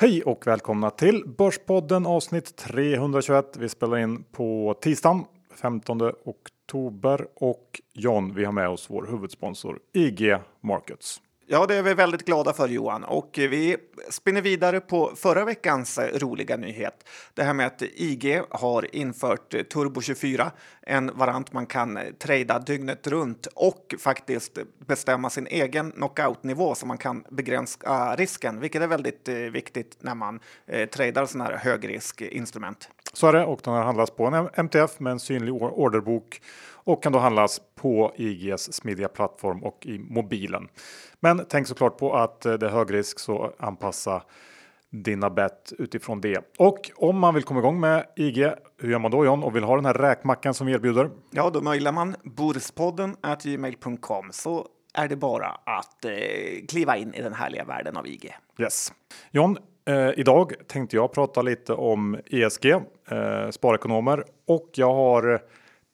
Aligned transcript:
Hej 0.00 0.22
och 0.22 0.46
välkomna 0.46 0.90
till 0.90 1.24
Börspodden 1.38 2.06
avsnitt 2.06 2.56
321. 2.56 3.56
Vi 3.58 3.68
spelar 3.68 3.98
in 3.98 4.24
på 4.32 4.74
tisdagen 4.80 5.24
15 5.62 6.02
oktober 6.24 7.26
och 7.34 7.80
John, 7.94 8.34
vi 8.34 8.44
har 8.44 8.52
med 8.52 8.68
oss 8.68 8.90
vår 8.90 9.06
huvudsponsor 9.10 9.78
IG 9.92 10.36
Markets. 10.60 11.20
Ja, 11.50 11.66
det 11.66 11.74
är 11.74 11.82
vi 11.82 11.94
väldigt 11.94 12.24
glada 12.24 12.52
för 12.52 12.68
Johan. 12.68 13.04
Och 13.04 13.30
vi 13.32 13.76
spinner 14.10 14.42
vidare 14.42 14.80
på 14.80 15.12
förra 15.16 15.44
veckans 15.44 15.98
eh, 15.98 16.18
roliga 16.18 16.56
nyhet. 16.56 17.08
Det 17.34 17.42
här 17.42 17.54
med 17.54 17.66
att 17.66 17.82
IG 17.82 18.42
har 18.50 18.94
infört 18.96 19.54
eh, 19.54 19.62
Turbo 19.62 20.00
24, 20.00 20.50
en 20.82 21.10
variant 21.14 21.52
man 21.52 21.66
kan 21.66 21.96
eh, 21.96 22.02
trada 22.18 22.58
dygnet 22.58 23.06
runt 23.06 23.46
och 23.46 23.94
faktiskt 23.98 24.58
bestämma 24.86 25.30
sin 25.30 25.46
egen 25.46 25.90
knockoutnivå 25.92 26.74
så 26.74 26.86
man 26.86 26.98
kan 26.98 27.24
begränsa 27.30 28.16
risken, 28.16 28.60
vilket 28.60 28.82
är 28.82 28.86
väldigt 28.86 29.28
viktigt 29.28 29.96
när 30.00 30.14
man 30.14 30.40
eh, 30.66 30.88
tradar 30.88 31.26
sådana 31.26 31.50
här 31.50 31.56
högriskinstrument. 31.56 32.88
Så 33.12 33.26
är 33.26 33.32
det 33.32 33.44
och 33.44 33.60
den 33.64 33.74
har 33.74 33.82
handlats 33.82 34.10
på 34.10 34.26
en 34.26 34.48
MTF 34.54 35.00
med 35.00 35.10
en 35.10 35.20
synlig 35.20 35.54
orderbok 35.54 36.40
och 36.88 37.02
kan 37.02 37.12
då 37.12 37.18
handlas 37.18 37.60
på 37.74 38.12
IGs 38.16 38.72
smidiga 38.72 39.08
plattform 39.08 39.62
och 39.62 39.86
i 39.86 39.98
mobilen. 39.98 40.68
Men 41.20 41.46
tänk 41.48 41.66
såklart 41.66 41.98
på 41.98 42.16
att 42.16 42.40
det 42.40 42.62
är 42.62 42.68
hög 42.68 42.94
risk 42.94 43.18
så 43.18 43.52
anpassa 43.58 44.22
dina 44.90 45.30
bet 45.30 45.72
utifrån 45.78 46.20
det. 46.20 46.56
Och 46.58 46.90
om 46.96 47.18
man 47.18 47.34
vill 47.34 47.42
komma 47.42 47.60
igång 47.60 47.80
med 47.80 48.06
IG, 48.16 48.52
hur 48.78 48.90
gör 48.90 48.98
man 48.98 49.10
då 49.10 49.24
John 49.24 49.42
och 49.42 49.56
vill 49.56 49.64
ha 49.64 49.76
den 49.76 49.84
här 49.84 49.94
räkmackan 49.94 50.54
som 50.54 50.66
vi 50.66 50.72
erbjuder? 50.72 51.10
Ja, 51.30 51.50
då 51.50 51.60
mejlar 51.60 51.92
man 51.92 52.16
borspodden 52.22 53.16
gmail.com 53.42 54.28
så 54.32 54.66
är 54.94 55.08
det 55.08 55.16
bara 55.16 55.46
att 55.48 56.04
eh, 56.04 56.12
kliva 56.68 56.96
in 56.96 57.14
i 57.14 57.22
den 57.22 57.34
härliga 57.34 57.64
världen 57.64 57.96
av 57.96 58.06
IG. 58.06 58.36
Yes. 58.58 58.92
John, 59.30 59.58
eh, 59.84 60.10
idag 60.16 60.52
tänkte 60.66 60.96
jag 60.96 61.12
prata 61.12 61.42
lite 61.42 61.72
om 61.72 62.18
ESG, 62.26 62.66
eh, 63.10 63.50
sparekonomer 63.50 64.24
och 64.46 64.70
jag 64.74 64.94
har 64.94 65.40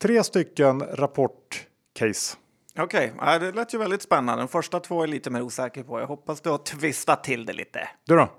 tre 0.01 0.23
stycken 0.23 0.81
rapportcase. 0.81 2.37
Okej, 2.79 3.13
okay. 3.15 3.39
det 3.39 3.51
lät 3.51 3.73
ju 3.73 3.77
väldigt 3.77 4.01
spännande. 4.01 4.41
De 4.41 4.47
första 4.47 4.79
två 4.79 5.03
är 5.03 5.07
lite 5.07 5.29
mer 5.29 5.41
osäker 5.41 5.83
på. 5.83 5.99
Jag 5.99 6.07
hoppas 6.07 6.41
du 6.41 6.49
har 6.49 6.57
twistat 6.57 7.23
till 7.23 7.45
det 7.45 7.53
lite. 7.53 7.89
Du 8.05 8.15
då? 8.15 8.29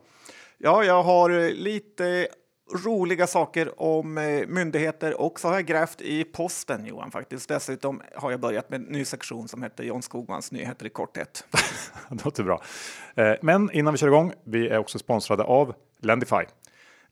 Ja, 0.59 0.85
jag 0.85 1.03
har 1.03 1.51
lite 1.51 2.29
roliga 2.75 3.27
saker 3.27 3.83
om 3.83 4.19
eh, 4.19 4.47
myndigheter 4.47 5.21
och 5.21 5.41
så 5.41 5.49
har 5.49 5.55
jag 5.55 5.67
grävt 5.67 6.01
i 6.01 6.25
posten 6.25 6.87
Johan 6.87 7.11
faktiskt. 7.11 7.49
Dessutom 7.49 8.03
har 8.15 8.31
jag 8.31 8.41
börjat 8.41 8.71
med 8.71 8.81
en 8.81 8.87
ny 8.87 9.05
sektion 9.05 9.49
som 9.49 9.63
heter 9.63 9.85
John 9.85 10.03
Skogmans 10.03 10.53
nyheter 10.53 10.87
i 10.87 10.91
korthet. 10.91 11.45
det 12.11 12.25
låter 12.25 12.43
bra. 12.43 12.63
Eh, 13.15 13.35
men 13.43 13.71
innan 13.71 13.95
vi 13.95 13.99
kör 13.99 14.07
igång, 14.07 14.33
vi 14.45 14.69
är 14.69 14.79
också 14.79 14.99
sponsrade 14.99 15.43
av 15.43 15.75
Lendify. 16.01 16.45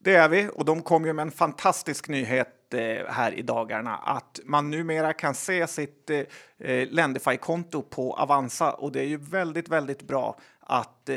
Det 0.05 0.15
är 0.15 0.29
vi 0.29 0.49
och 0.55 0.65
de 0.65 0.83
kom 0.83 1.05
ju 1.05 1.13
med 1.13 1.23
en 1.23 1.31
fantastisk 1.31 2.09
nyhet 2.09 2.75
eh, 2.75 2.81
här 3.09 3.33
i 3.33 3.43
dagarna 3.43 3.97
att 3.97 4.41
man 4.45 4.71
numera 4.71 5.13
kan 5.13 5.35
se 5.35 5.67
sitt 5.67 6.11
eh, 6.11 6.21
eh, 6.59 6.89
Lendify-konto 6.91 7.83
på 7.83 8.13
Avanza 8.13 8.73
och 8.73 8.93
det 8.93 9.01
är 9.01 9.07
ju 9.07 9.17
väldigt, 9.17 9.69
väldigt 9.69 10.03
bra 10.03 10.39
att 10.61 11.09
eh, 11.09 11.17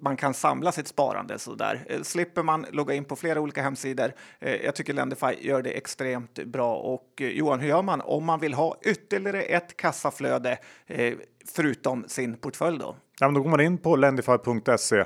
man 0.00 0.16
kan 0.16 0.34
samla 0.34 0.72
sitt 0.72 0.88
sparande 0.88 1.38
så 1.38 1.54
där. 1.54 1.84
Eh, 1.86 2.02
slipper 2.02 2.42
man 2.42 2.66
logga 2.70 2.94
in 2.94 3.04
på 3.04 3.16
flera 3.16 3.40
olika 3.40 3.62
hemsidor. 3.62 4.12
Eh, 4.40 4.56
jag 4.56 4.74
tycker 4.74 4.92
Lendify 4.92 5.34
gör 5.40 5.62
det 5.62 5.70
extremt 5.70 6.44
bra. 6.44 6.76
Och 6.76 7.08
eh, 7.20 7.28
Johan, 7.28 7.60
hur 7.60 7.68
gör 7.68 7.82
man 7.82 8.00
om 8.00 8.24
man 8.24 8.40
vill 8.40 8.54
ha 8.54 8.76
ytterligare 8.82 9.42
ett 9.42 9.76
kassaflöde 9.76 10.58
eh, 10.86 11.14
förutom 11.54 12.04
sin 12.08 12.36
portfölj 12.36 12.78
då? 12.78 12.96
Ja, 13.20 13.26
men 13.26 13.34
då 13.34 13.40
går 13.40 13.50
man 13.50 13.60
in 13.60 13.78
på 13.78 13.96
lendify.se 13.96 15.04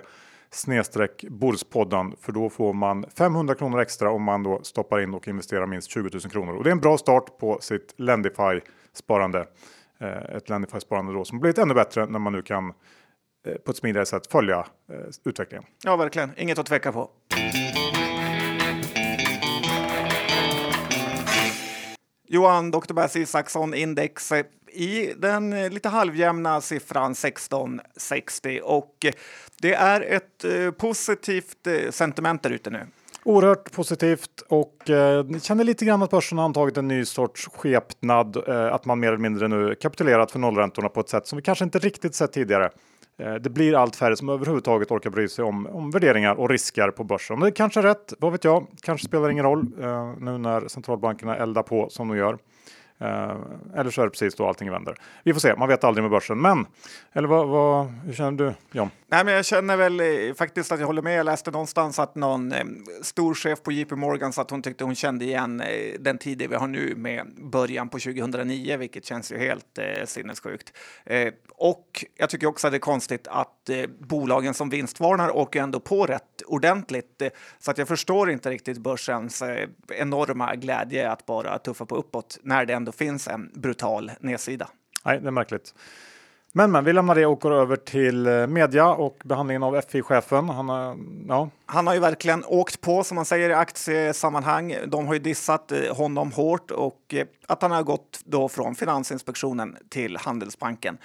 snedstreck 0.51 1.25
Bordspodden 1.29 2.15
för 2.21 2.33
då 2.33 2.51
får 2.51 2.73
man 2.73 3.05
500 3.19 3.55
kronor 3.55 3.81
extra 3.81 4.11
om 4.11 4.23
man 4.23 4.43
då 4.43 4.61
stoppar 4.63 5.01
in 5.01 5.15
och 5.15 5.29
investerar 5.29 5.67
minst 5.67 5.91
20 5.91 6.11
000 6.13 6.21
kronor. 6.21 6.55
Och 6.55 6.65
det 6.65 6.71
är 6.71 6.73
en 6.73 6.81
bra 6.81 6.99
start 6.99 7.39
på 7.39 7.59
sitt 7.61 7.95
Lendify 7.97 8.61
sparande. 8.93 9.47
Eh, 10.01 10.37
ett 10.37 10.49
Lendify 10.49 10.81
sparande 10.81 11.13
då 11.13 11.25
som 11.25 11.41
blivit 11.41 11.59
ännu 11.59 11.75
bättre 11.75 12.07
när 12.07 12.19
man 12.19 12.33
nu 12.33 12.43
kan 12.43 12.73
eh, 13.47 13.55
på 13.55 13.71
ett 13.71 13.77
smidigare 13.77 14.07
sätt 14.07 14.27
följa 14.27 14.67
eh, 14.93 14.97
utvecklingen. 15.25 15.65
Ja, 15.85 15.97
verkligen. 15.97 16.31
Inget 16.37 16.59
att 16.59 16.67
tveka 16.67 16.93
på. 16.93 17.11
Johan 22.29 22.71
Dr. 22.71 22.93
Bass 22.93 23.17
Isaksson 23.17 23.75
index 23.75 24.33
i 24.77 25.15
den 25.17 25.53
eh, 25.53 25.71
lite 25.71 25.89
halvjämna 25.89 26.61
siffran 26.61 27.13
1660 27.13 28.61
och 28.65 29.05
eh, 29.05 29.13
det 29.61 29.75
är 29.75 30.01
ett 30.01 30.45
eh, 30.45 30.71
positivt 30.71 31.69
sentiment 31.91 32.43
där 32.43 32.51
ute 32.51 32.71
nu. 32.71 32.87
Oerhört 33.27 33.73
positivt 33.73 34.41
och 34.49 34.91
eh, 34.91 35.39
känner 35.43 35.65
lite 35.65 35.85
grann 35.85 36.03
att 36.03 36.11
börsen 36.11 36.39
har 36.39 36.45
antagit 36.45 36.77
en 36.77 36.89
ny 36.89 37.05
sorts 37.05 37.49
skepnad. 37.49 38.49
Eh, 38.49 38.75
att 38.75 38.85
man 38.85 39.01
mer 39.01 39.09
eller 39.09 39.19
mindre 39.19 39.49
nu 39.49 39.75
kapitulerat 39.75 40.31
för 40.31 40.39
nollräntorna 40.39 40.89
på 40.89 41.01
ett 41.01 41.09
sätt 41.09 41.27
som 41.27 41.37
vi 41.37 41.43
kanske 41.43 41.65
inte 41.65 41.79
riktigt 41.79 42.15
sett 42.15 42.33
tidigare. 42.33 42.71
Eh, 43.19 43.35
det 43.35 43.51
blir 43.51 43.75
allt 43.75 43.97
färre 43.97 44.17
som 44.17 44.29
överhuvudtaget 44.29 44.91
orkar 44.91 45.11
bry 45.11 45.29
sig 45.29 45.45
om, 45.45 45.67
om 45.67 45.91
värderingar 45.91 46.35
och 46.35 46.51
risker 46.51 46.91
på 46.91 47.05
börsen. 47.05 47.41
Det 47.41 47.53
kanske 47.53 47.81
är 47.81 47.83
rätt, 47.83 48.13
vad 48.19 48.33
vet 48.33 48.45
jag? 48.45 48.67
Kanske 48.83 49.07
spelar 49.07 49.31
ingen 49.31 49.45
roll 49.45 49.67
eh, 49.81 50.13
nu 50.19 50.39
när 50.39 50.69
centralbankerna 50.69 51.37
eldar 51.37 51.63
på 51.63 51.89
som 51.91 52.09
de 52.09 52.17
gör. 52.17 52.39
Eh, 52.99 53.37
eller 53.77 53.91
så 53.91 54.01
är 54.01 54.05
det 54.05 54.11
precis 54.11 54.35
då 54.35 54.49
allting 54.49 54.71
vänder. 54.71 54.97
Vi 55.23 55.33
får 55.33 55.41
se, 55.41 55.57
man 55.57 55.69
vet 55.69 55.85
aldrig 55.85 56.03
med 56.03 56.11
börsen. 56.11 56.41
Men, 56.41 56.67
eller 57.13 57.29
vad, 57.29 57.49
vad, 57.49 57.87
hur 57.87 58.13
känner 58.13 58.33
du 58.33 58.55
John? 58.73 58.91
Nej, 59.09 59.25
men 59.25 59.35
jag 59.35 59.45
känner 59.45 59.77
väl 59.77 60.01
eh, 60.01 60.35
faktiskt 60.35 60.73
att 60.73 60.81
jag 60.81 60.87
håller 60.87 61.03
med. 61.03 61.19
Jag 61.19 61.25
läste 61.25 61.51
någonstans 61.51 61.99
att 61.99 62.15
någon 62.15 62.53
eh, 62.53 62.65
stor 63.03 63.35
chef 63.35 63.63
på 63.63 63.73
JP 63.73 63.97
Morgan 63.97 64.33
sa 64.33 64.43
att 64.43 64.51
hon 64.51 64.63
tyckte 64.63 64.85
hon 64.85 64.95
kände 64.95 65.25
igen 65.25 65.61
eh, 65.61 66.01
den 66.01 66.19
tid 66.19 66.47
vi 66.51 66.57
har 66.57 66.67
nu 66.67 66.95
med 66.97 67.27
början 67.37 67.89
på 67.89 67.99
2009, 67.99 68.77
vilket 68.77 69.05
känns 69.05 69.33
ju 69.33 69.39
helt 69.39 69.79
eh, 69.79 70.05
sinnessjukt. 70.05 70.73
Eh, 71.05 71.33
och 71.59 72.05
jag 72.17 72.31
tycker 72.31 72.47
också 72.47 72.67
att 72.67 72.73
det 72.73 72.77
är 72.77 72.81
konstigt 72.81 73.29
att 73.29 73.69
eh, 73.69 73.83
bolagen 73.99 74.55
som 74.55 74.71
vinstvarnar 74.71 75.37
åker 75.37 75.63
ändå 75.63 75.81
på 75.81 76.07
rätt 76.07 76.43
ordentligt. 76.47 77.23
Eh, 77.23 77.29
så 77.59 77.71
att 77.71 77.79
jag 77.79 77.89
förstår 77.89 78.31
inte 78.31 78.51
riktigt 78.51 78.79
börsens 78.79 79.43
eh, 79.43 79.69
enorma 79.89 80.55
glädje 80.55 81.11
att 81.11 81.27
bara 81.27 81.59
tuffa 81.59 81.87
på 81.87 81.97
uppåt 81.97 82.39
när 82.43 82.67
det 82.67 82.73
ändå 82.87 82.93
finns 82.93 83.29
en 83.29 83.51
brutal 83.55 84.11
nedsida. 84.21 84.69
Nej, 85.05 85.21
det 85.21 85.27
är 85.27 85.31
märkligt. 85.31 85.75
Men, 86.53 86.73
men 86.73 86.85
vi 86.85 86.93
lämnar 86.93 87.15
det 87.15 87.27
och 87.27 87.41
går 87.41 87.53
över 87.53 87.77
till 87.77 88.27
eh, 88.27 88.47
media 88.47 88.89
och 88.89 89.23
behandlingen 89.25 89.63
av 89.63 89.81
FI-chefen. 89.81 90.49
Han, 90.49 90.69
har, 90.69 90.97
ja. 91.29 91.51
han 91.67 91.87
har 91.87 91.95
ju 91.95 92.01
verkligen 92.01 92.45
åkt 92.45 92.81
på 92.81 93.05
som 93.05 93.15
man 93.15 93.25
säger 93.25 93.51
i 93.51 93.53
aktiesammanhang. 93.53 94.77
De 94.87 95.07
har 95.07 95.15
ju 95.15 95.21
dissat 95.21 95.73
eh, 95.73 95.97
honom 95.97 96.33
hårt 96.33 96.71
och 96.71 97.15
eh, 97.15 97.27
att 97.47 97.63
han 97.63 97.71
har 97.71 97.83
gått 97.83 98.21
då 98.25 98.49
från 98.49 98.75
Finansinspektionen 98.75 99.77
till 99.89 100.17
Handelsbanken. 100.17 100.99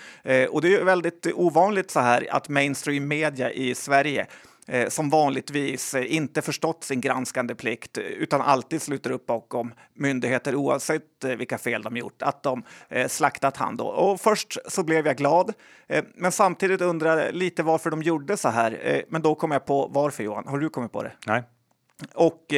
Och 0.50 0.62
det 0.62 0.76
är 0.76 0.84
väldigt 0.84 1.28
ovanligt 1.34 1.92
så 1.92 2.00
här 2.00 2.28
att 2.32 2.50
mainstream 2.50 3.08
media 3.08 3.52
i 3.52 3.76
Sverige 3.76 4.28
som 4.90 5.10
vanligtvis 5.10 5.94
eh, 5.94 6.16
inte 6.16 6.42
förstått 6.42 6.84
sin 6.84 7.02
granskande 7.02 7.56
plikt 7.56 7.98
utan 7.98 8.42
alltid 8.42 8.82
sluter 8.82 9.12
upp 9.12 9.26
bakom 9.26 9.74
myndigheter 9.94 10.56
oavsett 10.56 11.24
eh, 11.24 11.32
vilka 11.32 11.58
fel 11.58 11.82
de 11.82 11.98
gjort, 11.98 12.22
att 12.22 12.44
de 12.44 12.64
eh, 12.90 13.08
slaktat 13.08 13.58
han 13.58 13.78
då. 13.78 13.86
Och 13.86 14.22
först 14.22 14.58
så 14.68 14.84
blev 14.84 15.08
jag 15.08 15.18
glad, 15.18 15.54
eh, 15.88 16.04
men 16.16 16.32
samtidigt 16.32 16.82
undrar 16.82 17.18
jag 17.18 17.36
lite 17.36 17.64
varför 17.64 17.90
de 17.92 18.02
gjorde 18.02 18.38
så 18.38 18.50
här. 18.50 18.80
Eh, 18.84 19.02
men 19.10 19.22
då 19.22 19.36
kom 19.36 19.52
jag 19.52 19.66
på 19.66 19.88
varför 19.88 20.24
Johan. 20.24 20.48
Har 20.48 20.58
du 20.58 20.70
kommit 20.70 20.92
på 20.92 21.04
det? 21.04 21.12
Nej. 21.28 21.44
Och 22.14 22.54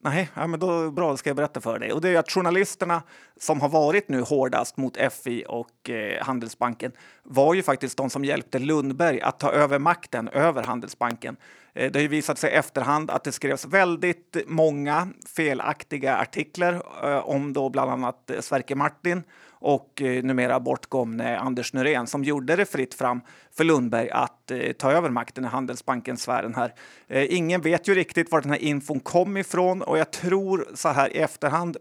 Nej, 0.00 0.30
ja, 0.34 0.46
men 0.46 0.60
då 0.60 0.90
bra, 0.90 1.16
ska 1.16 1.30
jag 1.30 1.36
berätta 1.36 1.60
för 1.60 1.78
dig. 1.78 1.92
Och 1.92 2.00
det 2.00 2.08
är 2.08 2.18
att 2.18 2.30
journalisterna 2.30 3.02
som 3.40 3.60
har 3.60 3.68
varit 3.68 4.08
nu 4.08 4.20
hårdast 4.20 4.76
mot 4.76 4.96
FI 5.22 5.44
och 5.48 5.90
eh, 5.90 6.24
Handelsbanken 6.24 6.92
var 7.22 7.54
ju 7.54 7.62
faktiskt 7.62 7.96
de 7.96 8.10
som 8.10 8.24
hjälpte 8.24 8.58
Lundberg 8.58 9.20
att 9.20 9.38
ta 9.38 9.52
över 9.52 9.78
makten 9.78 10.28
över 10.28 10.62
Handelsbanken. 10.62 11.36
Eh, 11.74 11.92
det 11.92 11.98
har 11.98 12.02
ju 12.02 12.08
visat 12.08 12.38
sig 12.38 12.50
i 12.50 12.54
efterhand 12.54 13.10
att 13.10 13.24
det 13.24 13.32
skrevs 13.32 13.64
väldigt 13.64 14.36
många 14.46 15.08
felaktiga 15.36 16.16
artiklar 16.16 16.82
eh, 17.02 17.28
om 17.28 17.52
då 17.52 17.68
bland 17.68 17.90
annat 17.90 18.30
eh, 18.30 18.40
Sverker 18.40 18.74
Martin 18.74 19.22
och 19.60 20.02
eh, 20.02 20.22
numera 20.22 20.60
bortgångne 20.60 21.38
Anders 21.38 21.72
Nyrén 21.72 22.06
som 22.06 22.24
gjorde 22.24 22.56
det 22.56 22.66
fritt 22.66 22.94
fram 22.94 23.20
för 23.56 23.64
Lundberg 23.64 24.10
att 24.10 24.50
eh, 24.50 24.72
ta 24.72 24.92
över 24.92 25.10
makten 25.10 25.44
i 25.44 25.48
Handelsbankens 25.48 26.22
sfären 26.22 26.54
här. 26.54 26.74
Eh, 27.08 27.34
ingen 27.34 27.60
vet 27.60 27.88
ju 27.88 27.94
riktigt 27.94 28.30
var 28.30 28.40
den 28.40 28.50
här 28.50 28.62
infon 28.62 29.00
kom 29.00 29.36
ifrån 29.36 29.82
och 29.82 29.98
jag 29.98 30.10
tror 30.10 30.68
så 30.74 30.88
här 30.88 31.16
i 31.16 31.18
efterhand 31.18 31.76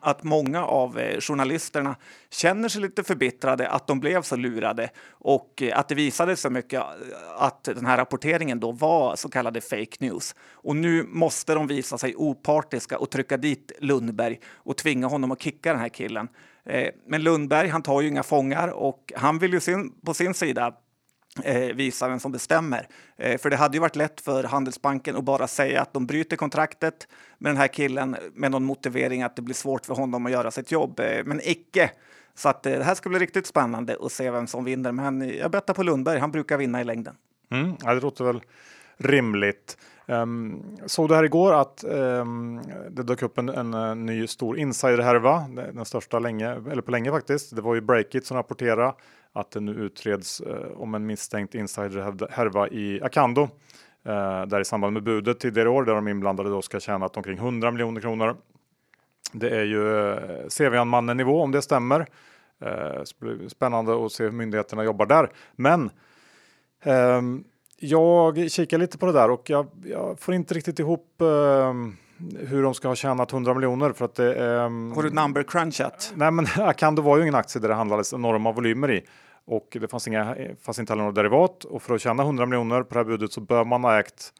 att 0.00 0.22
många 0.22 0.64
av 0.64 0.98
eh, 0.98 1.20
journalisterna 1.20 1.96
känner 2.30 2.68
sig 2.68 2.82
lite 2.82 3.04
förbittrade 3.04 3.68
att 3.68 3.86
de 3.86 4.00
blev 4.00 4.22
så 4.22 4.36
lurade 4.36 4.90
och 5.10 5.62
eh, 5.62 5.78
att 5.78 5.88
det 5.88 5.94
visade 5.94 6.36
sig 6.36 6.50
mycket 6.50 6.80
eh, 6.80 6.86
att 7.38 7.64
den 7.64 7.86
här 7.86 7.96
rapporteringen 7.96 8.60
då 8.60 8.72
var 8.72 9.16
så 9.16 9.28
kallade 9.28 9.60
fake 9.60 9.96
news. 9.98 10.34
Och 10.52 10.76
nu 10.76 11.02
måste 11.08 11.54
de 11.54 11.66
visa 11.66 11.98
sig 11.98 12.16
opartiska 12.16 12.98
och 12.98 13.10
trycka 13.10 13.36
dit 13.36 13.72
Lundberg 13.80 14.40
och 14.54 14.76
tvinga 14.76 15.06
honom 15.06 15.30
att 15.30 15.42
kicka 15.42 15.72
den 15.72 15.80
här 15.80 15.88
killen. 15.88 16.28
Eh, 16.64 16.88
men 17.06 17.22
Lundberg, 17.22 17.68
han 17.68 17.82
tar 17.82 18.00
ju 18.00 18.08
inga 18.08 18.22
fångar 18.22 18.68
och 18.68 19.12
han 19.16 19.38
vill 19.38 19.52
ju 19.52 19.60
sin, 19.60 19.92
på 20.04 20.14
sin 20.14 20.34
sida 20.34 20.74
eh, 21.44 21.74
visa 21.74 22.08
vem 22.08 22.20
som 22.20 22.32
bestämmer. 22.32 22.88
Eh, 23.16 23.38
för 23.38 23.50
det 23.50 23.56
hade 23.56 23.76
ju 23.76 23.80
varit 23.80 23.96
lätt 23.96 24.20
för 24.20 24.44
Handelsbanken 24.44 25.16
att 25.16 25.24
bara 25.24 25.46
säga 25.46 25.82
att 25.82 25.92
de 25.92 26.06
bryter 26.06 26.36
kontraktet 26.36 27.08
med 27.38 27.50
den 27.50 27.56
här 27.56 27.68
killen 27.68 28.16
med 28.34 28.50
någon 28.50 28.64
motivering 28.64 29.22
att 29.22 29.36
det 29.36 29.42
blir 29.42 29.54
svårt 29.54 29.86
för 29.86 29.94
honom 29.94 30.26
att 30.26 30.32
göra 30.32 30.50
sitt 30.50 30.72
jobb. 30.72 31.00
Eh, 31.00 31.24
men 31.24 31.40
icke. 31.44 31.90
Så 32.34 32.48
att, 32.48 32.66
eh, 32.66 32.72
det 32.72 32.84
här 32.84 32.94
ska 32.94 33.08
bli 33.08 33.18
riktigt 33.18 33.46
spännande 33.46 33.96
att 34.00 34.12
se 34.12 34.30
vem 34.30 34.46
som 34.46 34.64
vinner. 34.64 34.92
Men 34.92 35.36
jag 35.38 35.50
bettar 35.50 35.74
på 35.74 35.82
Lundberg. 35.82 36.18
Han 36.18 36.30
brukar 36.30 36.56
vinna 36.56 36.80
i 36.80 36.84
längden. 36.84 37.16
Mm, 37.50 37.76
ja, 37.80 37.94
det 37.94 38.00
låter 38.00 38.24
väl 38.24 38.40
rimligt. 38.98 39.78
Um, 40.06 40.62
såg 40.86 41.08
du 41.08 41.14
här 41.14 41.24
igår 41.24 41.52
att 41.52 41.84
um, 41.84 42.60
det 42.90 43.02
dök 43.02 43.22
upp 43.22 43.38
en, 43.38 43.48
en, 43.48 43.74
en 43.74 44.06
ny 44.06 44.26
stor 44.26 44.58
insiderhärva, 44.58 45.44
den 45.48 45.84
största 45.84 46.18
länge, 46.18 46.50
eller 46.70 46.82
på 46.82 46.90
länge 46.90 47.10
faktiskt. 47.10 47.56
Det 47.56 47.62
var 47.62 47.74
ju 47.74 47.80
Breakit 47.80 48.26
som 48.26 48.36
rapporterade 48.36 48.92
att 49.32 49.50
det 49.50 49.60
nu 49.60 49.72
utreds 49.72 50.40
uh, 50.40 50.82
om 50.82 50.94
en 50.94 51.06
misstänkt 51.06 51.54
insiderhärva 51.54 52.68
i 52.68 53.02
Akando. 53.02 53.42
Uh, 53.42 54.46
där 54.46 54.60
i 54.60 54.64
samband 54.64 54.92
med 54.92 55.02
budet 55.02 55.40
tidigare 55.40 55.68
år 55.68 55.84
där 55.84 55.94
de 55.94 56.08
inblandade 56.08 56.50
då 56.50 56.62
ska 56.62 56.74
ha 56.74 56.80
tjänat 56.80 57.16
omkring 57.16 57.38
100 57.38 57.70
miljoner 57.70 58.00
kronor. 58.00 58.36
Det 59.32 59.50
är 59.50 59.64
ju 59.64 59.82
uh, 59.82 60.48
CV-mannen 60.48 61.16
nivå 61.16 61.42
om 61.42 61.52
det 61.52 61.62
stämmer. 61.62 62.06
Uh, 62.64 63.48
spännande 63.48 64.06
att 64.06 64.12
se 64.12 64.24
hur 64.24 64.30
myndigheterna 64.30 64.84
jobbar 64.84 65.06
där. 65.06 65.30
Men 65.56 65.90
um, 66.84 67.44
jag 67.80 68.50
kikar 68.50 68.78
lite 68.78 68.98
på 68.98 69.06
det 69.06 69.12
där 69.12 69.30
och 69.30 69.50
jag, 69.50 69.66
jag 69.84 70.20
får 70.20 70.34
inte 70.34 70.54
riktigt 70.54 70.78
ihop 70.78 71.14
uh, 71.22 71.74
hur 72.38 72.62
de 72.62 72.74
ska 72.74 72.88
ha 72.88 72.94
tjänat 72.94 73.32
100 73.32 73.54
miljoner 73.54 73.92
för 73.92 74.04
att 74.04 74.14
det 74.14 74.34
um, 74.64 74.92
Har 74.92 75.02
du 75.02 75.10
number 75.10 75.42
crunchat? 75.42 76.12
Nej, 76.16 76.30
men 76.30 76.46
Akando 76.56 77.02
var 77.02 77.16
ju 77.16 77.22
ingen 77.22 77.34
aktie 77.34 77.60
där 77.60 77.68
det 77.68 77.74
handlades 77.74 78.12
enorma 78.12 78.52
volymer 78.52 78.90
i 78.90 79.04
och 79.44 79.76
det 79.80 79.88
fanns, 79.88 80.08
inga, 80.08 80.36
fanns 80.62 80.78
inte 80.78 80.92
heller 80.92 81.04
något 81.04 81.14
derivat 81.14 81.64
och 81.64 81.82
för 81.82 81.94
att 81.94 82.00
tjäna 82.00 82.22
100 82.22 82.46
miljoner 82.46 82.82
på 82.82 82.94
det 82.94 83.00
här 83.00 83.04
budet 83.04 83.32
så 83.32 83.40
bör 83.40 83.64
man 83.64 83.84
ha 83.84 84.00
ägt 84.00 84.32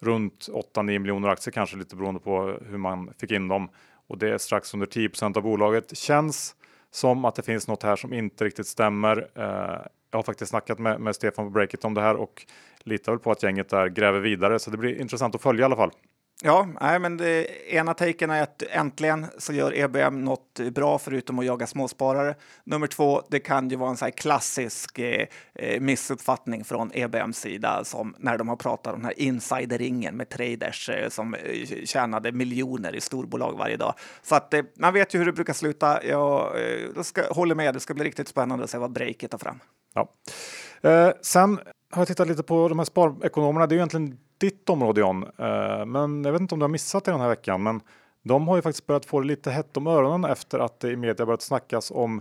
runt 0.00 0.48
8-9 0.74 0.82
miljoner 0.98 1.28
aktier 1.28 1.52
kanske 1.52 1.76
lite 1.76 1.96
beroende 1.96 2.20
på 2.20 2.58
hur 2.70 2.78
man 2.78 3.10
fick 3.20 3.30
in 3.30 3.48
dem 3.48 3.68
och 4.06 4.18
det 4.18 4.30
är 4.30 4.38
strax 4.38 4.74
under 4.74 4.86
10% 4.86 5.36
av 5.36 5.42
bolaget. 5.42 5.96
Känns 5.96 6.54
som 6.90 7.24
att 7.24 7.34
det 7.34 7.42
finns 7.42 7.68
något 7.68 7.82
här 7.82 7.96
som 7.96 8.12
inte 8.12 8.44
riktigt 8.44 8.66
stämmer. 8.66 9.18
Uh, 9.38 9.86
jag 10.16 10.18
har 10.18 10.24
faktiskt 10.24 10.50
snackat 10.50 10.78
med, 10.78 11.00
med 11.00 11.14
Stefan 11.14 11.44
på 11.44 11.50
Breakit 11.50 11.84
om 11.84 11.94
det 11.94 12.00
här 12.00 12.16
och 12.16 12.46
litar 12.80 13.12
väl 13.12 13.18
på 13.18 13.30
att 13.30 13.42
gänget 13.42 13.68
där 13.68 13.88
gräver 13.88 14.20
vidare. 14.20 14.58
Så 14.58 14.70
det 14.70 14.76
blir 14.76 15.00
intressant 15.00 15.34
att 15.34 15.42
följa 15.42 15.62
i 15.62 15.64
alla 15.64 15.76
fall. 15.76 15.90
Ja, 16.42 16.68
nej, 16.80 16.98
men 16.98 17.16
det 17.16 17.46
ena 17.74 17.94
taken 17.94 18.30
är 18.30 18.42
att 18.42 18.62
äntligen 18.62 19.26
så 19.38 19.52
gör 19.52 19.78
EBM 19.78 20.24
något 20.24 20.60
bra 20.72 20.98
förutom 20.98 21.38
att 21.38 21.46
jaga 21.46 21.66
småsparare. 21.66 22.34
Nummer 22.64 22.86
två, 22.86 23.22
det 23.30 23.40
kan 23.40 23.68
ju 23.68 23.76
vara 23.76 23.90
en 23.90 23.96
så 23.96 24.04
här 24.04 24.12
klassisk 24.12 24.98
eh, 24.98 25.26
eh 25.54 25.80
missuppfattning 25.80 26.64
från 26.64 26.90
EBMs 26.94 27.38
sida 27.38 27.84
som 27.84 28.14
när 28.18 28.38
de 28.38 28.48
har 28.48 28.56
pratat 28.56 28.94
om 28.94 28.98
den 28.98 29.04
här 29.04 29.20
insideringen 29.20 30.16
med 30.16 30.28
traders 30.28 30.88
eh, 30.88 31.08
som 31.08 31.34
eh, 31.34 31.84
tjänade 31.84 32.32
miljoner 32.32 32.94
i 32.94 33.00
storbolag 33.00 33.58
varje 33.58 33.76
dag. 33.76 33.94
Så 34.22 34.34
att 34.34 34.54
eh, 34.54 34.62
man 34.78 34.94
vet 34.94 35.14
ju 35.14 35.18
hur 35.18 35.26
det 35.26 35.32
brukar 35.32 35.52
sluta. 35.52 36.04
Jag, 36.04 36.60
eh, 36.96 37.02
ska, 37.02 37.22
håller 37.30 37.54
med, 37.54 37.74
det 37.74 37.80
ska 37.80 37.94
bli 37.94 38.04
riktigt 38.04 38.28
spännande 38.28 38.64
att 38.64 38.70
se 38.70 38.78
vad 38.78 38.92
breaket 38.92 39.30
tar 39.30 39.38
fram. 39.38 39.60
Ja. 39.96 40.08
Eh, 40.90 41.10
sen 41.22 41.58
har 41.90 42.00
jag 42.00 42.08
tittat 42.08 42.28
lite 42.28 42.42
på 42.42 42.68
de 42.68 42.78
här 42.78 42.86
sparekonomerna. 42.86 43.66
Det 43.66 43.74
är 43.74 43.76
egentligen 43.76 44.18
ditt 44.38 44.70
område 44.70 45.00
John. 45.00 45.22
Eh, 45.22 45.86
men 45.86 46.24
jag 46.24 46.32
vet 46.32 46.40
inte 46.40 46.54
om 46.54 46.58
du 46.58 46.64
har 46.64 46.68
missat 46.68 47.04
det 47.04 47.10
den 47.10 47.20
här 47.20 47.28
veckan. 47.28 47.62
Men 47.62 47.80
de 48.22 48.48
har 48.48 48.56
ju 48.56 48.62
faktiskt 48.62 48.86
börjat 48.86 49.06
få 49.06 49.20
det 49.20 49.26
lite 49.26 49.50
hett 49.50 49.76
om 49.76 49.86
öronen 49.86 50.30
efter 50.30 50.58
att 50.58 50.80
det 50.80 50.90
i 50.90 50.96
media 50.96 51.26
börjat 51.26 51.42
snackas 51.42 51.90
om 51.90 52.20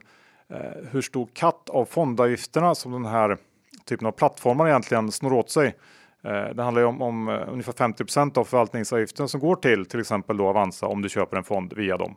eh, 0.50 0.90
hur 0.92 1.02
stor 1.02 1.28
katt 1.34 1.70
av 1.70 1.86
fondavgifterna 1.86 2.76
som 2.76 2.92
den 2.92 3.06
här 3.06 3.38
typen 3.86 4.08
av 4.08 4.12
plattformar 4.12 4.68
egentligen 4.68 5.12
snor 5.12 5.34
åt 5.34 5.50
sig. 5.50 5.76
Eh, 6.24 6.56
det 6.56 6.64
handlar 6.64 6.82
ju 6.82 6.88
om, 6.88 7.02
om 7.02 7.30
eh, 7.30 7.42
ungefär 7.48 7.74
50% 7.74 8.38
av 8.38 8.44
förvaltningsavgiften 8.44 9.28
som 9.30 9.40
går 9.40 9.56
till 9.56 9.86
till 9.86 10.00
exempel 10.00 10.38
då 10.38 10.48
Avanza 10.48 10.88
om 10.88 11.02
du 11.02 11.10
köper 11.10 11.38
en 11.38 11.44
fond 11.44 11.74
via 11.74 11.98
dem. 11.98 12.16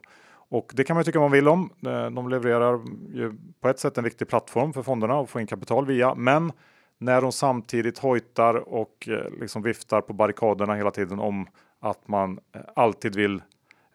Och 0.50 0.72
det 0.74 0.84
kan 0.84 0.96
man 0.96 1.04
tycka 1.04 1.20
man 1.20 1.30
vill 1.30 1.48
om. 1.48 1.70
Eh, 1.86 2.10
de 2.10 2.28
levererar 2.28 2.80
ju 3.14 3.32
på 3.60 3.68
ett 3.68 3.78
sätt 3.78 3.98
en 3.98 4.04
viktig 4.04 4.28
plattform 4.28 4.72
för 4.72 4.82
fonderna 4.82 5.20
att 5.20 5.30
få 5.30 5.40
in 5.40 5.46
kapital 5.46 5.86
via, 5.86 6.14
men 6.14 6.52
när 6.98 7.20
de 7.20 7.32
samtidigt 7.32 7.98
hojtar 7.98 8.54
och 8.54 9.08
eh, 9.08 9.40
liksom 9.40 9.62
viftar 9.62 10.00
på 10.00 10.12
barrikaderna 10.12 10.74
hela 10.74 10.90
tiden 10.90 11.18
om 11.18 11.46
att 11.80 12.08
man 12.08 12.38
eh, 12.54 12.60
alltid 12.76 13.16
vill 13.16 13.42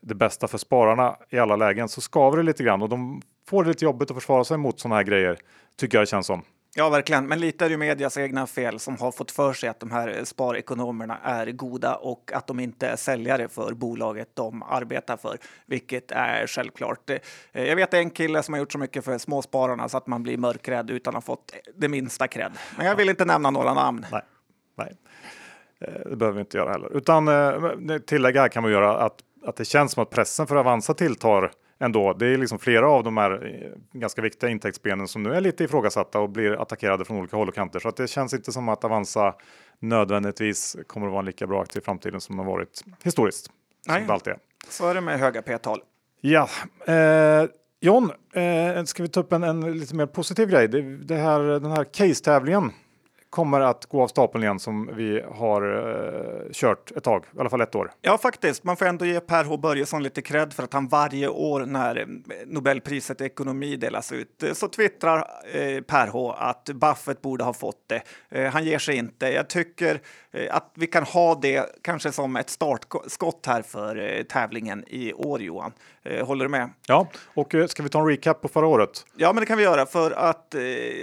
det 0.02 0.16
bästa 0.16 0.48
för 0.48 0.58
spararna 0.58 1.16
i 1.30 1.40
alla 1.40 1.56
lägen 1.56 1.90
så 1.90 2.02
skaver 2.02 2.38
det 2.38 2.44
lite 2.44 2.64
grann 2.64 2.82
och 2.82 2.90
de 2.90 3.22
får 3.50 3.64
det 3.64 3.70
lite 3.70 3.86
jobbigt 3.86 4.12
att 4.12 4.18
försvara 4.18 4.44
sig 4.44 4.58
mot 4.58 4.80
sådana 4.80 4.96
här 4.96 5.04
grejer 5.04 5.38
tycker 5.78 5.98
jag 5.98 6.02
det 6.02 6.10
känns 6.10 6.28
som. 6.28 6.42
Ja, 6.76 6.90
verkligen. 6.90 7.28
Men 7.28 7.40
lite 7.40 7.66
är 7.66 7.70
det 7.70 7.78
medias 7.78 8.18
egna 8.18 8.48
fel 8.48 8.80
som 8.80 8.98
har 8.98 9.12
fått 9.12 9.32
för 9.32 9.54
sig 9.54 9.70
att 9.70 9.80
de 9.80 9.92
här 9.92 10.24
sparekonomerna 10.24 11.18
är 11.24 11.46
goda 11.46 11.96
och 11.96 12.32
att 12.34 12.48
de 12.48 12.60
inte 12.60 12.88
är 12.88 12.96
säljare 12.96 13.48
för 13.48 13.74
bolaget 13.74 14.30
de 14.34 14.64
arbetar 14.64 15.18
för, 15.18 15.38
vilket 15.66 16.12
är 16.12 16.48
självklart. 16.48 17.10
Eh, 17.10 17.20
jag 17.64 17.76
vet 17.76 17.94
en 17.94 18.10
kille 18.10 18.44
som 18.44 18.54
har 18.54 18.60
gjort 18.60 18.72
så 18.72 18.78
mycket 18.78 19.06
för 19.06 19.18
småspararna 19.18 19.90
så 19.90 19.98
att 19.98 20.08
man 20.08 20.24
blir 20.24 20.38
mörkrädd 20.38 20.92
utan 20.92 21.16
att 21.16 21.28
ha 21.28 21.36
fått 21.36 21.54
det 21.76 21.88
minsta 21.88 22.28
cred. 22.28 22.52
Men 22.78 22.86
jag 22.86 22.96
vill 22.96 23.10
inte 23.10 23.26
nämna 23.26 23.52
några 23.52 23.74
namn. 23.74 24.06
Nej, 24.12 24.22
nej. 24.78 24.98
Eh, 25.80 26.10
det 26.10 26.16
behöver 26.16 26.36
vi 26.36 26.40
inte 26.40 26.58
göra 26.58 26.72
heller. 26.72 26.98
Utan 26.98 27.28
eh, 27.28 27.98
tillägga 28.00 28.50
kan 28.50 28.64
man 28.64 28.72
göra 28.72 28.98
att, 28.98 29.20
att 29.46 29.56
det 29.56 29.66
känns 29.66 29.92
som 29.92 30.04
att 30.04 30.10
pressen 30.10 30.48
för 30.48 30.56
Avanza 30.56 30.94
tilltar 30.94 31.52
ändå. 31.84 32.14
Det 32.14 32.28
är 32.28 32.38
liksom 32.38 32.60
flera 32.60 32.90
av 32.90 33.04
de 33.04 33.18
här 33.18 33.32
eh, 33.32 34.00
ganska 34.00 34.22
viktiga 34.22 34.50
intäktsbenen 34.50 35.08
som 35.08 35.24
nu 35.24 35.34
är 35.34 35.42
lite 35.42 35.64
ifrågasatta 35.64 36.20
och 36.20 36.30
blir 36.30 36.62
attackerade 36.62 37.06
från 37.06 37.18
olika 37.18 37.38
håll 37.38 37.48
och 37.48 37.56
kanter. 37.56 37.80
Så 37.80 37.90
att 37.90 37.98
det 37.98 38.08
känns 38.08 38.34
inte 38.34 38.52
som 38.52 38.70
att 38.70 38.84
Avanza 38.84 39.36
nödvändigtvis 39.80 40.78
kommer 40.88 41.08
att 41.08 41.12
vara 41.12 41.20
en 41.20 41.26
lika 41.26 41.48
bra 41.48 41.62
aktie 41.62 41.82
i 41.82 41.86
framtiden 41.86 42.22
som 42.22 42.38
den 42.38 42.46
har 42.46 42.54
varit 42.54 42.84
historiskt. 43.04 43.52
Nej, 43.88 44.06
alltid 44.08 44.34
är. 44.34 44.40
så 44.70 44.88
är 44.88 44.96
det 44.96 45.02
med 45.02 45.20
höga 45.20 45.42
p-tal. 45.42 45.82
Ja, 46.22 46.50
eh, 46.88 47.46
John, 47.82 48.12
eh, 48.34 48.84
ska 48.84 49.04
vi 49.04 49.10
ta 49.10 49.20
upp 49.20 49.34
en, 49.34 49.44
en, 49.44 49.80
lite 49.80 49.96
mer 49.96 50.06
positiv 50.06 50.50
grej? 50.50 50.68
Det, 50.68 50.82
det 50.82 51.16
här, 51.16 51.40
den 51.40 51.72
här 51.72 51.84
case-tävlingen 51.84 52.72
kommer 53.34 53.62
att 53.62 53.86
gå 53.86 54.04
av 54.04 54.08
stapeln 54.08 54.44
igen 54.44 54.60
som 54.60 54.90
vi 54.96 55.24
har 55.36 55.64
uh, 55.64 56.52
kört 56.52 56.92
ett 56.92 57.04
tag, 57.04 57.26
i 57.36 57.40
alla 57.40 57.50
fall 57.50 57.62
ett 57.62 57.76
år. 57.76 57.92
Ja, 58.02 58.18
faktiskt. 58.18 58.64
Man 58.64 58.78
får 58.78 58.86
ändå 58.86 59.06
ge 59.06 59.20
Per 59.20 59.44
H 59.44 59.58
Börjesson 59.58 60.04
lite 60.04 60.22
cred 60.22 60.54
för 60.54 60.64
att 60.64 60.74
han 60.74 60.88
varje 60.88 61.28
år 61.28 61.66
när 61.66 62.00
eh, 62.00 62.06
Nobelpriset 62.46 63.22
i 63.22 63.24
ekonomi 63.24 63.76
delas 63.76 64.12
ut 64.12 64.44
eh, 64.44 64.54
så 64.54 64.68
twittrar 64.68 65.18
uh, 65.18 65.82
Per 65.82 66.08
H 66.08 66.32
att 66.32 66.66
Buffett 66.66 67.22
borde 67.22 67.44
ha 67.44 67.54
fått 67.54 67.90
det. 67.90 68.02
Uh, 68.40 68.50
han 68.50 68.64
ger 68.64 68.80
sig 68.80 68.96
inte. 68.96 69.28
Jag 69.28 69.48
tycker 69.48 70.02
att 70.50 70.72
vi 70.76 70.88
kan 70.88 71.04
ha 71.04 71.36
det 71.36 71.82
kanske 71.82 72.12
som 72.12 72.36
ett 72.36 72.50
startskott 72.50 73.46
här 73.46 73.62
för 73.62 74.24
tävlingen 74.24 74.84
i 74.88 75.14
år, 75.14 75.42
Johan. 75.42 75.72
Håller 76.24 76.46
du 76.46 76.50
med? 76.50 76.70
Ja, 76.88 77.08
och 77.34 77.56
ska 77.68 77.84
vi 77.84 77.90
ta 77.90 78.00
en 78.00 78.08
recap 78.08 78.42
på 78.42 78.48
förra 78.48 78.68
året? 78.68 79.06
Ja, 79.16 79.34
men 79.34 79.42
det 79.42 79.46
kan 79.46 79.58
vi 79.58 79.64
göra 79.64 79.86
för 79.86 80.12
att 80.12 80.56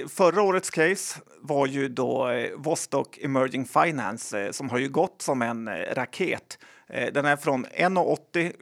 förra 0.09 0.43
årets 0.43 0.71
case 0.71 1.21
var 1.41 1.67
ju 1.67 1.89
då 1.89 2.20
Eh, 2.29 2.51
Vostok 2.57 3.19
Emerging 3.19 3.67
Finance 3.67 4.41
eh, 4.41 4.51
som 4.51 4.69
har 4.69 4.79
ju 4.79 4.89
gått 4.89 5.23
som 5.23 5.43
en 5.43 5.69
eh, 5.69 5.95
raket. 5.95 6.59
Den 7.13 7.25
är 7.25 7.37
från 7.37 7.67
1,80 7.67 8.53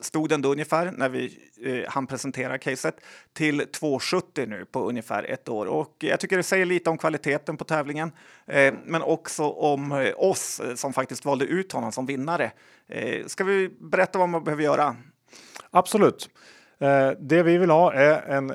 stod 0.00 0.28
den 0.28 0.42
då 0.42 0.52
ungefär 0.52 0.92
när 0.96 1.08
vi 1.08 1.38
han 1.88 2.06
presentera 2.06 2.58
caset 2.58 3.00
till 3.32 3.60
2,70 3.62 4.46
nu 4.46 4.64
på 4.64 4.88
ungefär 4.88 5.22
ett 5.22 5.48
år. 5.48 5.66
Och 5.66 5.96
jag 5.98 6.20
tycker 6.20 6.36
det 6.36 6.42
säger 6.42 6.66
lite 6.66 6.90
om 6.90 6.98
kvaliteten 6.98 7.56
på 7.56 7.64
tävlingen, 7.64 8.12
men 8.84 9.02
också 9.02 9.48
om 9.48 10.12
oss 10.16 10.60
som 10.74 10.92
faktiskt 10.92 11.24
valde 11.24 11.44
ut 11.44 11.72
honom 11.72 11.92
som 11.92 12.06
vinnare. 12.06 12.52
Ska 13.26 13.44
vi 13.44 13.68
berätta 13.80 14.18
vad 14.18 14.28
man 14.28 14.44
behöver 14.44 14.62
göra? 14.62 14.96
Absolut. 15.70 16.30
Det 17.18 17.42
vi 17.42 17.58
vill 17.58 17.70
ha 17.70 17.92
är 17.92 18.22
en 18.22 18.52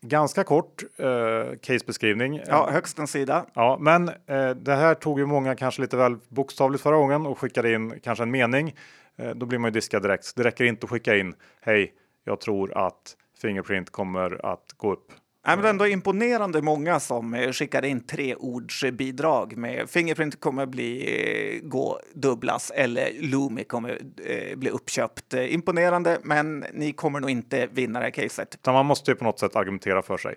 Ganska 0.00 0.44
kort 0.44 0.82
eh, 0.96 1.58
casebeskrivning. 1.62 2.40
Ja, 2.46 2.68
högst 2.70 2.98
en 2.98 3.06
sida. 3.06 3.46
Ja, 3.54 3.76
men 3.80 4.08
eh, 4.08 4.50
det 4.50 4.74
här 4.74 4.94
tog 4.94 5.18
ju 5.18 5.26
många 5.26 5.54
kanske 5.54 5.82
lite 5.82 5.96
väl 5.96 6.16
bokstavligt 6.28 6.82
förra 6.82 6.96
gången 6.96 7.26
och 7.26 7.38
skickade 7.38 7.72
in 7.72 8.00
kanske 8.02 8.22
en 8.22 8.30
mening. 8.30 8.74
Eh, 9.16 9.30
då 9.30 9.46
blir 9.46 9.58
man 9.58 9.68
ju 9.68 9.72
diskad 9.72 10.02
direkt. 10.02 10.36
Det 10.36 10.44
räcker 10.44 10.64
inte 10.64 10.84
att 10.84 10.90
skicka 10.90 11.16
in. 11.16 11.34
Hej, 11.60 11.92
jag 12.24 12.40
tror 12.40 12.86
att 12.86 13.16
Fingerprint 13.42 13.90
kommer 13.90 14.46
att 14.46 14.72
gå 14.76 14.92
upp 14.92 15.12
Nej, 15.46 15.56
men 15.56 15.64
ändå 15.64 15.86
imponerande 15.86 16.62
många 16.62 17.00
som 17.00 17.34
eh, 17.34 17.52
skickade 17.52 17.88
in 17.88 18.06
treordsbidrag 18.06 19.56
med 19.56 19.90
Fingerprint 19.90 20.40
kommer 20.40 20.66
bli 20.66 21.60
eh, 21.62 21.68
gå 21.68 22.00
dubblas 22.14 22.72
eller 22.74 23.10
Loomi 23.20 23.64
kommer 23.64 23.98
eh, 24.24 24.56
bli 24.56 24.70
uppköpt. 24.70 25.34
Imponerande, 25.34 26.18
men 26.22 26.64
ni 26.72 26.92
kommer 26.92 27.20
nog 27.20 27.30
inte 27.30 27.66
vinna 27.66 27.98
det 27.98 28.04
här 28.04 28.10
caset. 28.10 28.58
Man 28.66 28.86
måste 28.86 29.10
ju 29.10 29.14
på 29.14 29.24
något 29.24 29.38
sätt 29.38 29.56
argumentera 29.56 30.02
för 30.02 30.16
sig. 30.16 30.34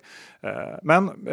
Men 0.83 1.25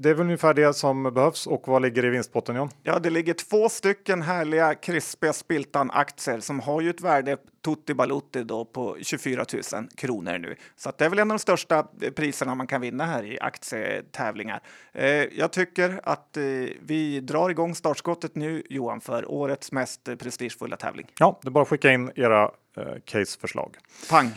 det 0.00 0.10
är 0.10 0.14
väl 0.14 0.20
ungefär 0.20 0.54
det 0.54 0.74
som 0.74 1.14
behövs. 1.14 1.46
Och 1.46 1.68
vad 1.68 1.82
ligger 1.82 2.04
i 2.04 2.08
vinstpotten 2.08 2.56
John? 2.56 2.70
Ja, 2.82 2.98
det 2.98 3.10
ligger 3.10 3.34
två 3.34 3.68
stycken 3.68 4.22
härliga 4.22 4.74
krispiga 4.74 5.32
spiltan 5.32 5.90
aktier 5.90 6.40
som 6.40 6.60
har 6.60 6.80
ju 6.80 6.90
ett 6.90 7.00
värde 7.00 7.36
Tutti 7.62 7.94
Balutti 7.94 8.44
då 8.44 8.64
på 8.64 8.96
24 9.00 9.44
000 9.72 9.88
kronor 9.96 10.38
nu. 10.38 10.56
Så 10.76 10.92
det 10.98 11.04
är 11.04 11.08
väl 11.08 11.18
en 11.18 11.30
av 11.30 11.36
de 11.36 11.42
största 11.42 11.86
priserna 12.16 12.54
man 12.54 12.66
kan 12.66 12.80
vinna 12.80 13.06
här 13.06 13.24
i 13.24 13.40
aktietävlingar. 13.40 14.60
Eh, 14.92 15.06
jag 15.08 15.52
tycker 15.52 16.00
att 16.02 16.36
eh, 16.36 16.42
vi 16.80 17.20
drar 17.20 17.50
igång 17.50 17.74
startskottet 17.74 18.34
nu 18.34 18.62
Johan 18.70 19.00
för 19.00 19.30
årets 19.30 19.72
mest 19.72 20.08
prestigefulla 20.18 20.76
tävling. 20.76 21.06
Ja, 21.18 21.38
det 21.42 21.48
är 21.48 21.50
bara 21.50 21.62
att 21.62 21.68
skicka 21.68 21.92
in 21.92 22.10
era 22.14 22.50
eh, 22.76 22.84
caseförslag. 23.04 23.76
Pang! 24.10 24.30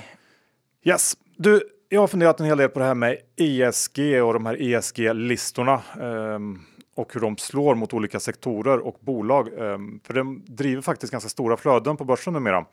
Yes, 0.84 1.18
du, 1.38 1.62
jag 1.90 2.02
har 2.02 2.08
funderat 2.08 2.40
en 2.40 2.46
hel 2.46 2.58
del 2.58 2.70
på 2.70 2.80
det 2.80 2.86
här 2.86 2.96
med 2.96 3.18
ESG 3.36 4.00
och 4.24 4.34
de 4.34 4.46
här 4.46 4.62
ESG-listorna. 4.62 5.82
Um, 6.00 6.66
och 6.96 7.14
hur 7.14 7.22
de 7.22 7.38
slår 7.38 7.76
mot 7.76 7.94
olika 7.94 8.20
sektorer 8.20 8.80
och 8.80 8.98
bolag. 9.00 9.48
Ehm, 9.60 10.00
för 10.04 10.14
de 10.14 10.44
driver 10.48 10.82
faktiskt 10.82 11.12
ganska 11.12 11.30
stora 11.30 11.58
flöden 11.58 11.98
på 11.98 12.06
börsen 12.06 12.34
numera. 12.34 12.66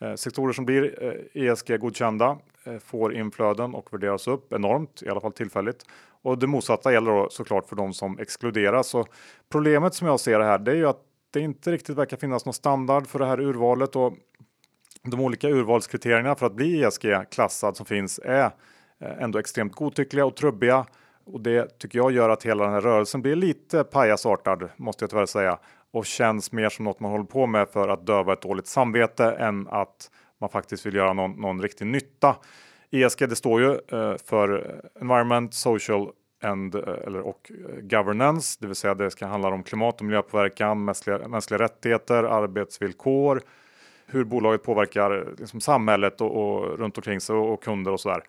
Eh, 0.00 0.14
sektorer 0.14 0.52
som 0.52 0.64
blir 0.64 1.04
eh, 1.04 1.42
ESG-godkända 1.42 2.38
eh, 2.64 2.78
får 2.78 3.14
inflöden 3.14 3.74
och 3.74 3.92
värderas 3.92 4.28
upp 4.28 4.52
enormt, 4.52 5.02
i 5.02 5.08
alla 5.08 5.20
fall 5.20 5.32
tillfälligt. 5.32 5.84
Och 6.22 6.38
det 6.38 6.46
motsatta 6.46 6.92
gäller 6.92 7.10
då 7.10 7.28
såklart 7.30 7.68
för 7.68 7.76
de 7.76 7.92
som 7.92 8.18
exkluderas. 8.18 8.88
Så 8.88 9.06
problemet 9.48 9.94
som 9.94 10.06
jag 10.06 10.20
ser 10.20 10.38
det 10.38 10.44
här, 10.44 10.58
det 10.58 10.70
är 10.70 10.76
ju 10.76 10.88
att 10.88 11.00
det 11.30 11.40
inte 11.40 11.72
riktigt 11.72 11.96
verkar 11.96 12.16
finnas 12.16 12.44
någon 12.44 12.54
standard 12.54 13.06
för 13.06 13.18
det 13.18 13.26
här 13.26 13.40
urvalet 13.40 13.96
och 13.96 14.12
de 15.02 15.20
olika 15.20 15.48
urvalskriterierna 15.48 16.34
för 16.34 16.46
att 16.46 16.54
bli 16.54 16.82
ESG-klassad 16.82 17.76
som 17.76 17.86
finns 17.86 18.20
är 18.24 18.50
ändå 19.00 19.38
extremt 19.38 19.74
godtyckliga 19.74 20.26
och 20.26 20.36
trubbiga 20.36 20.86
och 21.26 21.40
det 21.40 21.78
tycker 21.78 21.98
jag 21.98 22.12
gör 22.12 22.28
att 22.28 22.42
hela 22.42 22.64
den 22.64 22.72
här 22.72 22.80
rörelsen 22.80 23.22
blir 23.22 23.36
lite 23.36 23.84
pajasartad, 23.84 24.68
måste 24.76 25.02
jag 25.02 25.10
tyvärr 25.10 25.26
säga. 25.26 25.58
Och 25.96 26.06
känns 26.06 26.52
mer 26.52 26.68
som 26.68 26.84
något 26.84 27.00
man 27.00 27.10
håller 27.10 27.24
på 27.24 27.46
med 27.46 27.68
för 27.68 27.88
att 27.88 28.06
döva 28.06 28.32
ett 28.32 28.40
dåligt 28.40 28.66
samvete 28.66 29.24
än 29.24 29.68
att 29.68 30.10
man 30.40 30.50
faktiskt 30.50 30.86
vill 30.86 30.94
göra 30.94 31.12
någon, 31.12 31.32
någon 31.32 31.62
riktig 31.62 31.86
nytta. 31.86 32.36
ESG 32.90 33.28
det 33.28 33.36
står 33.36 33.60
ju 33.60 33.70
eh, 33.70 34.16
för 34.24 34.80
Environment, 35.00 35.54
Social 35.54 36.10
and, 36.42 36.74
eh, 36.74 36.80
eller, 37.06 37.20
och 37.20 37.50
eh, 37.50 37.80
Governance, 37.80 38.58
det 38.60 38.66
vill 38.66 38.76
säga 38.76 38.94
det 38.94 39.10
ska 39.10 39.26
handla 39.26 39.48
om 39.48 39.62
klimat 39.62 40.00
och 40.00 40.06
miljöpåverkan, 40.06 40.84
mänskliga, 40.84 41.28
mänskliga 41.28 41.58
rättigheter, 41.58 42.24
arbetsvillkor, 42.24 43.42
hur 44.06 44.24
bolaget 44.24 44.62
påverkar 44.62 45.18
eh, 45.18 45.24
liksom, 45.38 45.60
samhället 45.60 46.20
och, 46.20 46.30
och 46.30 46.78
runt 46.78 46.98
omkring 46.98 47.20
sig 47.20 47.36
och, 47.36 47.52
och 47.52 47.62
kunder 47.62 47.92
och 47.92 48.00
sådär 48.00 48.22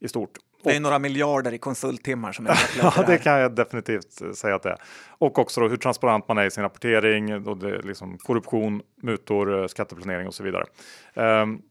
i 0.00 0.08
stort. 0.08 0.38
Det 0.64 0.76
är 0.76 0.80
några 0.80 0.98
miljarder 0.98 1.54
i 1.54 1.58
konsulttimmar 1.58 2.32
som 2.32 2.46
är 2.46 2.58
Ja, 2.82 3.04
det 3.06 3.18
kan 3.18 3.38
jag 3.38 3.54
definitivt 3.54 4.36
säga 4.36 4.54
att 4.54 4.62
det 4.62 4.70
är. 4.70 4.78
Och 5.08 5.38
också 5.38 5.60
då 5.60 5.68
hur 5.68 5.76
transparent 5.76 6.28
man 6.28 6.38
är 6.38 6.46
i 6.46 6.50
sin 6.50 6.62
rapportering 6.62 7.46
och 7.46 7.56
det 7.56 7.82
liksom 7.82 8.18
korruption, 8.18 8.82
mutor, 9.02 9.68
skatteplanering 9.68 10.26
och 10.26 10.34
så 10.34 10.42
vidare. 10.42 10.64
Um, 11.14 11.62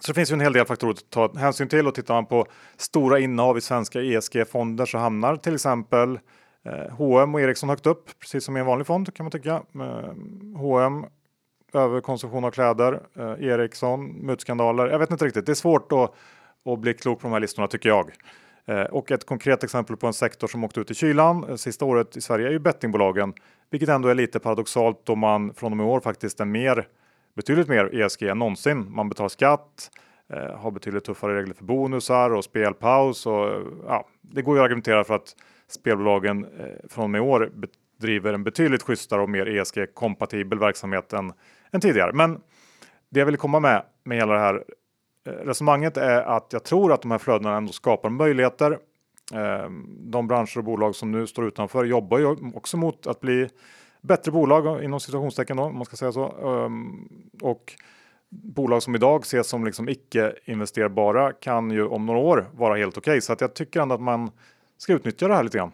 så 0.00 0.12
det 0.12 0.14
finns 0.14 0.30
ju 0.30 0.34
en 0.34 0.40
hel 0.40 0.52
del 0.52 0.66
faktorer 0.66 0.92
att 0.92 1.10
ta 1.10 1.38
hänsyn 1.38 1.68
till 1.68 1.86
och 1.86 1.94
tittar 1.94 2.14
man 2.14 2.26
på 2.26 2.46
stora 2.76 3.18
innehav 3.18 3.58
i 3.58 3.60
svenska 3.60 4.02
ESG-fonder 4.02 4.86
så 4.86 4.98
hamnar 4.98 5.36
till 5.36 5.54
exempel 5.54 6.18
eh, 6.64 6.92
H&M 6.92 7.34
och 7.34 7.40
Ericsson 7.40 7.68
högt 7.68 7.86
upp, 7.86 8.18
precis 8.18 8.44
som 8.44 8.56
i 8.56 8.60
en 8.60 8.66
vanlig 8.66 8.86
fond 8.86 9.14
kan 9.14 9.24
man 9.24 9.30
tycka. 9.30 9.54
Eh, 9.54 10.12
H&M 10.56 11.04
överkonsumtion 11.72 12.44
av 12.44 12.50
kläder, 12.50 13.00
eh, 13.16 13.48
Ericsson, 13.48 14.06
mutskandaler. 14.06 14.86
Jag 14.86 14.98
vet 14.98 15.10
inte 15.10 15.24
riktigt. 15.24 15.46
Det 15.46 15.52
är 15.52 15.54
svårt 15.54 15.92
att 15.92 16.14
och 16.66 16.78
bli 16.78 16.94
klok 16.94 17.20
på 17.20 17.26
de 17.26 17.32
här 17.32 17.40
listorna 17.40 17.68
tycker 17.68 17.88
jag. 17.88 18.10
Eh, 18.66 18.82
och 18.82 19.10
ett 19.10 19.26
konkret 19.26 19.64
exempel 19.64 19.96
på 19.96 20.06
en 20.06 20.12
sektor 20.12 20.48
som 20.48 20.64
åkte 20.64 20.80
ut 20.80 20.90
i 20.90 20.94
kylan 20.94 21.44
eh, 21.48 21.56
sista 21.56 21.84
året 21.84 22.16
i 22.16 22.20
Sverige 22.20 22.46
är 22.46 22.50
ju 22.50 22.58
bettingbolagen, 22.58 23.34
vilket 23.70 23.88
ändå 23.88 24.08
är 24.08 24.14
lite 24.14 24.38
paradoxalt 24.38 25.00
då 25.04 25.14
man 25.14 25.54
från 25.54 25.72
och 25.72 25.76
med 25.76 25.86
år 25.86 26.00
faktiskt 26.00 26.40
är 26.40 26.44
mer, 26.44 26.88
betydligt 27.36 27.68
mer 27.68 28.00
ESG 28.00 28.22
än 28.22 28.38
någonsin. 28.38 28.86
Man 28.92 29.08
betalar 29.08 29.28
skatt, 29.28 29.90
eh, 30.32 30.58
har 30.58 30.70
betydligt 30.70 31.04
tuffare 31.04 31.36
regler 31.36 31.54
för 31.54 31.64
bonusar 31.64 32.30
och 32.30 32.44
spelpaus 32.44 33.26
och 33.26 33.62
ja, 33.86 34.08
det 34.20 34.42
går 34.42 34.56
ju 34.56 34.60
att 34.60 34.64
argumentera 34.64 35.04
för 35.04 35.14
att 35.14 35.36
spelbolagen 35.68 36.46
från 36.88 37.04
och 37.04 37.10
med 37.10 37.20
år 37.20 37.50
driver 38.00 38.32
en 38.32 38.44
betydligt 38.44 38.82
schysstare 38.82 39.22
och 39.22 39.30
mer 39.30 39.46
ESG 39.46 39.86
kompatibel 39.94 40.58
verksamhet 40.58 41.12
än, 41.12 41.32
än 41.72 41.80
tidigare. 41.80 42.12
Men 42.12 42.40
det 43.10 43.20
jag 43.20 43.26
vill 43.26 43.36
komma 43.36 43.60
med 43.60 43.82
med 44.04 44.18
hela 44.18 44.34
det 44.34 44.40
här 44.40 44.64
resonemanget 45.26 45.96
är 45.96 46.22
att 46.22 46.52
jag 46.52 46.64
tror 46.64 46.92
att 46.92 47.02
de 47.02 47.10
här 47.10 47.18
flödena 47.18 47.56
ändå 47.56 47.72
skapar 47.72 48.10
möjligheter. 48.10 48.78
Ehm, 49.34 49.86
de 50.10 50.28
branscher 50.28 50.58
och 50.58 50.64
bolag 50.64 50.94
som 50.94 51.12
nu 51.12 51.26
står 51.26 51.46
utanför 51.46 51.84
jobbar 51.84 52.18
ju 52.18 52.36
också 52.54 52.76
mot 52.76 53.06
att 53.06 53.20
bli 53.20 53.48
bättre 54.00 54.32
bolag 54.32 54.84
inom 54.84 55.00
situationstecken 55.00 55.56
då, 55.56 55.62
om 55.62 55.74
man 55.74 55.84
ska 55.84 55.96
säga 55.96 56.12
så. 56.12 56.24
Ehm, 56.26 57.08
och 57.42 57.72
bolag 58.28 58.82
som 58.82 58.94
idag 58.94 59.22
ses 59.22 59.48
som 59.48 59.64
liksom 59.64 59.88
icke 59.88 60.34
investerbara 60.44 61.32
kan 61.32 61.70
ju 61.70 61.86
om 61.86 62.06
några 62.06 62.20
år 62.20 62.46
vara 62.54 62.76
helt 62.76 62.98
okej. 62.98 63.10
Okay. 63.10 63.20
Så 63.20 63.32
att 63.32 63.40
jag 63.40 63.54
tycker 63.54 63.80
ändå 63.80 63.94
att 63.94 64.00
man 64.00 64.30
ska 64.78 64.92
utnyttja 64.92 65.28
det 65.28 65.34
här 65.34 65.42
lite 65.42 65.58
grann. 65.58 65.72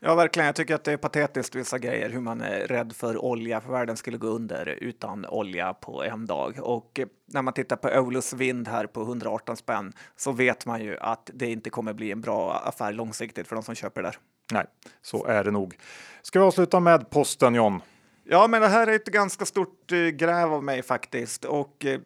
Ja, 0.00 0.14
verkligen. 0.14 0.46
Jag 0.46 0.54
tycker 0.54 0.74
att 0.74 0.84
det 0.84 0.92
är 0.92 0.96
patetiskt 0.96 1.54
vissa 1.54 1.78
grejer, 1.78 2.10
hur 2.10 2.20
man 2.20 2.40
är 2.40 2.66
rädd 2.66 2.92
för 2.96 3.24
olja, 3.24 3.60
för 3.60 3.72
världen 3.72 3.96
skulle 3.96 4.18
gå 4.18 4.26
under 4.26 4.66
utan 4.66 5.26
olja 5.26 5.74
på 5.74 6.04
en 6.04 6.26
dag. 6.26 6.58
Och 6.62 6.98
eh, 6.98 7.06
när 7.26 7.42
man 7.42 7.54
tittar 7.54 7.76
på 7.76 7.88
Eolus 7.88 8.32
vind 8.32 8.68
här 8.68 8.86
på 8.86 9.02
118 9.02 9.56
spänn 9.56 9.92
så 10.16 10.32
vet 10.32 10.66
man 10.66 10.82
ju 10.82 10.98
att 10.98 11.30
det 11.34 11.46
inte 11.46 11.70
kommer 11.70 11.92
bli 11.92 12.12
en 12.12 12.20
bra 12.20 12.54
affär 12.54 12.92
långsiktigt 12.92 13.48
för 13.48 13.56
de 13.56 13.62
som 13.62 13.74
köper 13.74 14.02
där. 14.02 14.18
Nej, 14.52 14.66
så 15.02 15.24
är 15.24 15.44
det 15.44 15.50
nog. 15.50 15.78
Ska 16.22 16.38
vi 16.38 16.44
avsluta 16.44 16.80
med 16.80 17.10
posten 17.10 17.54
John? 17.54 17.80
Ja, 18.24 18.46
men 18.46 18.60
det 18.60 18.68
här 18.68 18.86
är 18.86 18.96
ett 18.96 19.06
ganska 19.06 19.44
stort 19.44 19.92
eh, 19.92 19.98
gräv 19.98 20.52
av 20.52 20.64
mig 20.64 20.82
faktiskt 20.82 21.44
och 21.44 21.84
eh, 21.84 22.00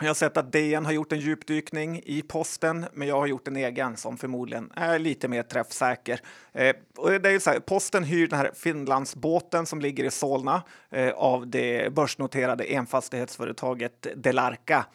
jag 0.00 0.06
har 0.06 0.14
sett 0.14 0.36
att 0.36 0.52
DN 0.52 0.84
har 0.84 0.92
gjort 0.92 1.12
en 1.12 1.18
djupdykning 1.20 2.02
i 2.04 2.22
posten, 2.22 2.86
men 2.92 3.08
jag 3.08 3.20
har 3.20 3.26
gjort 3.26 3.48
en 3.48 3.56
egen 3.56 3.96
som 3.96 4.18
förmodligen 4.18 4.72
är 4.76 4.98
lite 4.98 5.28
mer 5.28 5.42
träffsäker. 5.42 6.20
Eh, 6.52 6.76
och 6.96 7.10
det 7.10 7.30
är 7.30 7.38
så 7.38 7.50
här, 7.50 7.60
posten 7.60 8.04
hyr 8.04 8.26
den 8.26 8.38
här 8.38 8.50
Finlandsbåten 8.54 9.66
som 9.66 9.80
ligger 9.80 10.04
i 10.04 10.10
Solna 10.10 10.62
eh, 10.90 11.10
av 11.10 11.46
det 11.46 11.94
börsnoterade 11.94 12.64
enfastighetsföretaget 12.64 14.06
Delarka. 14.16 14.86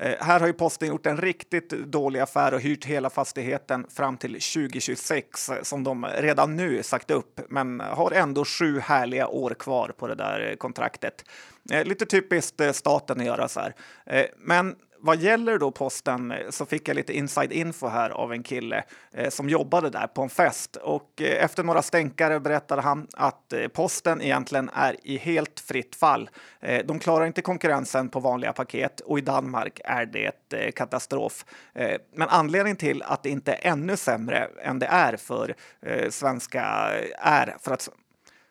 Eh, 0.00 0.14
här 0.20 0.40
har 0.40 0.46
ju 0.46 0.52
posten 0.52 0.88
gjort 0.88 1.06
en 1.06 1.16
riktigt 1.16 1.70
dålig 1.70 2.20
affär 2.20 2.54
och 2.54 2.60
hyrt 2.60 2.84
hela 2.84 3.10
fastigheten 3.10 3.86
fram 3.90 4.16
till 4.16 4.32
2026 4.32 5.48
eh, 5.48 5.62
som 5.62 5.84
de 5.84 6.06
redan 6.06 6.56
nu 6.56 6.82
sagt 6.82 7.10
upp, 7.10 7.40
men 7.48 7.80
har 7.80 8.12
ändå 8.12 8.44
sju 8.44 8.80
härliga 8.80 9.28
år 9.28 9.54
kvar 9.58 9.92
på 9.98 10.06
det 10.06 10.14
där 10.14 10.48
eh, 10.50 10.56
kontraktet. 10.56 11.24
Eh, 11.72 11.84
lite 11.84 12.06
typiskt 12.06 12.60
eh, 12.60 12.72
staten 12.72 13.20
att 13.20 13.26
göra 13.26 13.48
så 13.48 13.60
här. 13.60 13.74
Eh, 14.06 14.26
men 14.36 14.76
vad 15.00 15.18
gäller 15.18 15.58
då 15.58 15.70
posten 15.70 16.34
så 16.50 16.66
fick 16.66 16.88
jag 16.88 16.94
lite 16.94 17.12
inside 17.12 17.52
info 17.52 17.88
här 17.88 18.10
av 18.10 18.32
en 18.32 18.42
kille 18.42 18.84
eh, 19.12 19.30
som 19.30 19.48
jobbade 19.48 19.90
där 19.90 20.06
på 20.06 20.22
en 20.22 20.28
fest 20.28 20.76
och 20.76 21.22
eh, 21.22 21.44
efter 21.44 21.64
några 21.64 21.82
stänkare 21.82 22.40
berättade 22.40 22.82
han 22.82 23.06
att 23.16 23.52
eh, 23.52 23.68
posten 23.68 24.22
egentligen 24.22 24.70
är 24.74 24.96
i 25.02 25.16
helt 25.16 25.60
fritt 25.60 25.96
fall. 25.96 26.30
de 26.84 26.98
klarar 26.98 27.26
inte 27.26 27.42
konkurrensen 27.42 28.08
på 28.08 28.20
vanliga 28.20 28.52
paket 28.52 29.00
och 29.00 29.18
i 29.18 29.20
Danmark 29.20 29.80
är 29.84 30.06
det 30.06 30.72
katastrof. 30.74 31.44
men 32.14 32.28
anledningen 32.28 32.76
till 32.76 33.02
att 33.02 33.22
det 33.22 33.30
inte 33.30 33.52
är 33.52 33.72
ännu 33.72 33.96
sämre 33.96 34.48
än 34.62 34.78
det 34.78 34.86
är 34.86 35.16
för 35.16 35.54
svenska 36.10 36.62
är 37.18 37.56
för 37.60 37.72
att 37.72 37.88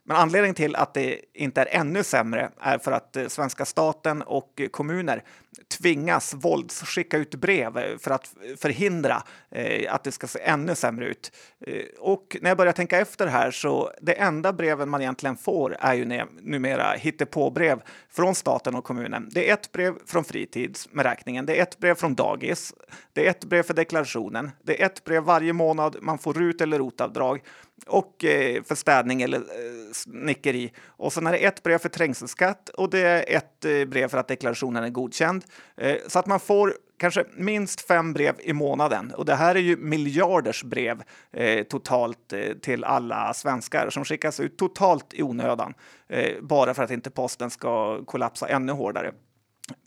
men 0.07 0.17
anledningen 0.17 0.55
till 0.55 0.75
att 0.75 0.93
det 0.93 1.21
inte 1.33 1.61
är 1.61 1.67
ännu 1.79 2.03
sämre 2.03 2.49
är 2.59 2.77
för 2.77 2.91
att 2.91 3.15
eh, 3.15 3.27
svenska 3.27 3.65
staten 3.65 4.21
och 4.21 4.61
kommuner 4.71 5.23
tvingas 5.67 6.33
våldsskicka 6.33 7.17
ut 7.17 7.35
brev 7.35 7.77
eh, 7.77 7.97
för 7.97 8.11
att 8.11 8.33
förhindra 8.57 9.23
eh, 9.51 9.93
att 9.93 10.03
det 10.03 10.11
ska 10.11 10.27
se 10.27 10.39
ännu 10.39 10.75
sämre 10.75 11.05
ut. 11.05 11.31
Eh, 11.67 11.83
och 11.99 12.37
när 12.41 12.49
jag 12.49 12.57
börjar 12.57 12.73
tänka 12.73 12.99
efter 12.99 13.27
här 13.27 13.51
så 13.51 13.91
det 14.01 14.13
enda 14.13 14.53
breven 14.53 14.89
man 14.89 15.01
egentligen 15.01 15.37
får 15.37 15.75
är 15.79 15.93
ju 15.93 16.25
numera 16.41 16.93
hittepåbrev 16.93 17.81
från 18.09 18.35
staten 18.35 18.75
och 18.75 18.83
kommunen. 18.83 19.29
Det 19.31 19.49
är 19.49 19.53
ett 19.53 19.71
brev 19.71 19.93
från 20.05 20.23
fritids 20.23 20.89
med 20.91 21.05
räkningen, 21.05 21.45
det 21.45 21.57
är 21.57 21.63
ett 21.63 21.79
brev 21.79 21.95
från 21.95 22.15
dagis, 22.15 22.73
det 23.13 23.25
är 23.25 23.29
ett 23.29 23.45
brev 23.45 23.63
för 23.63 23.73
deklarationen, 23.73 24.51
det 24.63 24.81
är 24.81 24.85
ett 24.85 25.03
brev 25.03 25.23
varje 25.23 25.53
månad 25.53 25.97
man 26.01 26.17
får 26.17 26.33
RUT 26.33 26.61
eller 26.61 26.79
rotavdrag 26.79 27.41
och 27.85 28.25
eh, 28.25 28.63
för 28.63 28.75
städning 28.75 29.21
eller 29.21 29.37
eh, 29.37 29.93
snickeri. 29.93 30.71
Och 30.85 31.13
sen 31.13 31.27
är 31.27 31.31
det 31.31 31.37
ett 31.37 31.63
brev 31.63 31.77
för 31.77 31.89
trängselskatt 31.89 32.69
och 32.69 32.89
det 32.89 32.99
är 32.99 33.37
ett 33.37 33.65
eh, 33.65 33.85
brev 33.85 34.07
för 34.07 34.17
att 34.17 34.27
deklarationen 34.27 34.83
är 34.83 34.89
godkänd. 34.89 35.45
Eh, 35.77 35.97
så 36.07 36.19
att 36.19 36.25
man 36.25 36.39
får 36.39 36.73
kanske 36.97 37.25
minst 37.35 37.81
fem 37.81 38.13
brev 38.13 38.35
i 38.39 38.53
månaden. 38.53 39.13
Och 39.13 39.25
det 39.25 39.35
här 39.35 39.55
är 39.55 39.59
ju 39.59 39.77
miljarders 39.77 40.63
brev 40.63 41.03
eh, 41.31 41.63
totalt 41.63 42.33
eh, 42.33 42.53
till 42.61 42.83
alla 42.83 43.33
svenskar 43.33 43.89
som 43.89 44.05
skickas 44.05 44.39
ut 44.39 44.57
totalt 44.57 45.13
i 45.13 45.23
onödan 45.23 45.73
eh, 46.07 46.41
bara 46.41 46.73
för 46.73 46.83
att 46.83 46.91
inte 46.91 47.09
posten 47.09 47.49
ska 47.49 48.03
kollapsa 48.05 48.47
ännu 48.47 48.71
hårdare. 48.71 49.11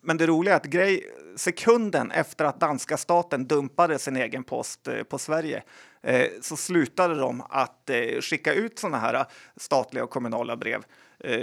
Men 0.03 0.17
det 0.17 0.27
roliga 0.27 0.55
är 0.55 0.57
att 0.57 0.65
grej, 0.65 1.05
sekunden 1.37 2.11
efter 2.11 2.45
att 2.45 2.61
danska 2.61 2.97
staten 2.97 3.47
dumpade 3.47 3.99
sin 3.99 4.17
egen 4.17 4.45
post 4.45 4.89
eh, 4.89 5.03
på 5.03 5.19
Sverige 5.19 5.63
eh, 6.03 6.27
så 6.41 6.57
slutade 6.57 7.15
de 7.15 7.43
att 7.49 7.91
skicka 8.21 8.53
ut 8.53 8.79
sådana 8.79 8.99
här 8.99 9.27
statliga 9.57 10.05
och 10.05 10.11
kommunala 10.11 10.57
brev 10.57 10.85
eh, 11.21 11.41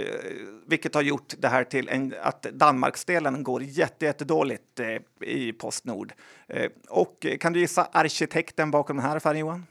vilket 0.66 0.94
har 0.94 1.02
gjort 1.02 1.34
det 1.38 1.48
här 1.48 1.64
till 1.64 1.88
en, 1.88 2.14
att 2.22 2.42
Danmarksdelen 2.42 3.42
går 3.42 3.62
jättedåligt 3.62 4.62
jätte 4.78 5.04
eh, 5.20 5.28
i 5.28 5.52
Postnord. 5.52 6.12
Eh, 6.46 6.70
och 6.88 7.26
eh, 7.26 7.38
kan 7.38 7.52
du 7.52 7.60
gissa 7.60 7.88
arkitekten 7.92 8.70
bakom 8.70 8.96
den 8.96 9.06
här 9.06 9.16
affären 9.16 9.38
Johan? 9.38 9.66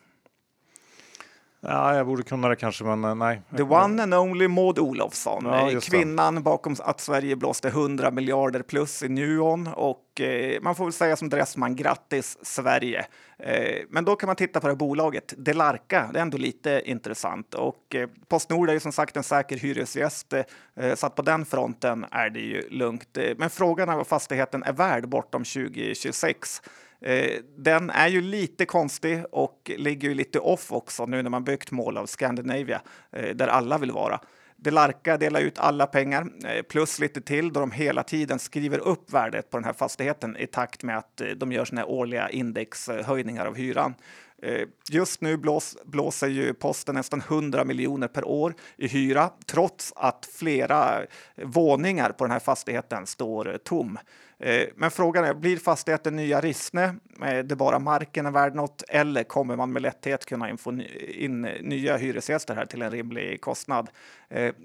Ja, 1.59 1.95
jag 1.95 2.05
borde 2.05 2.23
kunna 2.23 2.49
det 2.49 2.55
kanske, 2.55 2.83
men 2.83 3.03
eh, 3.03 3.15
nej. 3.15 3.41
The 3.57 3.63
one 3.63 4.03
and 4.03 4.13
only 4.13 4.47
Maud 4.47 4.79
Olofsson, 4.79 5.45
ja, 5.45 5.79
kvinnan 5.81 6.43
bakom 6.43 6.75
att 6.79 7.01
Sverige 7.01 7.35
blåste 7.35 7.67
100 7.67 8.11
miljarder 8.11 8.61
plus 8.61 9.03
i 9.03 9.09
Nuon 9.09 9.67
och 9.67 10.21
eh, 10.21 10.61
man 10.61 10.75
får 10.75 10.85
väl 10.85 10.93
säga 10.93 11.15
som 11.15 11.29
Dressman, 11.29 11.75
grattis 11.75 12.37
Sverige. 12.41 13.05
Eh, 13.39 13.83
men 13.89 14.05
då 14.05 14.15
kan 14.15 14.27
man 14.27 14.35
titta 14.35 14.59
på 14.59 14.67
det 14.67 14.73
här 14.73 14.77
bolaget, 14.77 15.33
Delarka, 15.37 16.09
det 16.13 16.19
är 16.19 16.21
ändå 16.21 16.37
lite 16.37 16.81
intressant 16.85 17.53
och 17.53 17.95
eh, 17.95 18.09
Postnord 18.27 18.69
är 18.69 18.73
ju 18.73 18.79
som 18.79 18.91
sagt 18.91 19.17
en 19.17 19.23
säker 19.23 19.57
hyresgäst 19.57 20.33
eh, 20.33 20.95
så 20.95 21.07
att 21.07 21.15
på 21.15 21.21
den 21.21 21.45
fronten 21.45 22.05
är 22.11 22.29
det 22.29 22.39
ju 22.39 22.69
lugnt. 22.69 23.17
Eh, 23.17 23.35
men 23.37 23.49
frågan 23.49 23.89
är 23.89 23.95
vad 23.95 24.07
fastigheten 24.07 24.63
är 24.63 24.73
värd 24.73 25.09
bortom 25.09 25.43
2026. 25.43 26.61
Eh, 27.01 27.39
den 27.58 27.89
är 27.89 28.08
ju 28.08 28.22
lite 28.22 28.66
konstig 28.66 29.24
och 29.32 29.72
ligger 29.77 30.10
ju 30.10 30.16
lite 30.16 30.39
off 30.39 30.72
också 30.72 31.06
nu 31.06 31.24
när 31.24 31.30
man 31.30 31.44
byggt 31.44 31.72
Mall 31.72 31.98
of 31.98 32.10
Scandinavia 32.10 32.82
eh, 33.12 33.36
där 33.36 33.48
alla 33.48 33.77
vill 33.77 33.92
vara. 33.92 34.20
Delarka 34.56 35.18
delar 35.18 35.42
ut 35.42 35.60
alla 35.60 35.88
pengar 35.88 36.27
eh, 36.46 36.62
plus 36.62 37.00
lite 37.00 37.22
till 37.22 37.54
då 37.54 37.60
de 37.60 37.72
hela 37.72 38.04
tiden 38.04 38.39
skriver 38.39 38.80
upp 38.80 39.13
värdet 39.13 39.50
på 39.50 39.58
den 39.58 39.63
här 39.63 39.74
fastigheten 39.74 40.38
i 40.38 40.48
takt 40.48 40.84
med 40.84 40.98
att 40.98 41.22
eh, 41.22 41.27
de 41.27 41.51
gör 41.51 41.66
sina 41.66 41.86
årliga 41.86 42.30
indexhöjningar 42.30 43.46
av 43.46 43.56
hyran. 43.56 43.96
Eh, 44.42 44.68
just 44.89 45.22
nu 45.22 45.38
blås, 45.38 45.77
blåser 45.86 46.27
ju 46.27 46.54
posten 46.54 46.96
nästan 46.96 47.22
100 47.22 47.63
miljoner 47.63 48.08
per 48.08 48.27
år 48.27 48.56
i 48.77 48.88
hyra 48.88 49.30
trots 49.46 49.94
att 49.96 50.30
flera 50.34 51.01
eh, 51.01 51.08
våningar 51.46 52.10
på 52.10 52.24
den 52.24 52.32
här 52.32 52.39
fastigheten 52.39 53.06
står 53.06 53.58
tom. 53.63 53.98
Eh, 54.39 54.67
men 54.75 54.91
frågan 54.91 55.25
är, 55.25 55.34
blir 55.34 55.58
fastigheten 55.58 56.15
nya 56.15 56.41
Rissne 56.41 56.96
eh, 57.25 57.38
det 57.38 57.56
bara 57.56 57.79
marken 57.79 58.25
är 58.25 58.32
värd 58.32 58.56
något 58.56 58.84
eller 58.88 59.24
kommer 59.24 59.56
man 59.56 59.72
med 59.74 59.82
lätthet 59.82 60.25
kunna 60.25 60.58
få 60.58 60.82
in 61.08 61.46
eh, 61.46 61.62
nya 61.62 61.98
hyresgäster 61.98 62.56
här 62.56 62.65
till 62.65 62.82
en 62.82 62.91
rimlig 62.91 63.41
kostnad? 63.41 63.89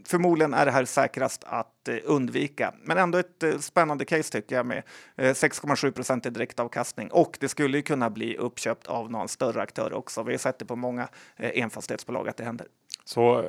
Förmodligen 0.06 0.54
är 0.54 0.64
det 0.64 0.72
här 0.72 0.84
säkrast 0.84 1.44
att 1.46 1.88
undvika, 2.04 2.74
men 2.82 2.98
ändå 2.98 3.18
ett 3.18 3.44
spännande 3.60 4.04
case 4.04 4.32
tycker 4.32 4.56
jag 4.56 4.66
med 4.66 4.82
6,7 5.16 5.90
procent 5.90 6.26
i 6.26 6.30
direktavkastning 6.30 7.10
och 7.10 7.36
det 7.40 7.48
skulle 7.48 7.76
ju 7.76 7.82
kunna 7.82 8.10
bli 8.10 8.36
uppköpt 8.36 8.86
av 8.86 9.10
någon 9.10 9.28
större 9.28 9.62
aktör 9.62 9.92
också. 9.92 10.22
Vi 10.22 10.32
har 10.32 10.38
sett 10.38 10.58
det 10.58 10.64
på 10.64 10.76
många 10.76 11.08
enfastighetsbolag 11.36 12.28
att 12.28 12.36
det 12.36 12.44
händer. 12.44 12.66
Så 13.04 13.44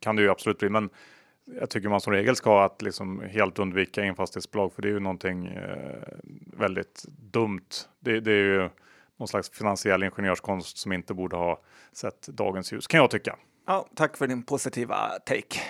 kan 0.00 0.16
det 0.16 0.22
ju 0.22 0.30
absolut 0.30 0.58
bli, 0.58 0.68
men 0.68 0.90
jag 1.46 1.70
tycker 1.70 1.88
man 1.88 2.00
som 2.00 2.12
regel 2.12 2.36
ska 2.36 2.64
att 2.64 2.82
liksom 2.82 3.20
helt 3.20 3.58
undvika 3.58 4.04
enfastighetsbolag 4.04 4.72
för 4.72 4.82
det 4.82 4.88
är 4.88 4.92
ju 4.92 5.00
någonting 5.00 5.46
eh, 5.46 5.96
väldigt 6.58 7.04
dumt. 7.08 7.68
Det, 8.00 8.20
det, 8.20 8.32
är 8.32 8.44
ju 8.44 8.68
någon 9.16 9.28
slags 9.28 9.50
finansiell 9.50 10.02
ingenjörskonst 10.02 10.78
som 10.78 10.92
inte 10.92 11.14
borde 11.14 11.36
ha 11.36 11.60
sett 11.92 12.28
dagens 12.28 12.72
ljus 12.72 12.86
kan 12.86 13.00
jag 13.00 13.10
tycka. 13.10 13.36
Ja, 13.66 13.88
tack 13.94 14.16
för 14.16 14.26
din 14.26 14.42
positiva 14.42 14.96
take. 15.26 15.60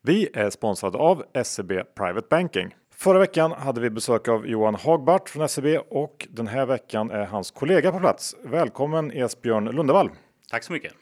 Vi 0.00 0.28
är 0.34 0.50
sponsrade 0.50 0.98
av 0.98 1.24
SEB 1.44 1.72
Private 1.94 2.26
Banking. 2.30 2.74
Förra 2.94 3.18
veckan 3.18 3.52
hade 3.52 3.80
vi 3.80 3.90
besök 3.90 4.28
av 4.28 4.46
Johan 4.46 4.74
Hagbart 4.74 5.28
från 5.28 5.48
SEB 5.48 5.66
och 5.90 6.28
den 6.30 6.46
här 6.46 6.66
veckan 6.66 7.10
är 7.10 7.24
hans 7.24 7.50
kollega 7.50 7.92
på 7.92 7.98
plats. 7.98 8.36
Välkommen 8.44 9.10
Esbjörn 9.10 9.64
Lundevall. 9.64 10.10
Tack 10.52 10.64
så 10.64 10.72
mycket. 10.72 10.94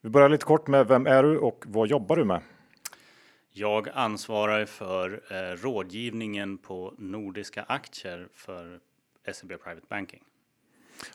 Vi 0.00 0.10
börjar 0.10 0.28
lite 0.28 0.44
kort 0.44 0.66
med 0.66 0.88
vem 0.88 1.06
är 1.06 1.22
du 1.22 1.38
och 1.38 1.64
vad 1.66 1.88
jobbar 1.88 2.16
du 2.16 2.24
med? 2.24 2.40
Jag 3.50 3.88
ansvarar 3.94 4.64
för 4.64 5.22
eh, 5.30 5.56
rådgivningen 5.56 6.58
på 6.58 6.94
nordiska 6.98 7.62
aktier 7.62 8.28
för 8.34 8.80
SEB 9.32 9.48
Private 9.48 9.86
Banking. 9.88 10.22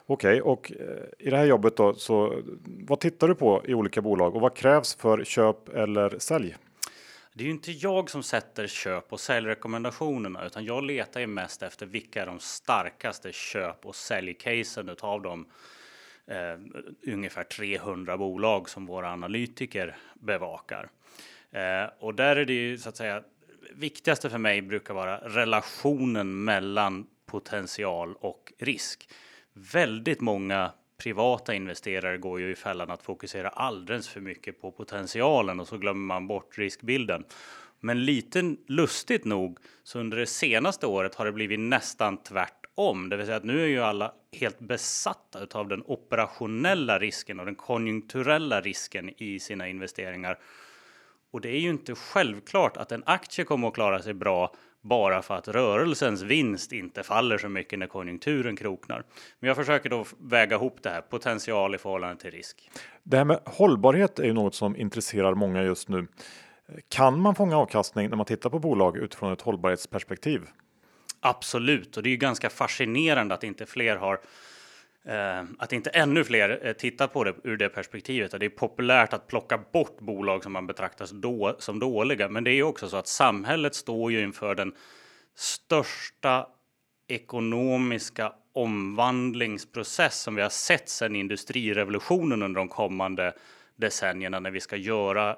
Okej, 0.05 0.41
okay, 0.41 0.51
och 0.51 0.71
eh, 0.71 1.27
i 1.27 1.29
det 1.29 1.38
här 1.38 1.45
jobbet 1.45 1.77
då, 1.77 1.93
så 1.93 2.41
vad 2.65 2.99
tittar 2.99 3.27
du 3.27 3.35
på 3.35 3.63
i 3.65 3.73
olika 3.73 4.01
bolag 4.01 4.35
och 4.35 4.41
vad 4.41 4.55
krävs 4.55 4.95
för 4.95 5.23
köp 5.23 5.69
eller 5.69 6.19
sälj? 6.19 6.55
Det 7.33 7.43
är 7.43 7.45
ju 7.45 7.51
inte 7.51 7.71
jag 7.71 8.09
som 8.09 8.23
sätter 8.23 8.67
köp 8.67 9.13
och 9.13 9.19
säljrekommendationerna, 9.19 10.45
utan 10.45 10.65
jag 10.65 10.83
letar 10.83 11.19
ju 11.19 11.27
mest 11.27 11.63
efter 11.63 11.85
vilka 11.85 12.21
är 12.21 12.25
de 12.25 12.39
starkaste 12.39 13.31
köp 13.31 13.85
och 13.85 13.95
säljcasen 13.95 14.89
utav 14.89 15.21
dem 15.21 15.47
eh, 16.27 17.13
ungefär 17.13 17.43
300 17.43 18.17
bolag 18.17 18.69
som 18.69 18.85
våra 18.85 19.11
analytiker 19.11 19.97
bevakar. 20.13 20.89
Eh, 21.51 21.89
och 21.99 22.15
där 22.15 22.35
är 22.35 22.45
det 22.45 22.53
ju 22.53 22.77
så 22.77 22.89
att 22.89 22.97
säga 22.97 23.23
viktigaste 23.73 24.29
för 24.29 24.37
mig 24.37 24.61
brukar 24.61 24.93
vara 24.93 25.17
relationen 25.17 26.43
mellan 26.43 27.07
potential 27.25 28.15
och 28.19 28.53
risk. 28.59 29.09
Väldigt 29.53 30.21
många 30.21 30.71
privata 30.97 31.53
investerare 31.53 32.17
går 32.17 32.39
ju 32.39 32.51
i 32.51 32.55
fällan 32.55 32.91
att 32.91 33.03
fokusera 33.03 33.49
alldeles 33.49 34.09
för 34.09 34.21
mycket 34.21 34.61
på 34.61 34.71
potentialen 34.71 35.59
och 35.59 35.67
så 35.67 35.77
glömmer 35.77 36.05
man 36.05 36.27
bort 36.27 36.57
riskbilden. 36.57 37.23
Men 37.79 38.05
lite 38.05 38.55
lustigt 38.67 39.25
nog 39.25 39.59
så 39.83 39.99
under 39.99 40.17
det 40.17 40.25
senaste 40.25 40.87
året 40.87 41.15
har 41.15 41.25
det 41.25 41.31
blivit 41.31 41.59
nästan 41.59 42.17
tvärt 42.17 42.56
om, 42.77 43.09
det 43.09 43.17
vill 43.17 43.25
säga 43.25 43.37
att 43.37 43.43
nu 43.43 43.63
är 43.63 43.67
ju 43.67 43.81
alla 43.81 44.13
helt 44.31 44.59
besatta 44.59 45.59
av 45.59 45.67
den 45.67 45.83
operationella 45.85 46.99
risken 46.99 47.39
och 47.39 47.45
den 47.45 47.55
konjunkturella 47.55 48.61
risken 48.61 49.09
i 49.17 49.39
sina 49.39 49.67
investeringar. 49.67 50.39
Och 51.31 51.41
det 51.41 51.49
är 51.49 51.59
ju 51.59 51.69
inte 51.69 51.95
självklart 51.95 52.77
att 52.77 52.91
en 52.91 53.03
aktie 53.05 53.45
kommer 53.45 53.67
att 53.67 53.73
klara 53.73 54.01
sig 54.01 54.13
bra 54.13 54.53
bara 54.81 55.21
för 55.21 55.35
att 55.35 55.47
rörelsens 55.47 56.21
vinst 56.21 56.71
inte 56.71 57.03
faller 57.03 57.37
så 57.37 57.49
mycket 57.49 57.79
när 57.79 57.87
konjunkturen 57.87 58.55
kroknar. 58.55 59.03
Men 59.39 59.47
jag 59.47 59.57
försöker 59.57 59.89
då 59.89 60.05
väga 60.19 60.55
ihop 60.55 60.77
det 60.83 60.89
här 60.89 61.01
potential 61.01 61.75
i 61.75 61.77
förhållande 61.77 62.21
till 62.21 62.31
risk. 62.31 62.69
Det 63.03 63.17
här 63.17 63.25
med 63.25 63.39
hållbarhet 63.45 64.19
är 64.19 64.25
ju 64.25 64.33
något 64.33 64.55
som 64.55 64.75
intresserar 64.75 65.35
många 65.35 65.63
just 65.63 65.89
nu. 65.89 66.07
Kan 66.89 67.19
man 67.21 67.35
fånga 67.35 67.57
avkastning 67.57 68.09
när 68.09 68.17
man 68.17 68.25
tittar 68.25 68.49
på 68.49 68.59
bolag 68.59 68.97
utifrån 68.97 69.33
ett 69.33 69.41
hållbarhetsperspektiv? 69.41 70.41
Absolut, 71.27 71.97
och 71.97 72.03
det 72.03 72.09
är 72.09 72.11
ju 72.11 72.17
ganska 72.17 72.49
fascinerande 72.49 73.35
att 73.35 73.43
inte 73.43 73.65
fler 73.65 73.95
har 73.95 74.19
eh, 75.05 75.43
att 75.59 75.73
inte 75.73 75.89
ännu 75.89 76.23
fler 76.23 76.59
eh, 76.63 76.73
tittar 76.73 77.07
på 77.07 77.23
det 77.23 77.33
ur 77.43 77.57
det 77.57 77.69
perspektivet. 77.69 78.31
Det 78.31 78.45
är 78.45 78.49
populärt 78.49 79.13
att 79.13 79.27
plocka 79.27 79.57
bort 79.57 79.99
bolag 79.99 80.43
som 80.43 80.53
man 80.53 80.67
betraktar 80.67 81.07
då, 81.13 81.55
som 81.59 81.79
dåliga, 81.79 82.29
men 82.29 82.43
det 82.43 82.51
är 82.51 82.55
ju 82.55 82.63
också 82.63 82.89
så 82.89 82.97
att 82.97 83.07
samhället 83.07 83.75
står 83.75 84.11
ju 84.11 84.23
inför 84.23 84.55
den 84.55 84.73
största 85.35 86.47
ekonomiska 87.07 88.33
omvandlingsprocess 88.53 90.21
som 90.21 90.35
vi 90.35 90.41
har 90.41 90.49
sett 90.49 90.89
sedan 90.89 91.15
industrirevolutionen 91.15 92.43
under 92.43 92.59
de 92.59 92.67
kommande 92.67 93.33
decennierna 93.75 94.39
när 94.39 94.51
vi 94.51 94.59
ska 94.59 94.75
göra 94.75 95.37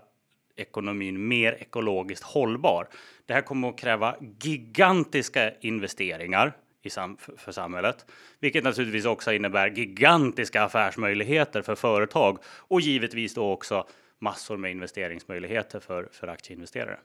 ekonomin 0.60 1.28
mer 1.28 1.54
ekologiskt 1.54 2.24
hållbar. 2.24 2.88
Det 3.26 3.34
här 3.34 3.42
kommer 3.42 3.70
att 3.70 3.78
kräva 3.78 4.16
gigantiska 4.42 5.52
investeringar 5.60 6.54
i 6.82 6.90
sam 6.90 7.18
för 7.38 7.52
samhället, 7.52 8.06
vilket 8.40 8.64
naturligtvis 8.64 9.06
också 9.06 9.34
innebär 9.34 9.70
gigantiska 9.70 10.64
affärsmöjligheter 10.64 11.62
för 11.62 11.76
företag 11.76 12.38
och 12.46 12.82
givetvis 12.82 13.34
då 13.34 13.52
också 13.52 13.88
massor 14.20 14.58
med 14.58 14.72
investeringsmöjligheter 14.72 15.80
för, 15.80 16.10
för 16.12 16.28
aktieinvesterare. 16.28 17.00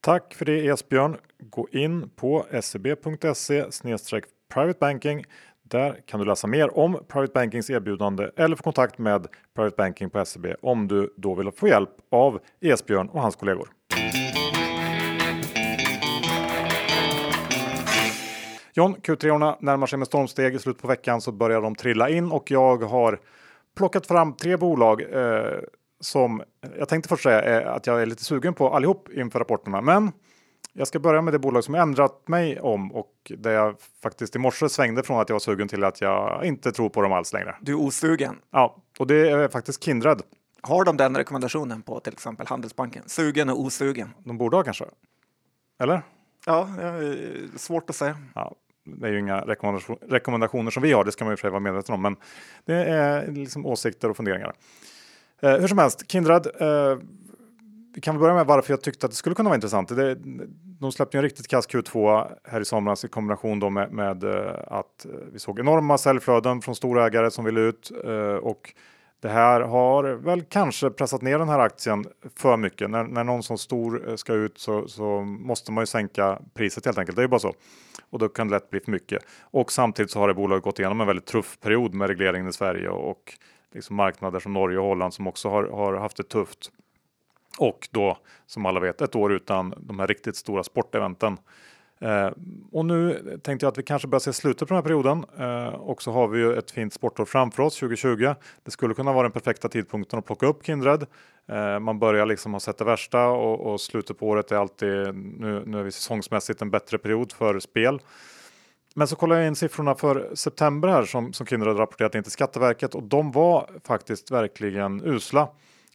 Tack 0.00 0.34
för 0.34 0.44
det 0.44 0.66
Esbjörn. 0.66 1.16
Gå 1.38 1.68
in 1.72 2.10
på 2.16 2.46
seb.se 2.60 3.64
private 4.48 4.78
banking 4.78 5.24
där 5.72 6.00
kan 6.06 6.20
du 6.20 6.26
läsa 6.26 6.46
mer 6.46 6.78
om 6.78 6.98
Private 7.08 7.32
Bankings 7.32 7.70
erbjudande 7.70 8.30
eller 8.36 8.56
få 8.56 8.62
kontakt 8.62 8.98
med 8.98 9.26
Private 9.56 9.76
Banking 9.76 10.10
på 10.10 10.24
SEB 10.24 10.46
om 10.62 10.88
du 10.88 11.14
då 11.16 11.34
vill 11.34 11.52
få 11.52 11.68
hjälp 11.68 11.90
av 12.10 12.40
Esbjörn 12.60 13.08
och 13.08 13.22
hans 13.22 13.36
kollegor. 13.36 13.68
John, 18.74 18.94
Q3 18.94 19.56
närmar 19.60 19.86
sig 19.86 19.98
med 19.98 20.06
stormsteg. 20.06 20.54
I 20.54 20.58
slutet 20.58 20.82
på 20.82 20.88
veckan 20.88 21.20
så 21.20 21.32
börjar 21.32 21.60
de 21.60 21.74
trilla 21.74 22.08
in 22.08 22.32
och 22.32 22.50
jag 22.50 22.82
har 22.82 23.20
plockat 23.76 24.06
fram 24.06 24.32
tre 24.32 24.56
bolag 24.56 25.02
eh, 25.02 25.58
som 26.00 26.42
jag 26.78 26.88
tänkte 26.88 27.08
först 27.08 27.22
säga 27.22 27.70
att 27.70 27.86
jag 27.86 28.02
är 28.02 28.06
lite 28.06 28.24
sugen 28.24 28.54
på 28.54 28.68
allihop 28.68 29.08
inför 29.12 29.38
rapporterna. 29.38 29.80
Men 29.80 30.12
jag 30.72 30.88
ska 30.88 30.98
börja 30.98 31.22
med 31.22 31.34
det 31.34 31.38
bolag 31.38 31.64
som 31.64 31.74
jag 31.74 31.82
ändrat 31.82 32.28
mig 32.28 32.60
om 32.60 32.92
och 32.92 33.32
där 33.38 33.50
jag 33.50 33.76
faktiskt 34.02 34.36
i 34.36 34.38
morse 34.38 34.68
svängde 34.68 35.02
från 35.02 35.20
att 35.20 35.28
jag 35.28 35.34
var 35.34 35.40
sugen 35.40 35.68
till 35.68 35.84
att 35.84 36.00
jag 36.00 36.44
inte 36.44 36.72
tror 36.72 36.88
på 36.88 37.02
dem 37.02 37.12
alls 37.12 37.32
längre. 37.32 37.56
Du 37.60 37.72
är 37.72 37.76
osugen? 37.76 38.38
Ja, 38.50 38.76
och 38.98 39.06
det 39.06 39.30
är 39.30 39.48
faktiskt 39.48 39.84
Kindred. 39.84 40.22
Har 40.60 40.84
de 40.84 40.96
den 40.96 41.16
rekommendationen 41.16 41.82
på 41.82 42.00
till 42.00 42.12
exempel 42.12 42.46
Handelsbanken? 42.46 43.02
Sugen 43.06 43.48
och 43.48 43.60
osugen? 43.60 44.14
De 44.24 44.38
borde 44.38 44.56
ha 44.56 44.62
kanske? 44.64 44.84
Eller? 45.80 46.02
Ja, 46.46 46.68
svårt 47.56 47.90
att 47.90 47.96
säga. 47.96 48.16
Ja. 48.34 48.54
det 48.84 49.06
är 49.06 49.12
ju 49.12 49.18
inga 49.18 49.40
rekommendationer 50.08 50.70
som 50.70 50.82
vi 50.82 50.92
har, 50.92 51.04
det 51.04 51.12
ska 51.12 51.24
man 51.24 51.32
ju 51.32 51.36
för 51.36 51.40
sig 51.40 51.50
vara 51.50 51.60
medveten 51.60 51.94
om, 51.94 52.02
men 52.02 52.16
det 52.64 52.74
är 52.74 53.26
liksom 53.26 53.66
åsikter 53.66 54.10
och 54.10 54.16
funderingar. 54.16 54.54
Eh, 55.42 55.56
hur 55.56 55.68
som 55.68 55.78
helst, 55.78 56.10
Kindred. 56.10 56.46
Eh, 56.60 56.98
vi 57.94 58.00
kan 58.00 58.18
börja 58.18 58.34
med 58.34 58.46
varför 58.46 58.72
jag 58.72 58.80
tyckte 58.80 59.06
att 59.06 59.12
det 59.12 59.16
skulle 59.16 59.34
kunna 59.34 59.48
vara 59.48 59.54
intressant. 59.54 59.88
Det, 59.88 60.14
de 60.80 60.92
släppte 60.92 61.16
ju 61.16 61.18
en 61.18 61.22
riktigt 61.22 61.48
kass 61.48 61.68
Q2 61.68 62.28
här 62.44 62.60
i 62.60 62.64
somras 62.64 63.04
i 63.04 63.08
kombination 63.08 63.60
då 63.60 63.70
med, 63.70 63.92
med 63.92 64.24
eh, 64.24 64.54
att 64.66 65.04
eh, 65.04 65.10
vi 65.32 65.38
såg 65.38 65.60
enorma 65.60 65.98
säljflöden 65.98 66.62
från 66.62 66.74
storägare 66.74 67.30
som 67.30 67.44
ville 67.44 67.60
ut 67.60 67.92
eh, 68.04 68.34
och 68.34 68.74
det 69.20 69.28
här 69.28 69.60
har 69.60 70.04
väl 70.04 70.42
kanske 70.42 70.90
pressat 70.90 71.22
ner 71.22 71.38
den 71.38 71.48
här 71.48 71.58
aktien 71.58 72.04
för 72.36 72.56
mycket. 72.56 72.90
När, 72.90 73.04
när 73.04 73.24
någon 73.24 73.42
som 73.42 73.58
stor 73.58 74.16
ska 74.16 74.34
ut 74.34 74.58
så, 74.58 74.88
så, 74.88 75.20
måste 75.20 75.72
man 75.72 75.82
ju 75.82 75.86
sänka 75.86 76.38
priset 76.54 76.84
helt 76.84 76.98
enkelt. 76.98 77.16
Det 77.16 77.20
är 77.20 77.24
ju 77.24 77.28
bara 77.28 77.40
så. 77.40 77.54
Och 78.10 78.18
då 78.18 78.28
kan 78.28 78.48
det 78.48 78.54
lätt 78.54 78.70
bli 78.70 78.80
för 78.80 78.90
mycket. 78.90 79.24
Och 79.40 79.72
samtidigt 79.72 80.10
så 80.10 80.18
har 80.18 80.28
det 80.28 80.34
bolaget 80.34 80.64
gått 80.64 80.78
igenom 80.78 81.00
en 81.00 81.06
väldigt 81.06 81.26
tuff 81.26 81.60
period 81.60 81.94
med 81.94 82.08
regleringen 82.08 82.48
i 82.48 82.52
Sverige 82.52 82.88
och 82.88 83.32
liksom 83.74 83.96
marknader 83.96 84.40
som 84.40 84.52
Norge 84.52 84.78
och 84.78 84.86
Holland 84.86 85.14
som 85.14 85.26
också 85.26 85.48
har, 85.48 85.64
har 85.64 85.94
haft 85.94 86.16
det 86.16 86.28
tufft. 86.28 86.70
Och 87.58 87.88
då 87.90 88.18
som 88.46 88.66
alla 88.66 88.80
vet 88.80 89.00
ett 89.00 89.16
år 89.16 89.32
utan 89.32 89.74
de 89.76 89.98
här 89.98 90.06
riktigt 90.06 90.36
stora 90.36 90.64
sporteventen. 90.64 91.38
Eh, 92.02 92.30
och 92.72 92.84
nu 92.84 93.14
tänkte 93.42 93.66
jag 93.66 93.70
att 93.70 93.78
vi 93.78 93.82
kanske 93.82 94.08
börjar 94.08 94.20
se 94.20 94.32
slutet 94.32 94.68
på 94.68 94.74
den 94.74 94.76
här 94.76 94.82
perioden 94.82 95.24
eh, 95.38 95.74
och 95.74 96.02
så 96.02 96.12
har 96.12 96.28
vi 96.28 96.38
ju 96.38 96.58
ett 96.58 96.70
fint 96.70 96.92
sportår 96.92 97.24
framför 97.24 97.62
oss 97.62 97.78
2020. 97.78 98.34
Det 98.62 98.70
skulle 98.70 98.94
kunna 98.94 99.12
vara 99.12 99.22
den 99.22 99.32
perfekta 99.32 99.68
tidpunkten 99.68 100.18
att 100.18 100.26
plocka 100.26 100.46
upp 100.46 100.66
Kindred. 100.66 101.06
Eh, 101.48 101.78
man 101.78 101.98
börjar 101.98 102.26
liksom 102.26 102.52
ha 102.52 102.60
sett 102.60 102.78
det 102.78 102.84
värsta 102.84 103.26
och, 103.26 103.72
och 103.72 103.80
slutet 103.80 104.18
på 104.18 104.28
året 104.28 104.52
är 104.52 104.56
alltid 104.56 105.14
nu, 105.14 105.62
nu 105.66 105.78
är 105.78 105.82
vi 105.82 105.92
säsongsmässigt 105.92 106.62
en 106.62 106.70
bättre 106.70 106.98
period 106.98 107.32
för 107.32 107.60
spel. 107.60 108.00
Men 108.94 109.08
så 109.08 109.16
kollar 109.16 109.36
jag 109.36 109.46
in 109.46 109.56
siffrorna 109.56 109.94
för 109.94 110.30
september 110.34 110.88
här 110.88 111.04
som, 111.04 111.32
som 111.32 111.46
Kindred 111.46 111.78
rapporterat 111.78 112.14
in 112.14 112.22
till 112.22 112.32
Skatteverket 112.32 112.94
och 112.94 113.02
de 113.02 113.32
var 113.32 113.70
faktiskt 113.84 114.30
verkligen 114.30 115.02
usla. 115.04 115.48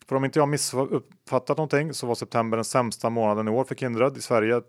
För 0.10 0.16
om 0.16 0.26
inte 0.26 0.40
jag 0.40 0.50
missuppfattat 0.50 1.58
någonting 1.58 1.94
så 1.94 2.08
var 2.08 2.16
september 2.16 2.58
den 2.58 2.66
sämsta 2.66 3.10
månaden 3.10 3.48
i 3.48 3.52
år 3.52 3.64
för 3.64 3.76
Kindred 3.76 4.18
i 4.18 4.22
Sverige. 4.22 4.62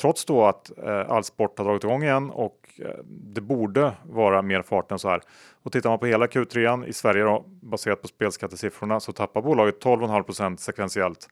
Trots 0.00 0.24
då 0.24 0.44
att 0.44 0.78
eh, 0.78 1.10
all 1.10 1.24
sport 1.24 1.58
har 1.58 1.64
dragit 1.64 1.84
igång 1.84 2.02
igen 2.02 2.30
och 2.30 2.70
eh, 2.78 3.04
det 3.06 3.40
borde 3.40 3.92
vara 4.04 4.42
mer 4.42 4.62
fart 4.62 4.92
än 4.92 4.98
så 4.98 5.08
här. 5.08 5.22
Och 5.62 5.72
tittar 5.72 5.90
man 5.90 5.98
på 5.98 6.06
hela 6.06 6.26
Q3 6.26 6.86
i 6.86 6.92
Sverige 6.92 7.24
då, 7.24 7.44
baserat 7.46 8.02
på 8.02 8.08
spelskattesiffrorna 8.08 9.00
så 9.00 9.12
tappar 9.12 9.42
bolaget 9.42 9.84
12,5% 9.84 10.56
sekventiellt. 10.56 11.28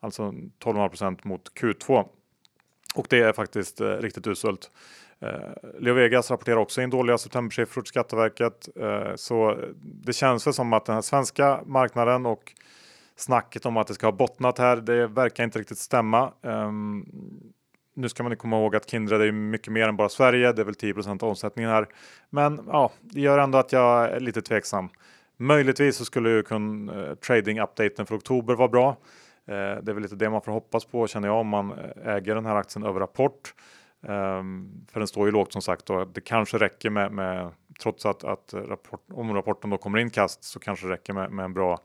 Alltså 0.00 0.22
12,5% 0.22 1.18
mot 1.22 1.52
Q2. 1.60 2.08
Och 2.94 3.06
det 3.10 3.18
är 3.18 3.32
faktiskt 3.32 3.80
eh, 3.80 3.88
riktigt 3.88 4.26
uselt. 4.26 4.70
Eh, 5.20 5.30
Leo 5.78 5.94
Vegas 5.94 6.30
rapporterar 6.30 6.56
också 6.56 6.82
in 6.82 6.90
dåliga 6.90 7.18
septembersiffror 7.18 7.82
till 7.82 7.88
Skatteverket. 7.88 8.68
Eh, 8.76 9.14
så 9.16 9.58
det 9.82 10.12
känns 10.12 10.46
väl 10.46 10.54
som 10.54 10.72
att 10.72 10.84
den 10.84 10.94
här 10.94 11.02
svenska 11.02 11.60
marknaden 11.66 12.26
och 12.26 12.52
snacket 13.16 13.66
om 13.66 13.76
att 13.76 13.86
det 13.86 13.94
ska 13.94 14.06
ha 14.06 14.12
bottnat 14.12 14.58
här, 14.58 14.76
det 14.76 15.06
verkar 15.06 15.44
inte 15.44 15.58
riktigt 15.58 15.78
stämma. 15.78 16.32
Um, 16.42 17.06
nu 17.94 18.08
ska 18.08 18.22
man 18.22 18.36
komma 18.36 18.60
ihåg 18.60 18.76
att 18.76 18.90
Kindred 18.90 19.20
är 19.20 19.32
mycket 19.32 19.72
mer 19.72 19.88
än 19.88 19.96
bara 19.96 20.08
Sverige. 20.08 20.52
Det 20.52 20.62
är 20.62 20.64
väl 20.64 20.74
10 20.74 20.94
av 21.08 21.24
omsättningen 21.24 21.70
här. 21.70 21.86
Men 22.30 22.60
ja, 22.66 22.92
det 23.00 23.20
gör 23.20 23.38
ändå 23.38 23.58
att 23.58 23.72
jag 23.72 24.04
är 24.10 24.20
lite 24.20 24.42
tveksam. 24.42 24.88
Möjligtvis 25.36 25.96
så 25.96 26.04
skulle 26.04 26.30
ju 26.30 26.42
kun, 26.42 26.88
eh, 26.88 27.14
trading-updaten 27.14 28.06
för 28.06 28.16
oktober 28.16 28.54
vara 28.54 28.68
bra. 28.68 28.88
Eh, 29.46 29.54
det 29.54 29.88
är 29.88 29.92
väl 29.92 30.02
lite 30.02 30.16
det 30.16 30.30
man 30.30 30.42
får 30.42 30.52
hoppas 30.52 30.84
på 30.84 31.06
känner 31.06 31.28
jag 31.28 31.36
om 31.36 31.48
man 31.48 31.72
eh, 31.72 32.14
äger 32.14 32.34
den 32.34 32.46
här 32.46 32.56
aktien 32.56 32.86
över 32.86 33.00
rapport. 33.00 33.54
Um, 34.06 34.86
för 34.92 35.00
den 35.00 35.06
står 35.06 35.26
ju 35.26 35.32
lågt 35.32 35.52
som 35.52 35.62
sagt 35.62 35.90
och 35.90 36.08
det 36.08 36.20
kanske 36.20 36.58
räcker 36.58 36.90
med, 36.90 37.12
med 37.12 37.50
trots 37.82 38.06
att, 38.06 38.24
att 38.24 38.54
rapport, 38.54 39.00
om 39.12 39.34
rapporten 39.34 39.70
då 39.70 39.76
kommer 39.76 39.98
in 39.98 40.10
kast 40.10 40.44
så 40.44 40.60
kanske 40.60 40.86
det 40.86 40.92
räcker 40.92 41.12
med, 41.12 41.30
med 41.30 41.44
en 41.44 41.52
bra 41.52 41.78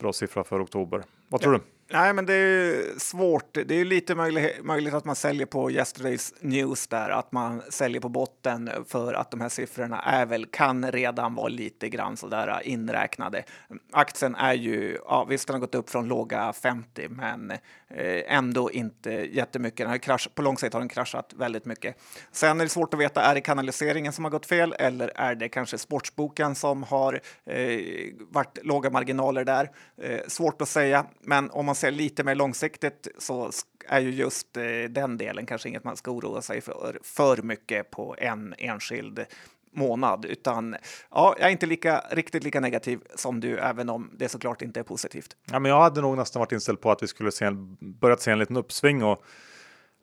bra 0.00 0.12
siffra 0.12 0.44
för 0.44 0.64
oktober. 0.64 1.04
Vad 1.28 1.40
tror 1.40 1.54
ja. 1.54 1.58
du? 1.58 1.64
Nej, 1.92 2.12
men 2.14 2.26
det 2.26 2.34
är 2.34 2.98
svårt. 2.98 3.54
Det 3.66 3.74
är 3.74 3.84
lite 3.84 4.14
möjligt, 4.14 4.64
möjligt 4.64 4.94
att 4.94 5.04
man 5.04 5.16
säljer 5.16 5.46
på 5.46 5.70
yesterdays 5.70 6.34
news 6.40 6.86
där, 6.86 7.10
att 7.10 7.32
man 7.32 7.62
säljer 7.70 8.00
på 8.00 8.08
botten 8.08 8.70
för 8.88 9.14
att 9.14 9.30
de 9.30 9.40
här 9.40 9.48
siffrorna 9.48 10.02
är 10.02 10.26
väl, 10.26 10.46
kan 10.46 10.92
redan 10.92 11.34
vara 11.34 11.48
lite 11.48 11.88
grann 11.88 12.16
sådär 12.16 12.60
inräknade. 12.64 13.44
Aktien 13.92 14.34
är 14.34 14.54
ju, 14.54 14.98
ja 15.04 15.24
visst 15.24 15.46
den 15.46 15.54
har 15.54 15.60
gått 15.60 15.74
upp 15.74 15.90
från 15.90 16.08
låga 16.08 16.52
50, 16.52 17.08
men 17.08 17.52
Eh, 17.96 18.36
ändå 18.36 18.70
inte 18.70 19.10
jättemycket. 19.10 19.78
Den 19.78 19.88
har 19.88 19.98
krasch, 19.98 20.28
på 20.34 20.42
lång 20.42 20.58
sikt 20.58 20.72
har 20.72 20.80
den 20.80 20.88
kraschat 20.88 21.32
väldigt 21.36 21.64
mycket. 21.64 21.96
Sen 22.32 22.60
är 22.60 22.64
det 22.64 22.70
svårt 22.70 22.94
att 22.94 23.00
veta, 23.00 23.22
är 23.22 23.34
det 23.34 23.40
kanaliseringen 23.40 24.12
som 24.12 24.24
har 24.24 24.30
gått 24.30 24.46
fel 24.46 24.74
eller 24.78 25.12
är 25.14 25.34
det 25.34 25.48
kanske 25.48 25.78
sportsboken 25.78 26.54
som 26.54 26.82
har 26.82 27.20
eh, 27.46 27.80
varit 28.18 28.58
låga 28.62 28.90
marginaler 28.90 29.44
där? 29.44 29.70
Eh, 30.02 30.20
svårt 30.28 30.62
att 30.62 30.68
säga, 30.68 31.06
men 31.20 31.50
om 31.50 31.66
man 31.66 31.74
ser 31.74 31.90
lite 31.90 32.24
mer 32.24 32.34
långsiktigt 32.34 33.08
så 33.18 33.50
är 33.88 34.00
ju 34.00 34.10
just 34.10 34.56
eh, 34.56 34.62
den 34.90 35.18
delen 35.18 35.46
kanske 35.46 35.68
inget 35.68 35.84
man 35.84 35.96
ska 35.96 36.10
oroa 36.10 36.42
sig 36.42 36.60
för 36.60 36.98
för 37.02 37.42
mycket 37.42 37.90
på 37.90 38.16
en 38.18 38.54
enskild 38.58 39.26
månad, 39.74 40.24
utan 40.24 40.76
ja, 41.10 41.34
jag 41.38 41.46
är 41.48 41.52
inte 41.52 41.66
lika, 41.66 42.04
riktigt 42.10 42.44
lika 42.44 42.60
negativ 42.60 43.00
som 43.14 43.40
du, 43.40 43.58
även 43.58 43.88
om 43.88 44.10
det 44.12 44.28
såklart 44.28 44.62
inte 44.62 44.80
är 44.80 44.84
positivt. 44.84 45.36
Ja, 45.50 45.58
men 45.58 45.70
jag 45.70 45.80
hade 45.80 46.00
nog 46.00 46.16
nästan 46.16 46.40
varit 46.40 46.52
inställd 46.52 46.80
på 46.80 46.90
att 46.90 47.02
vi 47.02 47.06
skulle 47.06 47.32
se 47.32 47.44
en, 47.44 47.76
börjat 47.80 48.20
se 48.20 48.30
en 48.30 48.38
liten 48.38 48.56
uppsving 48.56 49.04
och 49.04 49.24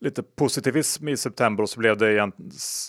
lite 0.01 0.23
positivism 0.23 1.07
i 1.07 1.17
september 1.17 1.63
och 1.63 1.69
så 1.69 1.79
blev 1.79 1.97
det 1.97 2.12
igen 2.12 2.31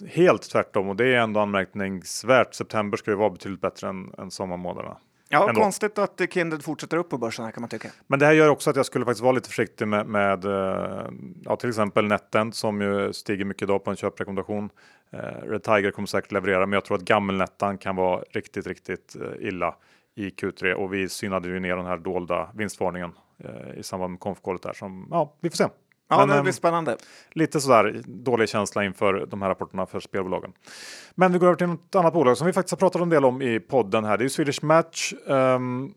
helt 0.09 0.51
tvärtom 0.51 0.89
och 0.89 0.97
det 0.97 1.15
är 1.15 1.19
ändå 1.19 1.41
anmärkningsvärt. 1.41 2.55
September 2.55 2.99
ska 2.99 3.11
ju 3.11 3.17
vara 3.17 3.31
betydligt 3.31 3.61
bättre 3.61 3.89
än, 3.89 4.15
än 4.19 4.31
sommarmånaderna. 4.31 4.97
Ja, 5.33 5.49
ändå. 5.49 5.61
konstigt 5.61 5.99
att 5.99 6.21
Kindred 6.31 6.65
fortsätter 6.65 6.97
upp 6.97 7.11
på 7.11 7.19
börsen 7.19 7.45
här 7.45 7.53
kan 7.53 7.61
man 7.61 7.71
tycka. 7.71 7.89
Men 8.07 8.19
det 8.19 8.27
här 8.27 8.33
gör 8.33 8.49
också 8.49 8.71
att 8.71 8.77
jag 8.77 8.87
skulle 8.87 9.05
faktiskt 9.05 9.23
vara 9.23 9.33
lite 9.33 9.49
försiktig 9.49 9.89
med, 9.89 10.07
med 10.07 10.45
eh, 10.45 11.07
ja, 11.45 11.57
till 11.57 11.69
exempel 11.69 12.05
NetEnt 12.05 12.55
som 12.55 12.81
ju 12.81 13.13
stiger 13.13 13.45
mycket 13.45 13.63
idag 13.63 13.85
på 13.85 13.91
en 13.91 13.97
köprekommendation. 13.97 14.71
Eh, 15.11 15.49
Red 15.49 15.63
Tiger 15.63 15.91
kommer 15.91 16.07
säkert 16.07 16.33
leverera, 16.33 16.67
men 16.67 16.73
jag 16.73 16.85
tror 16.85 16.97
att 16.97 17.03
gammelnettan 17.03 17.79
kan 17.79 17.97
vara 17.97 18.23
riktigt, 18.31 18.67
riktigt 18.67 19.17
eh, 19.17 19.49
illa 19.49 19.75
i 20.15 20.29
Q3 20.29 20.73
och 20.73 20.95
vi 20.95 21.09
synade 21.09 21.49
ju 21.49 21.61
ner 21.61 21.77
den 21.77 21.87
här 21.87 21.99
dolda 21.99 22.49
vinstvarningen 22.55 23.13
eh, 23.39 23.79
i 23.79 23.83
samband 23.83 24.11
med 24.11 24.21
konfkålet 24.21 24.63
där 24.63 24.73
som 24.73 25.09
ja, 25.11 25.35
vi 25.41 25.51
får 25.51 25.57
se. 25.57 25.69
Ja, 26.09 26.19
Men, 26.19 26.29
det 26.29 26.43
blir 26.43 26.51
ehm, 26.51 26.53
spännande. 26.53 26.97
Lite 27.33 27.61
sådär 27.61 28.03
dålig 28.07 28.49
känsla 28.49 28.85
inför 28.85 29.27
de 29.27 29.43
här 29.43 29.49
rapporterna 29.49 29.87
för 29.87 30.01
spelbolagen. 30.01 30.53
Men 31.15 31.33
vi 31.33 31.39
går 31.39 31.47
över 31.47 31.57
till 31.57 31.67
något 31.67 31.95
annat 31.95 32.15
bolag 32.15 32.37
som 32.37 32.47
vi 32.47 32.53
faktiskt 32.53 32.71
har 32.71 32.79
pratat 32.79 33.03
en 33.03 33.09
del 33.09 33.25
om 33.25 33.43
i 33.43 33.61
podden 33.61 34.05
här. 34.05 34.19
Det 34.19 34.25
är 34.25 34.29
Swedish 34.29 34.65
Match. 34.65 35.13
Um, 35.27 35.95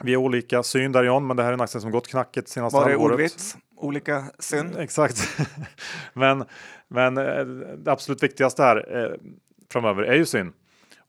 vi 0.00 0.14
har 0.14 0.22
olika 0.22 0.62
syn 0.62 0.92
där 0.92 1.04
John, 1.04 1.26
men 1.26 1.36
det 1.36 1.42
här 1.42 1.50
är 1.50 1.54
en 1.54 1.60
aktie 1.60 1.80
som 1.80 1.90
gått 1.90 2.08
knackigt 2.08 2.48
senaste 2.48 2.76
halvåret. 2.76 3.00
Var 3.00 3.08
det 3.08 3.14
ordvits? 3.14 3.56
Olika 3.76 4.24
syn? 4.38 4.60
Mm, 4.60 4.80
exakt. 4.80 5.38
men, 6.12 6.44
men 6.88 7.18
eh, 7.18 7.44
det 7.76 7.92
absolut 7.92 8.22
viktigaste 8.22 8.62
här 8.62 9.04
eh, 9.04 9.10
framöver 9.72 10.02
är 10.02 10.14
ju 10.14 10.26
syn. 10.26 10.52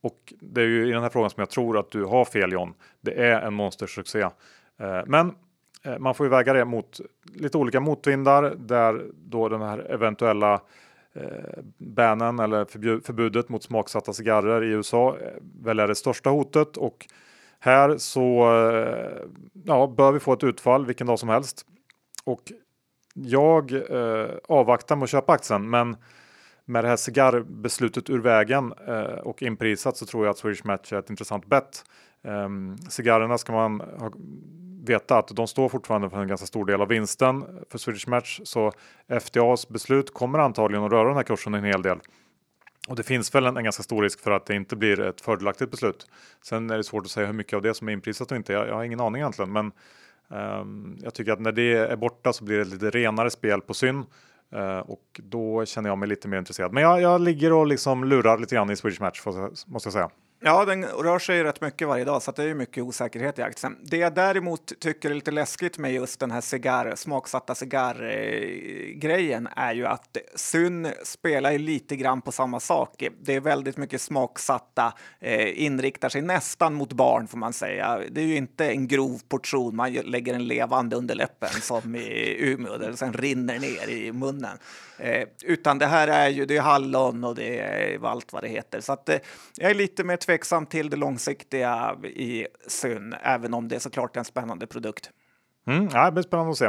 Och 0.02 0.34
det 0.40 0.62
är 0.62 0.66
ju 0.66 0.88
i 0.88 0.92
den 0.92 1.02
här 1.02 1.10
frågan 1.10 1.30
som 1.30 1.42
jag 1.42 1.50
tror 1.50 1.78
att 1.78 1.92
du 1.92 2.04
har 2.04 2.26
fel 2.26 2.52
John. 2.52 2.74
Det 3.02 3.12
är 3.12 3.42
en 3.42 3.54
monstersuccé. 3.54 4.22
Eh, 4.22 5.02
men 5.06 5.34
Eh, 5.86 6.00
man 6.00 6.16
får 6.16 6.26
ju 6.26 6.30
väga 6.30 6.54
det 6.54 6.66
mot 6.66 7.02
lite 7.34 7.58
olika 7.58 7.80
motvindar 7.80 8.56
där 8.58 9.06
då 9.14 9.50
den 9.50 9.62
här 9.62 9.80
eventuella 9.92 10.62
eh, 11.14 11.64
bannen 11.78 12.40
eller 12.40 12.66
förbudet 13.02 13.50
mot 13.50 13.64
smaksatta 13.64 14.14
cigarrer 14.14 14.64
i 14.64 14.68
USA 14.68 15.18
eh, 15.22 15.34
väl 15.64 15.80
är 15.80 15.88
det 15.88 15.96
största 15.96 16.30
hotet 16.30 16.78
och 16.78 17.08
här 17.60 17.98
så 17.98 18.52
eh, 18.70 19.28
ja, 19.66 19.94
bör 19.98 20.12
vi 20.12 20.20
få 20.20 20.34
ett 20.34 20.44
utfall 20.44 20.86
vilken 20.86 21.08
dag 21.08 21.20
som 21.20 21.30
helst. 21.30 21.66
Och 22.24 22.52
jag 23.14 23.72
eh, 23.72 24.30
avvaktar 24.48 24.96
med 24.96 25.04
att 25.04 25.10
köpa 25.10 25.34
aktien 25.34 25.70
men 25.70 25.98
med 26.66 26.84
det 26.84 26.88
här 26.88 26.96
cigarrbeslutet 26.96 28.10
ur 28.10 28.20
vägen 28.20 28.74
eh, 28.88 29.04
och 29.04 29.44
inprisat 29.44 29.98
så 29.98 30.06
tror 30.06 30.26
jag 30.26 30.32
att 30.32 30.38
Swedish 30.38 30.66
Match 30.66 30.94
är 30.94 31.00
ett 31.00 31.10
intressant 31.10 31.46
bett. 31.46 31.84
Um, 32.22 32.32
ehm, 32.32 32.78
cigarrerna 32.78 33.38
ska 33.38 33.54
man 33.54 33.80
ha 33.80 34.12
veta 34.86 35.18
att 35.18 35.28
de 35.28 35.48
står 35.48 35.70
fortfarande 35.70 36.10
för 36.10 36.22
en 36.22 36.28
ganska 36.28 36.48
stor 36.48 36.66
del 36.66 36.82
av 36.82 36.88
vinsten 36.88 37.46
för 37.70 37.78
Swedish 37.78 38.08
Match. 38.08 38.40
Så 38.44 38.72
FDAs 39.22 39.70
beslut 39.70 40.14
kommer 40.14 40.40
antagligen 40.40 40.84
att 40.84 40.92
röra 40.92 41.08
den 41.08 41.18
här 41.18 41.24
kursen 41.24 41.54
en 41.54 41.64
hel 41.64 41.82
del. 41.82 42.00
Och 42.88 42.96
det 42.96 43.04
finns 43.04 43.36
väl 43.36 43.46
en, 43.46 43.58
en, 43.58 43.64
ganska 43.64 43.84
stor 43.84 44.04
risk 44.04 44.20
för 44.20 44.32
att 44.32 44.46
det 44.46 44.56
inte 44.56 44.76
blir 44.76 45.00
ett 45.00 45.22
fördelaktigt 45.22 45.72
beslut. 45.72 46.08
Sen 46.42 46.70
är 46.70 46.78
det 46.78 46.84
svårt 46.84 47.06
att 47.06 47.12
säga 47.12 47.28
hur 47.28 47.34
mycket 47.34 47.54
av 47.54 47.62
det 47.62 47.74
som 47.74 47.90
är 47.90 47.94
inprisat 47.94 48.32
och 48.32 48.38
inte. 48.38 48.54
Jag, 48.54 48.68
jag 48.68 48.76
har 48.76 48.84
ingen 48.84 49.00
aning 49.00 49.22
egentligen, 49.22 49.52
men 49.52 49.72
um, 50.28 50.98
jag 51.02 51.14
tycker 51.14 51.32
att 51.32 51.40
när 51.40 51.52
det 51.52 51.74
är 51.74 51.96
borta 51.96 52.34
så 52.34 52.44
blir 52.44 52.58
det 52.58 52.66
lite 52.66 52.90
renare 52.90 53.30
spel 53.30 53.62
på 53.62 53.74
syn. 53.74 54.04
Uh, 54.54 54.80
och 54.80 55.22
då 55.24 55.66
känner 55.66 55.90
jag 55.90 55.98
mig 55.98 56.10
lite 56.10 56.28
mer 56.28 56.38
intresserad. 56.38 56.74
Men 56.74 56.84
jag, 56.84 57.02
jag 57.02 57.22
ligger 57.22 57.54
och 57.54 57.68
liksom 57.68 58.04
lurar 58.04 58.38
lite 58.38 58.56
grann 58.56 58.72
i 58.72 58.76
Swedish 58.76 59.02
Match 59.02 59.22
måste 59.68 59.88
jag 59.88 59.94
säga. 59.94 60.10
Ja, 60.48 60.66
den 60.66 60.86
rör 60.86 61.20
sig 61.20 61.44
rätt 61.44 61.62
mycket 61.62 61.88
varje 61.88 62.06
dag 62.06 62.22
så 62.22 62.32
det 62.32 62.44
är 62.44 62.54
mycket 62.54 62.84
osäkerhet 62.84 63.40
i 63.40 63.42
aktien. 63.42 63.78
Det 63.82 63.98
jag 63.98 64.16
däremot 64.16 64.80
tycker 64.80 65.12
är 65.12 65.16
lite 65.16 65.32
läskigt 65.32 65.78
med 65.78 65.94
just 65.94 66.20
den 66.20 66.32
här 66.32 66.42
cigarr, 66.42 66.96
smaksatta 66.96 67.56
cigarrgrejen 67.56 69.48
är 69.56 69.74
ju 69.74 69.86
att 69.86 70.18
Syn 70.36 70.88
spelar 71.04 71.52
ju 71.52 71.58
lite 71.58 71.96
grann 71.96 72.22
på 72.22 72.32
samma 72.32 72.60
sak. 72.60 73.04
Det 73.22 73.34
är 73.34 73.40
väldigt 73.40 73.78
mycket 73.78 74.02
smaksatta, 74.02 74.94
eh, 75.20 75.64
inriktar 75.64 76.10
sig 76.10 76.22
nästan 76.22 76.74
mot 76.74 76.94
barn 76.94 77.28
får 77.28 77.38
man 77.38 77.54
säga. 77.54 78.02
Det 78.12 78.22
är 78.22 78.26
ju 78.26 78.36
inte 78.36 78.70
en 78.70 78.88
grov 78.88 79.22
portion, 79.30 79.76
man 79.76 79.94
lägger 79.94 80.34
en 80.34 80.48
levande 80.48 80.96
under 80.96 81.16
läppen 81.16 81.50
som 81.62 81.96
i 81.96 82.36
Umeå 82.40 82.78
där 82.78 82.90
det 82.92 82.98
sen 82.98 83.14
rinner 83.14 83.60
ner 83.60 83.90
i 83.90 84.12
munnen. 84.12 84.58
Eh, 84.98 85.28
utan 85.44 85.80
det 85.80 85.86
här 85.86 86.08
är 86.08 86.30
ju 86.30 86.46
det 86.46 86.58
är 86.58 86.62
hallon 86.62 87.24
och 87.24 87.36
det 87.36 87.60
är 87.60 88.06
allt 88.06 88.34
vad 88.34 88.44
det 88.44 88.48
heter. 88.48 88.82
Så 88.82 88.94
att, 88.94 89.10
eh, 89.10 89.18
jag 89.58 89.72
är 89.72 89.76
lite 89.76 90.04
mer 90.04 90.18
tveksam 90.18 90.35
till 90.70 90.90
det 90.90 90.98
långsiktiga 90.98 91.96
i 92.04 92.48
Syn, 92.68 93.16
även 93.24 93.54
om 93.54 93.68
det 93.68 93.76
är 93.76 93.80
såklart 93.80 94.18
en 94.18 94.26
spännande 94.26 94.68
produkt. 94.68 95.10
Mm, 95.68 95.90
ja, 95.94 96.06
det 96.06 96.12
blir 96.12 96.24
spännande 96.24 96.52
att 96.52 96.58
se 96.58 96.66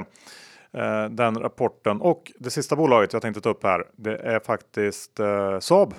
eh, 0.72 1.04
den 1.10 1.38
rapporten. 1.38 2.00
Och 2.00 2.32
det 2.38 2.50
sista 2.50 2.76
bolaget 2.76 3.12
jag 3.12 3.22
tänkte 3.22 3.40
ta 3.40 3.50
upp 3.50 3.62
här, 3.62 3.84
det 3.96 4.16
är 4.16 4.40
faktiskt 4.40 5.20
eh, 5.20 5.58
Saab. 5.58 5.94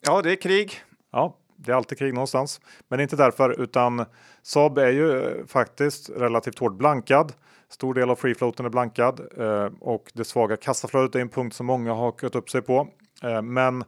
Ja, 0.00 0.22
det 0.22 0.32
är 0.32 0.36
krig. 0.36 0.80
Ja, 1.12 1.36
det 1.56 1.72
är 1.72 1.76
alltid 1.76 1.98
krig 1.98 2.14
någonstans, 2.14 2.60
men 2.88 3.00
inte 3.00 3.16
därför, 3.16 3.60
utan 3.62 4.04
Saab 4.42 4.78
är 4.78 4.90
ju 4.90 5.22
eh, 5.22 5.46
faktiskt 5.46 6.10
relativt 6.10 6.58
hårt 6.58 6.74
blankad. 6.74 7.32
Stor 7.68 7.94
del 7.94 8.10
av 8.10 8.16
free 8.16 8.34
floaten 8.34 8.66
är 8.66 8.70
blankad 8.70 9.20
eh, 9.38 9.68
och 9.80 10.10
det 10.14 10.24
svaga 10.24 10.56
kassaflödet 10.56 11.14
är 11.14 11.20
en 11.20 11.28
punkt 11.28 11.56
som 11.56 11.66
många 11.66 11.92
har 11.92 12.04
hakat 12.04 12.34
upp 12.34 12.50
sig 12.50 12.62
på. 12.62 12.88
Eh, 13.22 13.42
men 13.42 13.84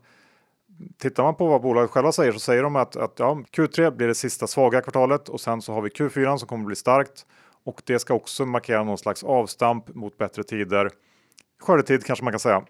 tittar 0.98 1.22
man 1.22 1.34
på 1.34 1.46
vad 1.46 1.62
bolaget 1.62 1.90
själva 1.90 2.12
säger 2.12 2.32
så 2.32 2.38
säger 2.38 2.62
de 2.62 2.76
att, 2.76 2.96
att 2.96 3.18
ja, 3.18 3.42
Q3 3.52 3.96
blir 3.96 4.06
det 4.06 4.14
sista 4.14 4.46
svaga 4.46 4.80
kvartalet 4.80 5.28
och 5.28 5.40
sen 5.40 5.62
så 5.62 5.72
har 5.72 5.82
vi 5.82 5.88
Q4 5.88 6.36
som 6.36 6.48
kommer 6.48 6.64
bli 6.64 6.76
starkt 6.76 7.26
och 7.64 7.82
det 7.84 7.98
ska 7.98 8.14
också 8.14 8.46
markera 8.46 8.84
någon 8.84 8.98
slags 8.98 9.24
avstamp 9.24 9.94
mot 9.94 10.18
bättre 10.18 10.42
tider. 10.42 10.90
Skördetid 11.62 12.04
kanske 12.04 12.24
man 12.24 12.32
kan 12.32 12.40
säga 12.40 12.64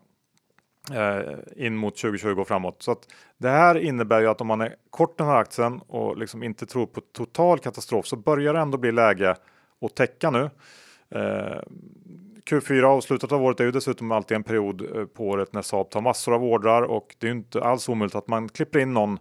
eh, 0.93 1.67
in 1.67 1.77
mot 1.77 1.97
2020 1.97 2.40
och 2.40 2.49
framåt. 2.49 2.83
Så 2.83 2.93
att 2.93 3.09
det 3.38 3.49
här 3.49 3.79
innebär 3.79 4.21
ju 4.21 4.27
att 4.27 4.40
om 4.40 4.47
man 4.47 4.61
är 4.61 4.75
kort 4.90 5.19
den 5.19 5.27
här 5.27 5.37
aktien 5.37 5.81
och 5.87 6.17
liksom 6.17 6.43
inte 6.43 6.67
tror 6.67 6.87
på 6.87 7.01
total 7.01 7.59
katastrof 7.59 8.07
så 8.07 8.17
börjar 8.17 8.55
det 8.55 8.61
ändå 8.61 8.79
bli 8.79 8.93
läge 8.93 9.37
att 9.81 9.97
täcka 9.97 10.31
nu. 10.31 10.51
Eh, 11.11 11.61
Q4 12.51 12.83
avslutat 12.83 13.33
av 13.33 13.43
året 13.43 13.61
är 13.61 13.65
ju 13.65 13.71
dessutom 13.71 14.13
alltid 14.13 14.35
en 14.35 14.43
period 14.43 14.97
eh, 14.97 15.05
på 15.05 15.29
året 15.29 15.53
när 15.53 15.63
Saab 15.63 15.91
tar 15.91 16.01
massor 16.01 16.35
av 16.35 16.45
ordrar 16.45 16.83
och 16.83 17.17
det 17.19 17.27
är 17.27 17.31
inte 17.31 17.63
alls 17.63 17.89
omöjligt 17.89 18.15
att 18.15 18.29
man 18.29 18.49
klipper 18.49 18.79
in 18.79 18.95
någon 18.95 19.19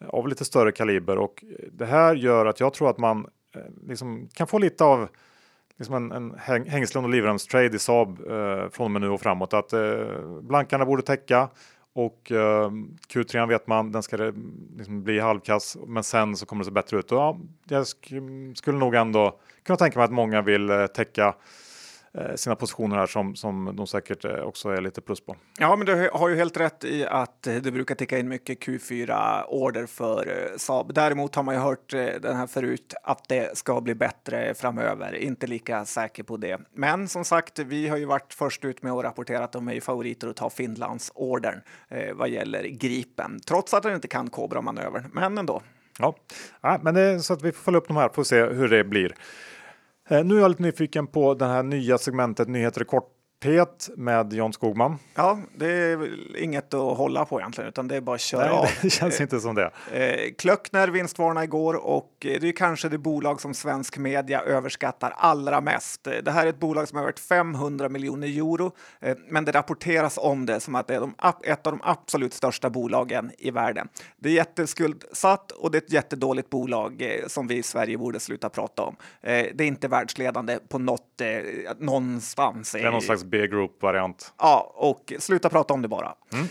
eh, 0.00 0.08
av 0.08 0.28
lite 0.28 0.44
större 0.44 0.72
kaliber 0.72 1.18
och 1.18 1.44
eh, 1.44 1.66
det 1.72 1.86
här 1.86 2.14
gör 2.14 2.46
att 2.46 2.60
jag 2.60 2.74
tror 2.74 2.90
att 2.90 2.98
man 2.98 3.26
liksom 3.86 4.28
kan 4.34 4.46
få 4.46 4.58
lite 4.58 4.84
av 4.84 5.08
liksom 5.76 5.94
en, 5.94 6.12
en 6.12 6.34
häng, 6.38 6.68
hängslen 6.68 7.04
och 7.04 7.10
livremstrade 7.10 7.76
i 7.76 7.78
Saab 7.78 8.20
eh, 8.30 8.68
från 8.68 8.84
och 8.84 8.90
med 8.90 9.00
nu 9.00 9.08
och 9.08 9.20
framåt. 9.20 9.54
Att 9.54 9.72
eh, 9.72 10.40
blankarna 10.42 10.84
borde 10.84 11.02
täcka 11.02 11.48
och 11.92 12.32
eh, 12.32 12.70
Q3 13.08 13.48
vet 13.48 13.66
man, 13.66 13.92
den 13.92 14.02
ska 14.02 14.16
liksom 14.76 15.02
bli 15.02 15.20
halvkass, 15.20 15.76
men 15.86 16.04
sen 16.04 16.36
så 16.36 16.46
kommer 16.46 16.60
det 16.60 16.64
se 16.64 16.72
bättre 16.72 16.98
ut. 16.98 17.12
Och, 17.12 17.18
ja, 17.18 17.38
jag 17.68 17.86
sk 17.86 18.12
skulle 18.54 18.78
nog 18.78 18.94
ändå 18.94 19.40
kunna 19.62 19.76
tänka 19.76 19.98
mig 19.98 20.04
att 20.04 20.12
många 20.12 20.42
vill 20.42 20.70
eh, 20.70 20.86
täcka 20.86 21.34
sina 22.36 22.56
positioner 22.56 22.96
här 22.96 23.06
som, 23.06 23.36
som 23.36 23.76
de 23.76 23.86
säkert 23.86 24.24
eh, 24.24 24.40
också 24.40 24.68
är 24.68 24.80
lite 24.80 25.00
plus 25.00 25.20
på. 25.20 25.36
Ja, 25.58 25.76
men 25.76 25.86
du 25.86 26.10
har 26.12 26.28
ju 26.28 26.36
helt 26.36 26.56
rätt 26.56 26.84
i 26.84 27.06
att 27.06 27.42
det 27.42 27.72
brukar 27.72 27.94
ticka 27.94 28.18
in 28.18 28.28
mycket 28.28 28.58
Q4-order 28.60 29.86
för 29.86 30.28
eh, 30.28 30.56
Saab. 30.56 30.94
Däremot 30.94 31.34
har 31.34 31.42
man 31.42 31.54
ju 31.54 31.60
hört 31.60 31.90
den 32.22 32.36
här 32.36 32.46
förut 32.46 32.94
att 33.02 33.28
det 33.28 33.58
ska 33.58 33.80
bli 33.80 33.94
bättre 33.94 34.54
framöver. 34.54 35.14
Inte 35.14 35.46
lika 35.46 35.84
säker 35.84 36.22
på 36.22 36.36
det. 36.36 36.60
Men 36.74 37.08
som 37.08 37.24
sagt, 37.24 37.58
vi 37.58 37.88
har 37.88 37.96
ju 37.96 38.04
varit 38.04 38.34
först 38.34 38.64
ut 38.64 38.82
med 38.82 38.92
att 38.92 39.04
rapportera 39.04 39.44
att 39.44 39.52
de 39.52 39.68
är 39.68 39.80
favoriter 39.80 40.28
att 40.28 40.36
ta 40.36 40.50
Finlands 40.50 41.12
ordern 41.14 41.60
eh, 41.88 42.14
vad 42.14 42.28
gäller 42.28 42.64
Gripen, 42.64 43.40
trots 43.46 43.74
att 43.74 43.82
den 43.82 43.94
inte 43.94 44.08
kan 44.08 44.30
Cobra-manövern. 44.30 45.10
Men 45.12 45.38
ändå. 45.38 45.62
Ja, 45.98 46.14
ja 46.60 46.80
men 46.82 46.94
det, 46.94 47.20
så 47.20 47.32
att 47.32 47.42
vi 47.42 47.52
får 47.52 47.62
följa 47.62 47.78
upp 47.78 47.88
de 47.88 47.96
här 47.96 48.08
för 48.08 48.20
att 48.20 48.26
se 48.26 48.44
hur 48.44 48.68
det 48.68 48.84
blir. 48.84 49.14
Eh, 50.08 50.24
nu 50.24 50.36
är 50.36 50.40
jag 50.40 50.48
lite 50.48 50.62
nyfiken 50.62 51.06
på 51.06 51.34
det 51.34 51.46
här 51.46 51.62
nya 51.62 51.98
segmentet 51.98 52.48
nyheter 52.48 52.82
i 52.82 52.84
korthet 53.46 53.90
med 53.96 54.32
John 54.32 54.52
Skogman. 54.52 54.98
Ja, 55.14 55.38
det 55.56 55.66
är 55.66 56.36
inget 56.42 56.74
att 56.74 56.96
hålla 56.96 57.24
på 57.24 57.40
egentligen, 57.40 57.68
utan 57.68 57.88
det 57.88 57.96
är 57.96 58.00
bara 58.00 58.14
att 58.14 58.20
köra 58.20 58.46
Nej, 58.46 58.50
av. 58.50 58.66
Det 58.82 58.90
känns 58.90 59.20
inte 59.20 59.40
som 59.40 59.54
det. 59.54 59.70
Eh, 59.92 60.34
Klöckner 60.38 60.88
vinstvarna 60.88 61.44
igår 61.44 61.74
och 61.74 62.10
det 62.20 62.48
är 62.48 62.52
kanske 62.52 62.88
det 62.88 62.98
bolag 62.98 63.40
som 63.40 63.54
svensk 63.54 63.98
media 63.98 64.40
överskattar 64.40 65.14
allra 65.16 65.60
mest. 65.60 66.04
Det 66.04 66.30
här 66.30 66.46
är 66.46 66.50
ett 66.50 66.60
bolag 66.60 66.88
som 66.88 66.96
har 66.96 67.04
varit 67.04 67.18
500 67.20 67.88
miljoner 67.88 68.26
euro, 68.26 68.72
eh, 69.00 69.16
men 69.28 69.44
det 69.44 69.52
rapporteras 69.52 70.18
om 70.18 70.46
det 70.46 70.60
som 70.60 70.74
att 70.74 70.86
det 70.86 70.94
är 70.94 71.00
de, 71.00 71.14
ett 71.44 71.66
av 71.66 71.72
de 71.72 71.80
absolut 71.82 72.34
största 72.34 72.70
bolagen 72.70 73.30
i 73.38 73.50
världen. 73.50 73.88
Det 74.18 74.28
är 74.28 74.32
jätteskuldsatt 74.32 75.52
och 75.52 75.70
det 75.70 75.78
är 75.78 75.82
ett 75.82 75.92
jättedåligt 75.92 76.50
bolag 76.50 77.02
eh, 77.02 77.26
som 77.26 77.46
vi 77.46 77.56
i 77.56 77.62
Sverige 77.62 77.98
borde 77.98 78.20
sluta 78.20 78.48
prata 78.48 78.82
om. 78.82 78.96
Det 79.20 79.60
är 79.60 79.62
inte 79.62 79.88
världsledande 79.88 80.58
på 80.68 80.78
något 80.78 81.02
någonstans. 81.78 82.72
Det 82.72 82.80
är 82.80 82.90
någon 82.90 83.02
slags 83.02 83.24
B-group-variant. 83.26 84.32
Ja, 84.38 84.72
och 84.74 85.12
sluta 85.18 85.48
prata 85.48 85.74
om 85.74 85.82
det 85.82 85.88
bara. 85.88 86.14
Mm. 86.32 86.46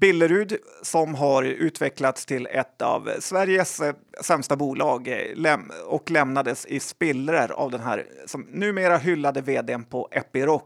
Billerud 0.00 0.56
som 0.82 1.14
har 1.14 1.42
utvecklats 1.42 2.26
till 2.26 2.48
ett 2.50 2.82
av 2.82 3.10
Sveriges 3.20 3.80
eh, 3.80 3.94
sämsta 4.20 4.56
bolag 4.56 5.08
eh, 5.08 5.58
och 5.86 6.10
lämnades 6.10 6.66
i 6.66 6.80
spillror 6.80 7.52
av 7.52 7.70
den 7.70 7.80
här 7.80 8.06
som 8.26 8.46
numera 8.50 8.96
hyllade 8.96 9.40
vdn 9.40 9.84
på 9.84 10.08
Epiroc, 10.10 10.62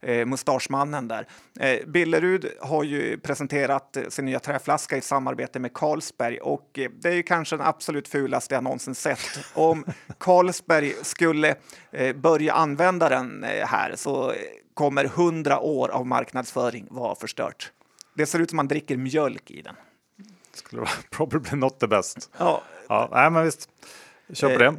eh, 0.00 0.26
mustaschmannen 0.26 1.08
där. 1.08 1.28
Eh, 1.60 1.86
Billerud 1.86 2.46
har 2.60 2.84
ju 2.84 3.18
presenterat 3.18 3.96
sin 4.08 4.24
nya 4.24 4.38
träflaska 4.38 4.96
i 4.96 5.00
samarbete 5.00 5.58
med 5.58 5.72
Carlsberg 5.74 6.38
och 6.38 6.70
det 6.72 7.08
är 7.08 7.14
ju 7.14 7.22
kanske 7.22 7.56
den 7.56 7.66
absolut 7.66 8.08
fulaste 8.08 8.54
jag 8.54 8.64
någonsin 8.64 8.94
sett. 8.94 9.38
Om 9.54 9.84
Carlsberg 10.18 10.94
skulle 11.02 11.54
börja 12.14 12.52
använda 12.52 13.08
den 13.08 13.44
här 13.44 13.92
så 13.96 14.32
kommer 14.74 15.04
hundra 15.04 15.60
år 15.60 15.88
av 15.88 16.06
marknadsföring 16.06 16.86
vara 16.90 17.14
förstört. 17.14 17.72
Det 18.14 18.26
ser 18.26 18.38
ut 18.38 18.50
som 18.50 18.56
man 18.56 18.68
dricker 18.68 18.96
mjölk 18.96 19.50
i 19.50 19.62
den. 19.62 19.76
Skulle 20.52 20.80
vara 20.80 20.90
probably 21.10 21.58
not 21.58 21.80
the 21.80 21.86
best. 21.86 22.30
Ja, 22.38 22.62
ja 22.88 23.08
nej, 23.12 23.30
men 23.30 23.44
visst. 23.44 23.68
Kör 24.32 24.52
på 24.52 24.58
det. 24.58 24.74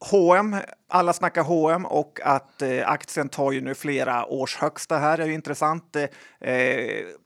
H&M, 0.00 0.56
alla 0.88 1.12
snackar 1.12 1.42
H&M 1.42 1.86
och 1.86 2.20
att 2.24 2.62
eh, 2.62 2.88
aktien 2.88 3.28
tar 3.28 3.52
ju 3.52 3.60
nu 3.60 3.74
flera 3.74 4.26
års 4.26 4.56
högsta 4.56 4.98
här 4.98 5.18
är 5.18 5.26
ju 5.26 5.34
intressant. 5.34 5.96
Eh, 5.96 6.06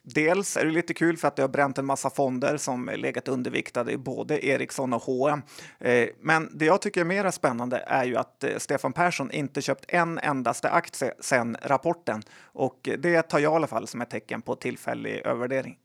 dels 0.03 0.57
är 0.57 0.65
det 0.65 0.71
lite 0.71 0.95
kul 0.95 1.17
för 1.17 1.29
att 1.29 1.37
det 1.37 1.43
har 1.43 1.49
bränt 1.49 1.79
en 1.79 1.87
massa 1.87 2.11
fonder 2.11 2.57
som 2.57 2.91
legat 2.95 3.29
underviktade 3.29 3.93
i 3.93 3.97
både 3.97 4.47
Ericsson 4.47 4.93
och 4.93 5.03
H&M. 5.03 5.43
Eh, 5.81 6.09
men 6.21 6.51
det 6.53 6.65
jag 6.65 6.81
tycker 6.81 7.01
är 7.01 7.05
mer 7.05 7.31
spännande 7.31 7.85
är 7.87 8.05
ju 8.05 8.17
att 8.17 8.45
eh, 8.45 8.57
Stefan 8.59 8.93
Persson 8.93 9.31
inte 9.31 9.63
köpt 9.63 9.85
en 9.89 10.19
endaste 10.19 10.71
aktie 10.71 11.15
sedan 11.21 11.57
rapporten 11.63 12.23
och 12.43 12.89
det 12.99 13.23
tar 13.23 13.39
jag 13.39 13.53
i 13.53 13.57
alla 13.57 13.67
fall 13.67 13.87
som 13.87 14.01
ett 14.01 14.11
tecken 14.11 14.43
på 14.43 14.57
tillfällig 14.57 15.23
övervärdering. 15.25 15.79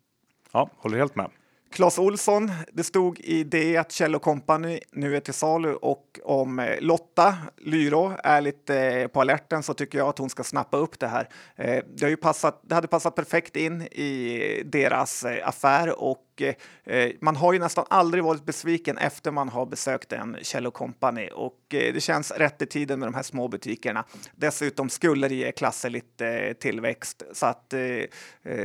Ja, 0.51 0.69
håller 0.77 0.97
helt 0.97 1.15
med. 1.15 1.29
Clas 1.71 1.99
Olsson, 1.99 2.51
det 2.73 2.83
stod 2.83 3.19
i 3.19 3.43
det 3.43 3.77
att 3.77 3.91
Kjell 3.91 4.19
Company 4.19 4.79
nu 4.91 5.15
är 5.15 5.19
till 5.19 5.33
salu 5.33 5.73
och 5.73 6.19
om 6.23 6.59
eh, 6.59 6.75
Lotta 6.79 7.37
Lyro 7.57 8.13
är 8.23 8.41
lite 8.41 8.79
eh, 8.79 9.07
på 9.07 9.21
alerten 9.21 9.63
så 9.63 9.73
tycker 9.73 9.97
jag 9.97 10.07
att 10.07 10.17
hon 10.17 10.29
ska 10.29 10.43
snappa 10.43 10.77
upp 10.77 10.99
det 10.99 11.07
här. 11.07 11.29
Eh, 11.55 11.83
det, 11.95 12.05
har 12.05 12.09
ju 12.09 12.17
passat, 12.17 12.61
det 12.63 12.75
hade 12.75 12.87
passat 12.87 13.15
perfekt 13.15 13.55
in 13.55 13.81
i 13.81 14.63
deras 14.65 15.25
affär 15.43 15.99
och 15.99 16.28
Eh, 16.41 16.55
eh, 16.85 17.11
man 17.21 17.35
har 17.35 17.53
ju 17.53 17.59
nästan 17.59 17.85
aldrig 17.89 18.23
varit 18.23 18.45
besviken 18.45 18.97
efter 18.97 19.31
man 19.31 19.49
har 19.49 19.65
besökt 19.65 20.13
en 20.13 20.37
Kjell 20.41 20.71
Company 20.71 21.27
och 21.27 21.59
eh, 21.73 21.93
det 21.93 22.01
känns 22.01 22.31
rätt 22.31 22.61
i 22.61 22.65
tiden 22.65 22.99
med 22.99 23.07
de 23.07 23.13
här 23.13 23.23
små 23.23 23.47
butikerna. 23.47 24.05
Dessutom 24.35 24.89
skulle 24.89 25.27
det 25.27 25.35
ge 25.35 25.51
klasser 25.51 25.89
lite 25.89 26.53
tillväxt 26.53 27.23
så 27.33 27.45
att 27.45 27.73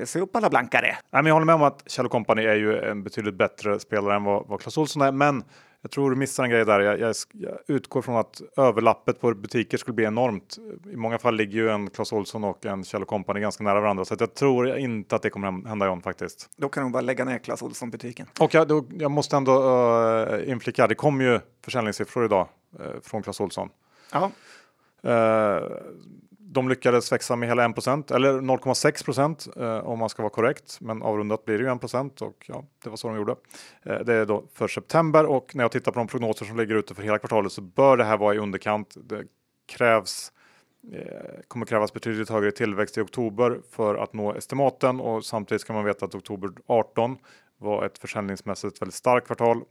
se 0.05 0.21
upp 0.21 0.37
alla 0.37 0.51
blankare. 0.51 0.87
Nej, 0.87 1.23
men 1.23 1.27
jag 1.27 1.35
håller 1.35 1.47
med 1.47 1.55
om 1.55 1.63
att 1.63 1.83
Kjell 1.87 2.09
Company 2.09 2.43
är 2.43 2.55
ju 2.55 2.79
en 2.79 3.03
betydligt 3.03 3.35
bättre 3.35 3.81
spelare 3.81 4.17
än 4.17 4.25
vad, 4.25 4.47
vad 4.47 4.61
Clas 4.61 4.79
Ohlson 4.79 5.03
är, 5.03 5.13
men 5.13 5.45
jag 5.85 5.91
tror 5.91 6.11
du 6.11 6.17
missar 6.17 6.45
en 6.45 6.51
grej 6.51 6.65
där. 6.65 6.81
Jag, 6.81 7.01
jag, 7.01 7.15
jag, 7.33 7.59
utgår 7.67 8.03
från 8.03 8.17
att 8.17 8.43
överlappet 8.57 9.21
på 9.21 9.35
butiker 9.35 9.79
skulle 9.79 9.95
bli 9.95 10.05
enormt. 10.05 10.59
I 10.93 10.97
många 10.97 11.19
fall 11.19 11.37
ligger 11.37 11.59
ju 11.59 11.71
en 11.71 11.91
Clas 11.91 12.13
Ohlson 12.13 12.45
och 12.45 12.67
en 12.67 12.85
Kjell 12.85 13.05
Company 13.05 13.41
ganska 13.41 13.65
nära 13.65 13.81
varandra, 13.81 14.05
så 14.05 14.17
jag 14.19 14.35
tror 14.35 14.77
inte 14.79 15.17
att 15.17 15.23
det 15.23 15.31
kommer 15.31 15.69
hända 15.69 15.87
igen 15.87 16.03
faktiskt. 16.03 16.49
Då 16.57 16.69
kan 16.69 16.83
de 16.83 16.93
bara 16.93 17.01
lägga 17.01 17.25
ner 17.25 17.39
Clas 17.39 17.63
Ohlson 17.63 17.91
butiken. 17.91 18.27
Och 18.41 18.55
jag, 18.55 18.69
då, 18.69 18.85
jag 18.91 19.11
måste 19.11 19.37
ändå 19.37 19.63
uh, 19.63 20.51
inflika, 20.51 20.87
det 20.87 20.95
kom 20.95 21.21
ju 21.21 21.41
försäljningssiffror 21.65 22.25
idag 22.25 22.49
uh, 22.81 22.87
från 23.03 23.23
Clas 23.23 23.41
Ohlson. 23.41 23.69
Ja. 24.13 24.31
Uh, 25.05 25.11
de 26.55 26.69
lyckades 26.69 27.13
växa 27.13 27.37
med 27.37 27.49
hela 27.49 27.65
1 27.65 28.11
eller 28.11 28.41
0,6% 28.41 29.63
eh, 29.63 29.87
om 29.87 29.99
man 29.99 30.09
ska 30.09 30.23
vara 30.23 30.31
korrekt. 30.31 30.79
Men 30.81 31.03
avrundat 31.03 31.45
blir 31.45 31.59
det 31.59 31.65
ju 31.65 31.71
1% 31.71 32.23
och 32.23 32.45
ja, 32.49 32.65
det 32.85 32.91
var 32.91 32.97
så 32.97 33.09
de 33.09 33.17
gjorde. 33.17 33.37
Eh, 33.83 33.99
det 33.99 34.15
är 34.15 34.27
då 34.27 34.45
för 34.55 34.69
september 34.69 35.27
och 35.27 35.55
när 35.55 35.65
jag 35.65 35.73
tittar 35.73 35.93
på 35.93 35.99
de 35.99 36.09
prognoser 36.09 36.47
som 36.47 36.57
ligger 36.57 36.75
ute 36.75 36.95
för 36.95 37.03
hela 37.03 37.19
kvartalet 37.19 37.53
så 37.53 37.61
bör 37.61 37.97
det 37.97 38.05
här 38.05 38.17
vara 38.17 38.35
i 38.35 38.39
underkant. 38.39 38.95
Det 38.97 39.25
krävs 39.67 40.33
eh, 40.93 41.41
kommer 41.49 41.67
krävas 41.67 41.93
betydligt 41.93 42.31
högre 42.31 42.51
tillväxt 42.51 42.99
i 42.99 43.01
oktober 43.01 43.61
för 43.71 43.95
att 43.95 44.13
nå 44.13 44.35
estimaten 44.35 45.01
och 45.01 45.25
samtidigt 45.25 45.61
ska 45.61 45.73
man 45.73 45.85
veta 45.85 46.05
att 46.05 46.15
oktober 46.15 46.51
18 46.67 47.17
var 47.59 47.85
ett 47.85 47.99
försäljningsmässigt 47.99 48.83
väldigt 48.83 48.95
starkt 48.95 49.27
kvartal 49.27 49.63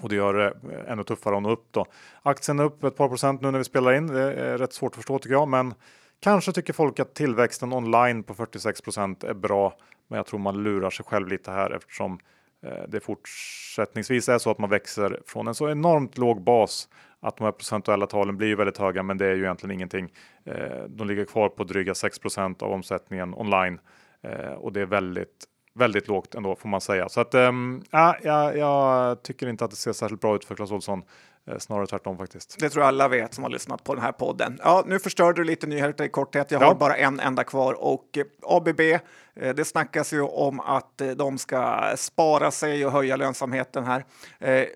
och 0.00 0.08
det 0.08 0.14
gör 0.14 0.34
det 0.34 0.46
eh, 0.46 0.92
ännu 0.92 1.04
tuffare 1.04 1.36
att 1.36 1.42
nå 1.42 1.50
upp 1.50 1.66
då. 1.70 1.86
Aktien 2.22 2.58
är 2.58 2.64
upp 2.64 2.84
ett 2.84 2.96
par 2.96 3.08
procent 3.08 3.40
nu 3.40 3.50
när 3.50 3.58
vi 3.58 3.64
spelar 3.64 3.92
in. 3.92 4.06
Det 4.06 4.34
är 4.34 4.58
rätt 4.58 4.72
svårt 4.72 4.92
att 4.92 4.96
förstå 4.96 5.18
tycker 5.18 5.34
jag, 5.34 5.48
men 5.48 5.74
kanske 6.20 6.52
tycker 6.52 6.72
folk 6.72 7.00
att 7.00 7.14
tillväxten 7.14 7.72
online 7.72 8.22
på 8.22 8.34
46 8.34 8.80
procent 8.80 9.24
är 9.24 9.34
bra. 9.34 9.74
Men 10.08 10.16
jag 10.16 10.26
tror 10.26 10.40
man 10.40 10.62
lurar 10.62 10.90
sig 10.90 11.04
själv 11.04 11.28
lite 11.28 11.50
här 11.50 11.70
eftersom 11.70 12.18
eh, 12.66 12.88
det 12.88 13.00
fortsättningsvis 13.00 14.28
är 14.28 14.38
så 14.38 14.50
att 14.50 14.58
man 14.58 14.70
växer 14.70 15.20
från 15.26 15.48
en 15.48 15.54
så 15.54 15.70
enormt 15.70 16.18
låg 16.18 16.42
bas 16.42 16.88
att 17.20 17.36
de 17.36 17.44
här 17.44 17.52
procentuella 17.52 18.06
talen 18.06 18.36
blir 18.36 18.56
väldigt 18.56 18.78
höga, 18.78 19.02
men 19.02 19.18
det 19.18 19.26
är 19.26 19.34
ju 19.34 19.42
egentligen 19.42 19.74
ingenting. 19.74 20.12
Eh, 20.44 20.84
de 20.88 21.06
ligger 21.06 21.24
kvar 21.24 21.48
på 21.48 21.64
dryga 21.64 21.92
6% 21.92 22.62
av 22.62 22.72
omsättningen 22.72 23.34
online 23.34 23.80
och 24.58 24.72
det 24.72 24.80
är 24.80 24.86
väldigt 24.86 25.46
väldigt 25.74 26.08
lågt 26.08 26.34
ändå 26.34 26.56
får 26.56 26.68
man 26.68 26.80
säga. 26.80 27.08
Så 27.08 27.20
att 27.20 27.34
ähm, 27.34 27.82
ja, 27.90 28.16
jag 28.54 29.22
tycker 29.22 29.46
inte 29.46 29.64
att 29.64 29.70
det 29.70 29.76
ser 29.76 29.92
särskilt 29.92 30.20
bra 30.20 30.36
ut 30.36 30.44
för 30.44 30.54
Clas 30.54 30.70
Ohlson. 30.72 31.02
Eh, 31.50 31.58
snarare 31.58 31.86
tvärtom 31.86 32.18
faktiskt. 32.18 32.56
Det 32.58 32.70
tror 32.70 32.82
jag 32.82 32.88
alla 32.88 33.08
vet 33.08 33.34
som 33.34 33.44
har 33.44 33.50
lyssnat 33.50 33.84
på 33.84 33.94
den 33.94 34.04
här 34.04 34.12
podden. 34.12 34.58
Ja, 34.62 34.84
nu 34.86 34.98
förstörde 34.98 35.40
du 35.40 35.44
lite 35.44 35.66
nyheter 35.66 36.04
i 36.04 36.08
korthet. 36.08 36.50
Jag 36.50 36.58
har 36.58 36.66
ja. 36.66 36.74
bara 36.74 36.96
en 36.96 37.20
enda 37.20 37.44
kvar 37.44 37.72
och 37.72 38.18
eh, 38.18 38.24
ABB 38.42 38.80
Eh, 39.36 39.54
det 39.54 39.64
snackas 39.64 40.12
ju 40.12 40.20
om 40.20 40.60
att 40.60 41.02
de 41.16 41.38
ska 41.38 41.92
spara 41.96 42.50
sig 42.50 42.86
och 42.86 42.92
höja 42.92 43.16
lönsamheten 43.16 43.84
här. 43.84 44.04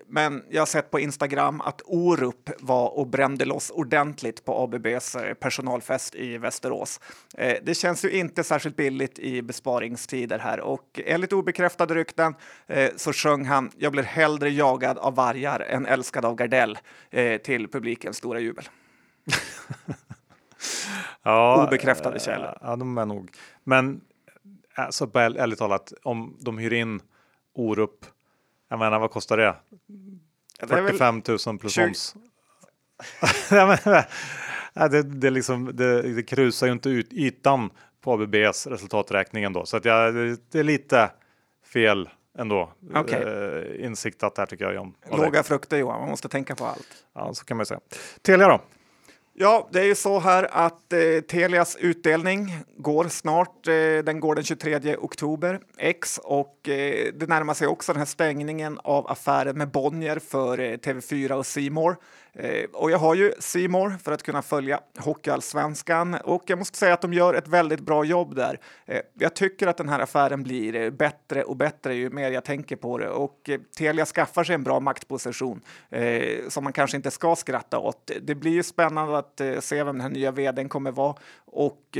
Men 0.07 0.43
jag 0.49 0.61
har 0.61 0.65
sett 0.65 0.91
på 0.91 0.99
Instagram 0.99 1.61
att 1.61 1.81
Orup 1.85 2.49
var 2.59 2.97
och 2.97 3.07
brände 3.07 3.45
loss 3.45 3.69
ordentligt 3.69 4.45
på 4.45 4.63
ABBs 4.63 5.15
personalfest 5.39 6.15
i 6.15 6.37
Västerås. 6.37 6.99
Det 7.61 7.77
känns 7.77 8.05
ju 8.05 8.11
inte 8.11 8.43
särskilt 8.43 8.75
billigt 8.75 9.19
i 9.19 9.41
besparingstider 9.41 10.39
här 10.39 10.59
och 10.59 10.99
enligt 11.05 11.33
obekräftade 11.33 11.95
rykten 11.95 12.35
så 12.95 13.13
sjöng 13.13 13.45
han 13.45 13.71
“Jag 13.77 13.91
blir 13.91 14.03
hellre 14.03 14.49
jagad 14.49 14.97
av 14.97 15.15
vargar 15.15 15.59
än 15.59 15.85
älskad 15.85 16.25
av 16.25 16.35
Gardell” 16.57 16.77
till 17.39 17.67
publikens 17.67 18.17
stora 18.17 18.39
jubel. 18.39 18.69
ja, 21.23 21.67
Obekräftade 21.67 22.19
källor. 22.19 22.57
Ja, 22.61 22.75
de 22.75 22.97
är 22.97 23.05
nog. 23.05 23.31
Men 23.63 24.01
alltså 24.75 25.11
ärligt 25.13 25.59
talat, 25.59 25.93
om 26.03 26.37
de 26.39 26.57
hyr 26.57 26.73
in 26.73 27.01
Orup, 27.53 28.05
jag 28.69 28.79
menar 28.79 28.99
vad 28.99 29.11
kostar 29.11 29.37
det? 29.37 29.55
45 30.67 31.21
000 31.47 31.59
plus 31.59 31.73
20... 31.73 31.85
moms. 31.85 32.15
det, 34.91 35.03
det, 35.03 35.29
liksom, 35.29 35.75
det, 35.75 36.01
det 36.01 36.23
krusar 36.23 36.67
ju 36.67 36.73
inte 36.73 36.89
ut 36.89 37.13
ytan 37.13 37.69
på 38.01 38.13
ABBs 38.13 38.67
resultaträkning 38.67 39.43
ändå, 39.43 39.65
så 39.65 39.77
att 39.77 39.85
jag, 39.85 40.13
det 40.49 40.59
är 40.59 40.63
lite 40.63 41.11
fel 41.73 42.09
ändå. 42.37 42.71
Okay. 42.95 43.23
Eh, 43.23 43.85
insiktat 43.85 44.37
här 44.37 44.45
tycker 44.45 44.65
jag 44.65 44.73
John. 44.73 44.93
Låga 45.11 45.43
frukter 45.43 45.77
Johan, 45.77 45.99
man 45.99 46.09
måste 46.09 46.29
tänka 46.29 46.55
på 46.55 46.65
allt. 46.65 47.05
Ja, 47.13 47.33
så 47.33 47.45
kan 47.45 47.57
man 47.57 47.65
säga. 47.65 47.79
Telia 48.21 48.47
då? 48.47 48.61
Ja, 49.39 49.67
det 49.71 49.79
är 49.79 49.85
ju 49.85 49.95
så 49.95 50.19
här 50.19 50.47
att 50.51 50.93
eh, 50.93 51.21
Telias 51.27 51.75
utdelning 51.75 52.53
går 52.77 53.07
snart. 53.07 53.67
Eh, 53.67 53.73
den 54.03 54.19
går 54.19 54.35
den 54.35 54.43
23 54.43 54.97
oktober, 54.97 55.59
X, 55.77 56.19
och 56.23 56.69
eh, 56.69 57.13
det 57.13 57.29
närmar 57.29 57.53
sig 57.53 57.67
också 57.67 57.93
den 57.93 57.99
här 57.99 58.05
stängningen 58.05 58.79
av 58.83 59.11
affären 59.11 59.57
med 59.57 59.71
Bonnier 59.71 60.19
för 60.19 60.59
eh, 60.59 60.71
TV4 60.77 61.31
och 61.31 61.45
Simor. 61.45 61.97
Eh, 62.39 62.65
och 62.73 62.91
jag 62.91 62.97
har 62.97 63.15
ju 63.15 63.33
Simor 63.39 63.89
för 64.03 64.11
att 64.11 64.23
kunna 64.23 64.41
följa 64.41 64.79
Hockeyallsvenskan 64.97 66.13
och 66.13 66.43
jag 66.45 66.59
måste 66.59 66.77
säga 66.77 66.93
att 66.93 67.01
de 67.01 67.13
gör 67.13 67.33
ett 67.33 67.47
väldigt 67.47 67.79
bra 67.79 68.03
jobb 68.03 68.35
där. 68.35 68.59
Eh, 68.85 69.01
jag 69.13 69.35
tycker 69.35 69.67
att 69.67 69.77
den 69.77 69.89
här 69.89 69.99
affären 69.99 70.43
blir 70.43 70.75
eh, 70.75 70.89
bättre 70.89 71.43
och 71.43 71.55
bättre 71.55 71.95
ju 71.95 72.09
mer 72.09 72.31
jag 72.31 72.45
tänker 72.45 72.75
på 72.75 72.97
det 72.97 73.09
och 73.09 73.49
Telia 73.77 74.05
skaffar 74.05 74.43
sig 74.43 74.55
en 74.55 74.63
bra 74.63 74.79
maktposition 74.79 75.61
som 76.47 76.63
man 76.63 76.73
kanske 76.73 76.97
inte 76.97 77.11
ska 77.11 77.35
skratta 77.35 77.79
åt. 77.79 78.11
Det 78.21 78.35
blir 78.35 78.51
ju 78.51 78.63
spännande 78.63 79.17
att 79.17 79.41
se 79.59 79.83
vem 79.83 79.95
den 79.95 80.01
här 80.01 80.09
nya 80.09 80.31
vdn 80.31 80.69
kommer 80.69 80.91
vara 80.91 81.15
och 81.45 81.97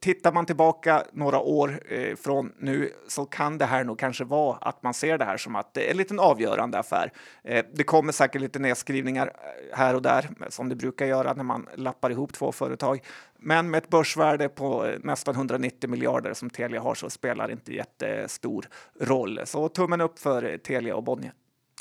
tittar 0.00 0.32
man 0.32 0.46
tillbaka 0.46 1.04
några 1.12 1.40
år 1.40 1.80
eh, 1.88 2.16
från 2.16 2.52
nu 2.58 2.92
så 3.08 3.24
kan 3.24 3.58
det 3.58 3.64
här 3.64 3.84
nog 3.84 3.98
kanske 3.98 4.24
vara 4.24 4.56
att 4.56 4.82
man 4.82 4.94
ser 4.94 5.18
det 5.18 5.24
här 5.24 5.36
som 5.36 5.56
att 5.56 5.74
det 5.74 5.86
är 5.86 5.90
en 5.90 5.96
liten 5.96 6.20
avgörande 6.20 6.78
affär. 6.78 7.12
Eh, 7.44 7.64
det 7.74 7.84
kommer 7.84 8.12
säkert 8.12 8.40
lite 8.40 8.58
nedskrivningar 8.58 9.26
eh, 9.26 9.78
här 9.78 9.94
och 9.94 10.02
där 10.02 10.28
som 10.48 10.68
det 10.68 10.74
brukar 10.74 11.06
göra 11.06 11.32
när 11.32 11.44
man 11.44 11.68
lappar 11.74 12.10
ihop 12.10 12.32
två 12.32 12.52
företag. 12.52 13.02
Men 13.38 13.70
med 13.70 13.78
ett 13.78 13.88
börsvärde 13.88 14.48
på 14.48 14.86
eh, 14.86 14.98
nästan 15.02 15.34
190 15.34 15.90
miljarder 15.90 16.34
som 16.34 16.50
Telia 16.50 16.80
har 16.80 16.94
så 16.94 17.10
spelar 17.10 17.46
det 17.46 17.52
inte 17.52 17.74
jättestor 17.74 18.68
roll. 19.00 19.40
Så 19.44 19.68
tummen 19.68 20.00
upp 20.00 20.18
för 20.18 20.58
Telia 20.58 20.96
och 20.96 21.02
Bonnier. 21.02 21.32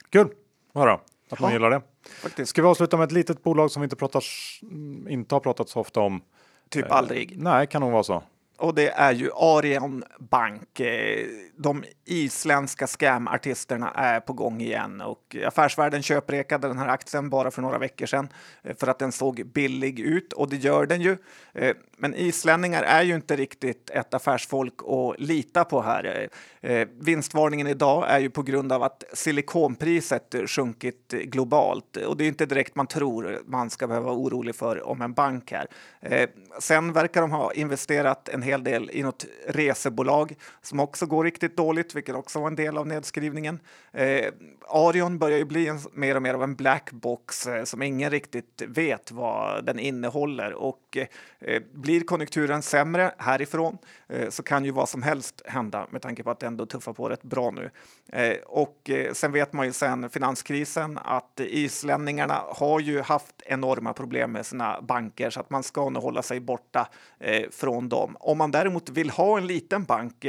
Kul 0.10 0.28
att 0.74 0.82
höra 0.82 1.00
att 1.30 1.40
man 1.40 1.54
gillar 1.54 1.70
det. 1.70 1.82
Faktiskt. 2.10 2.50
Ska 2.50 2.62
vi 2.62 2.68
avsluta 2.68 2.98
med 2.98 3.04
ett 3.06 3.12
litet 3.12 3.44
bolag 3.44 3.72
som 3.72 3.82
vi 3.82 3.84
inte, 3.84 3.96
pratar, 3.96 4.24
inte 5.10 5.36
har 5.36 5.40
pratat 5.40 5.70
så 5.70 5.80
ofta 5.80 6.00
om 6.00 6.22
Typ 6.70 6.86
eh, 6.86 6.98
aldrig. 6.98 7.38
Nej, 7.38 7.68
kan 7.68 7.82
nog 7.82 7.92
vara 7.92 8.04
så. 8.04 8.24
Och 8.58 8.76
det 8.76 8.90
är 8.90 9.12
ju 9.12 9.30
Arion 9.36 10.04
Bank. 10.20 10.80
Eh, 10.80 11.28
de 11.58 11.84
isländska 12.06 12.88
scamartisterna 12.88 13.92
är 13.92 14.20
på 14.20 14.34
gång 14.34 14.62
igen 14.62 15.02
och 15.02 15.36
Affärsvärlden 15.46 16.04
köprekade 16.04 16.68
den 16.68 16.78
här 16.78 16.88
aktien 16.88 17.30
bara 17.30 17.52
för 17.52 17.62
några 17.62 17.78
veckor 17.78 18.06
sedan 18.06 18.30
eh, 18.64 18.76
för 18.76 18.88
att 18.88 19.00
den 19.00 19.12
såg 19.12 19.46
billig 19.46 20.00
ut 20.00 20.34
och 20.34 20.50
det 20.50 20.56
gör 20.56 20.86
den 20.86 21.02
ju. 21.02 21.18
Eh, 21.54 21.76
men 21.98 22.16
islänningar 22.16 22.84
är 22.84 23.04
ju 23.04 23.16
inte 23.16 23.36
riktigt 23.36 23.90
ett 23.90 24.14
affärsfolk 24.14 24.74
att 24.88 25.20
lita 25.20 25.64
på 25.64 25.82
här. 25.82 26.30
Vinstvarningen 27.00 27.68
idag 27.68 28.06
är 28.10 28.20
ju 28.20 28.30
på 28.30 28.42
grund 28.42 28.72
av 28.72 28.84
att 28.84 29.04
silikonpriset 29.14 30.36
sjunkit 30.48 31.12
globalt 31.12 31.98
och 31.98 32.18
det 32.18 32.24
är 32.24 32.28
inte 32.28 32.46
direkt 32.46 32.76
man 32.76 32.88
tror 32.88 33.42
man 33.46 33.70
ska 33.70 33.88
behöva 33.88 34.06
vara 34.06 34.16
orolig 34.16 34.56
för 34.56 34.88
om 34.88 35.02
en 35.02 35.14
bank 35.14 35.52
här. 35.52 35.68
Sen 36.60 36.94
verkar 36.94 37.22
de 37.22 37.32
ha 37.32 37.54
investerat 37.54 38.30
en 38.30 38.42
hel 38.46 38.64
del 38.64 38.90
i 38.94 39.04
något 39.04 39.26
resebolag 39.48 40.36
som 40.62 40.80
också 40.80 41.06
går 41.06 41.24
riktigt 41.24 41.58
dåligt, 41.58 41.96
vilket 41.96 42.16
också 42.16 42.40
var 42.40 42.48
en 42.48 42.56
del 42.56 42.78
av 42.78 42.88
nedskrivningen. 42.88 43.60
Eh, 43.92 44.32
Arion 44.68 45.20
börjar 45.20 45.38
ju 45.38 45.46
bli 45.46 45.68
en, 45.68 45.80
mer 45.94 46.16
och 46.16 46.22
mer 46.22 46.34
av 46.34 46.44
en 46.44 46.56
blackbox 46.56 47.48
eh, 47.48 47.64
som 47.64 47.82
ingen 47.82 48.12
riktigt 48.12 48.62
vet 48.68 49.12
vad 49.12 49.66
den 49.66 49.80
innehåller 49.80 50.54
och 50.54 50.98
eh, 50.98 51.08
eh 51.40 51.62
blir 51.74 52.02
konjunkturen 52.02 52.62
sämre 52.62 53.12
härifrån 53.18 53.78
Eh, 54.10 54.30
så 54.30 54.44
kan 54.44 54.66
ju 54.66 54.72
vad 54.72 54.90
som 54.90 55.04
helst 55.04 55.42
hända 55.46 55.88
med 55.90 56.02
tanke 56.02 56.24
på 56.24 56.32
att 56.32 56.40
det 56.40 56.48
ändå 56.48 56.66
tuffar 56.66 56.94
på 56.94 57.10
rätt 57.10 57.24
bra 57.24 57.52
nu. 57.52 57.72
Eh, 58.12 58.38
och 58.46 58.90
eh, 58.90 59.14
sen 59.14 59.32
vet 59.32 59.54
man 59.54 59.66
ju 59.66 59.74
sen 59.74 60.10
finanskrisen 60.10 60.98
att 60.98 61.40
islänningarna 61.40 62.42
har 62.48 62.80
ju 62.80 63.02
haft 63.02 63.42
enorma 63.46 63.94
problem 63.94 64.32
med 64.32 64.46
sina 64.46 64.82
banker 64.82 65.30
så 65.30 65.40
att 65.40 65.50
man 65.50 65.64
ska 65.64 65.90
nog 65.90 66.04
hålla 66.04 66.22
sig 66.22 66.40
borta 66.40 66.88
från 67.52 67.90
dem. 67.90 68.18
Om 68.20 68.38
man 68.38 68.52
däremot 68.52 68.90
vill 68.90 69.10
ha 69.10 69.38
en 69.38 69.48
liten 69.48 69.84
bank 69.84 70.26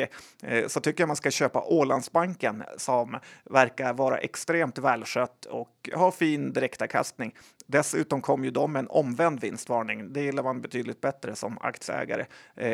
så 0.66 0.80
tycker 0.80 1.02
jag 1.02 1.08
man 1.08 1.16
ska 1.16 1.30
köpa 1.30 1.62
Ålandsbanken 1.62 2.64
som 2.76 3.18
verkar 3.44 3.92
vara 3.92 4.18
extremt 4.18 4.78
välskött 4.78 5.44
och 5.44 5.90
har 5.94 6.10
fin 6.10 6.52
direktavkastning. 6.52 7.34
Dessutom 7.66 8.20
kom 8.20 8.44
ju 8.44 8.50
de 8.50 8.72
med 8.72 8.80
en 8.80 8.88
omvänd 8.88 9.40
vinstvarning. 9.40 10.12
Det 10.12 10.20
gillar 10.20 10.42
man 10.42 10.60
betydligt 10.60 11.00
bättre 11.00 11.36
som 11.36 11.58
aktieägare 11.60 12.26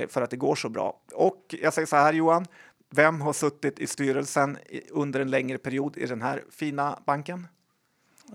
för 0.08 0.22
att 0.22 0.30
det 0.30 0.36
går 0.36 0.54
så 0.54 0.68
bra. 0.68 0.91
Och 1.14 1.54
jag 1.60 1.74
säger 1.74 1.86
så 1.86 1.96
här 1.96 2.12
Johan, 2.12 2.46
vem 2.90 3.20
har 3.20 3.32
suttit 3.32 3.78
i 3.78 3.86
styrelsen 3.86 4.58
under 4.90 5.20
en 5.20 5.30
längre 5.30 5.58
period 5.58 5.96
i 5.96 6.06
den 6.06 6.22
här 6.22 6.44
fina 6.50 6.98
banken? 7.06 7.46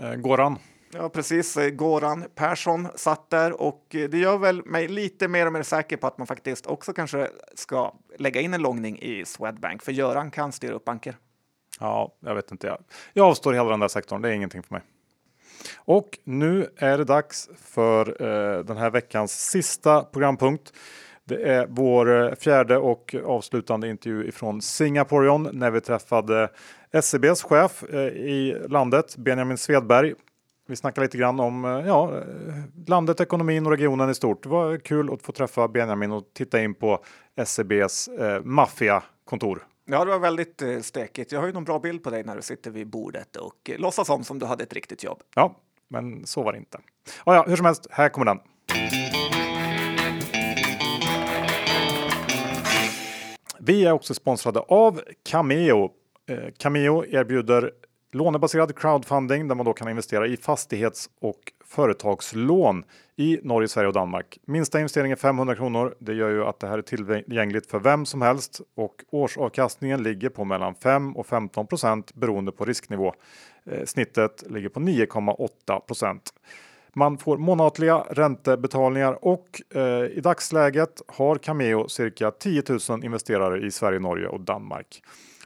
Eh, 0.02 0.16
Goran. 0.16 0.60
Ja, 0.92 1.10
precis. 1.10 1.58
Eh, 1.58 1.70
Goran 1.70 2.26
Persson 2.36 2.88
satt 2.96 3.30
där 3.30 3.62
och 3.62 3.86
det 3.90 4.18
gör 4.18 4.38
väl 4.38 4.66
mig 4.66 4.88
lite 4.88 5.28
mer 5.28 5.46
och 5.46 5.54
mer 5.54 5.64
säker 5.64 5.98
på 5.98 6.08
att 6.08 6.18
man 6.18 6.28
faktiskt 6.28 6.68
också 6.68 6.94
kanske 6.94 7.30
ska 7.56 7.94
lägga 8.18 8.42
in 8.42 8.54
en 8.54 8.62
långning 8.62 9.00
i 9.00 9.26
Swedbank, 9.26 9.82
för 9.82 9.92
Göran 9.92 10.32
kan 10.32 10.52
styra 10.52 10.74
upp 10.74 10.86
banker. 10.86 11.18
Ja, 11.80 12.16
jag 12.20 12.36
vet 12.36 12.52
inte. 12.52 12.68
Jag, 12.68 12.78
jag 13.14 13.26
avstår 13.28 13.54
hela 13.54 13.70
den 13.70 13.80
där 13.80 13.88
sektorn. 13.88 14.22
Det 14.22 14.30
är 14.30 14.34
ingenting 14.34 14.64
för 14.64 14.74
mig. 14.74 14.84
Och 15.78 16.20
nu 16.24 16.70
är 16.78 16.98
det 16.98 17.04
dags 17.04 17.50
för 17.58 18.22
eh, 18.22 18.64
den 18.64 18.78
här 18.78 18.90
veckans 18.90 19.50
sista 19.50 20.04
programpunkt. 20.04 20.74
Det 21.28 21.44
är 21.44 21.68
vår 21.70 22.24
eh, 22.24 22.36
fjärde 22.36 22.78
och 22.78 23.16
avslutande 23.26 23.90
intervju 23.90 24.28
ifrån 24.28 24.62
Singaporion 24.62 25.50
när 25.54 25.72
vi 25.72 25.82
träffade 25.82 26.50
SEBs 27.02 27.44
chef 27.44 27.84
eh, 27.84 28.00
i 28.08 28.66
landet, 28.70 29.18
Benjamin 29.18 29.58
Svedberg. 29.58 30.14
Vi 30.68 30.76
snackar 30.76 31.02
lite 31.02 31.18
grann 31.18 31.40
om 31.40 31.66
eh, 31.66 31.88
ja, 31.88 32.24
landet, 32.88 33.20
ekonomin 33.20 33.66
och 33.66 33.72
regionen 33.72 34.10
i 34.10 34.16
stort. 34.16 34.44
Det 34.44 34.50
var 34.50 34.78
kul 34.78 35.14
att 35.14 35.22
få 35.22 35.32
träffa 35.32 35.68
Benjamin 35.68 36.12
och 36.12 36.24
titta 36.34 36.62
in 36.62 36.74
på 36.74 37.04
SEBs 37.46 38.08
eh, 38.08 38.42
maffiakontor. 38.44 39.68
Ja, 39.86 40.06
det 40.06 40.12
var 40.12 40.20
väldigt 40.20 40.62
eh, 40.62 40.80
stekigt. 40.80 41.32
Jag 41.32 41.40
har 41.40 41.48
ju 41.48 41.54
någon 41.54 41.64
bra 41.64 41.80
bild 41.80 42.04
på 42.04 42.10
dig 42.10 42.24
när 42.24 42.36
du 42.36 42.42
sitter 42.42 42.72
vid 42.72 42.88
bordet 42.88 43.36
och 43.36 43.70
eh, 43.70 43.80
låtsas 43.80 44.10
om 44.10 44.24
som 44.24 44.40
du 44.40 44.46
hade 44.46 44.64
ett 44.64 44.74
riktigt 44.74 45.04
jobb. 45.04 45.20
Ja, 45.36 45.56
men 45.88 46.26
så 46.26 46.44
var 46.44 46.52
det 46.52 46.58
inte. 46.58 46.80
Ja, 47.26 47.36
ja, 47.36 47.46
hur 47.48 47.56
som 47.56 47.66
helst, 47.66 47.88
här 47.92 48.10
kommer 48.10 48.26
den. 48.26 48.40
Vi 53.60 53.86
är 53.86 53.92
också 53.92 54.14
sponsrade 54.14 54.60
av 54.60 55.02
Cameo. 55.24 55.92
Eh, 56.30 56.38
Cameo 56.58 57.06
erbjuder 57.06 57.72
lånebaserad 58.12 58.80
crowdfunding 58.80 59.48
där 59.48 59.56
man 59.56 59.66
då 59.66 59.74
kan 59.74 59.90
investera 59.90 60.28
i 60.28 60.38
fastighets 60.38 61.10
och 61.22 61.40
företagslån 61.66 62.84
i 63.16 63.40
Norge, 63.44 63.68
Sverige 63.68 63.88
och 63.88 63.94
Danmark. 63.94 64.40
Minsta 64.46 64.80
investering 64.80 65.12
är 65.12 65.16
500 65.16 65.56
kronor. 65.56 65.96
Det 66.00 66.14
gör 66.14 66.30
ju 66.30 66.44
att 66.46 66.60
det 66.60 66.68
här 66.68 66.78
är 66.78 66.82
tillgängligt 66.82 67.70
för 67.72 67.80
vem 67.80 68.06
som 68.06 68.22
helst 68.22 68.62
och 68.76 69.04
årsavkastningen 69.12 70.04
ligger 70.04 70.30
på 70.30 70.46
mellan 70.46 70.76
5 70.76 71.18
och 71.18 71.28
15 71.28 71.68
procent 71.68 72.14
beroende 72.14 72.52
på 72.52 72.66
risknivå. 72.66 73.14
Eh, 73.66 73.86
snittet 73.86 74.44
ligger 74.50 74.70
på 74.70 74.80
9,8 74.80 75.80
procent. 75.80 76.34
Man 76.98 77.18
får 77.18 77.38
månatliga 77.38 77.98
räntebetalningar 78.10 79.26
och 79.26 79.62
eh, 79.76 79.82
i 80.06 80.20
dagsläget 80.24 81.02
har 81.08 81.36
Cameo 81.36 81.88
cirka 81.88 82.32
10 82.32 82.64
000 82.90 83.04
investerare 83.04 83.66
i 83.66 83.72
Sverige, 83.72 84.00
Norge 84.00 84.28
och 84.28 84.42
Danmark. 84.42 85.02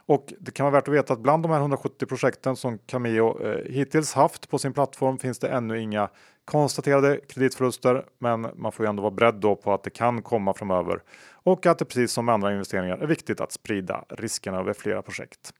Och 0.06 0.32
det 0.40 0.50
kan 0.50 0.64
vara 0.64 0.74
värt 0.74 0.88
att 0.88 0.94
veta 0.94 1.12
att 1.12 1.20
bland 1.20 1.42
de 1.42 1.50
här 1.50 1.58
170 1.58 2.06
projekten 2.06 2.56
som 2.56 2.78
Cameo 2.78 3.46
eh, 3.46 3.72
hittills 3.72 4.14
haft 4.14 4.50
på 4.50 4.58
sin 4.58 4.72
plattform 4.72 5.18
finns 5.18 5.38
det 5.38 5.48
ännu 5.48 5.80
inga 5.80 6.08
konstaterade 6.44 7.20
kreditförluster. 7.28 8.04
Men 8.18 8.46
man 8.56 8.72
får 8.72 8.86
ju 8.86 8.90
ändå 8.90 9.02
vara 9.02 9.14
beredd 9.14 9.34
då 9.34 9.56
på 9.56 9.72
att 9.72 9.82
det 9.82 9.90
kan 9.90 10.22
komma 10.22 10.54
framöver 10.54 11.02
och 11.32 11.66
att 11.66 11.78
det 11.78 11.84
precis 11.84 12.12
som 12.12 12.24
med 12.24 12.34
andra 12.34 12.52
investeringar 12.52 12.98
är 12.98 13.06
viktigt 13.06 13.40
att 13.40 13.52
sprida 13.52 14.04
riskerna 14.08 14.58
över 14.58 14.72
flera 14.72 15.02
projekt. 15.02 15.52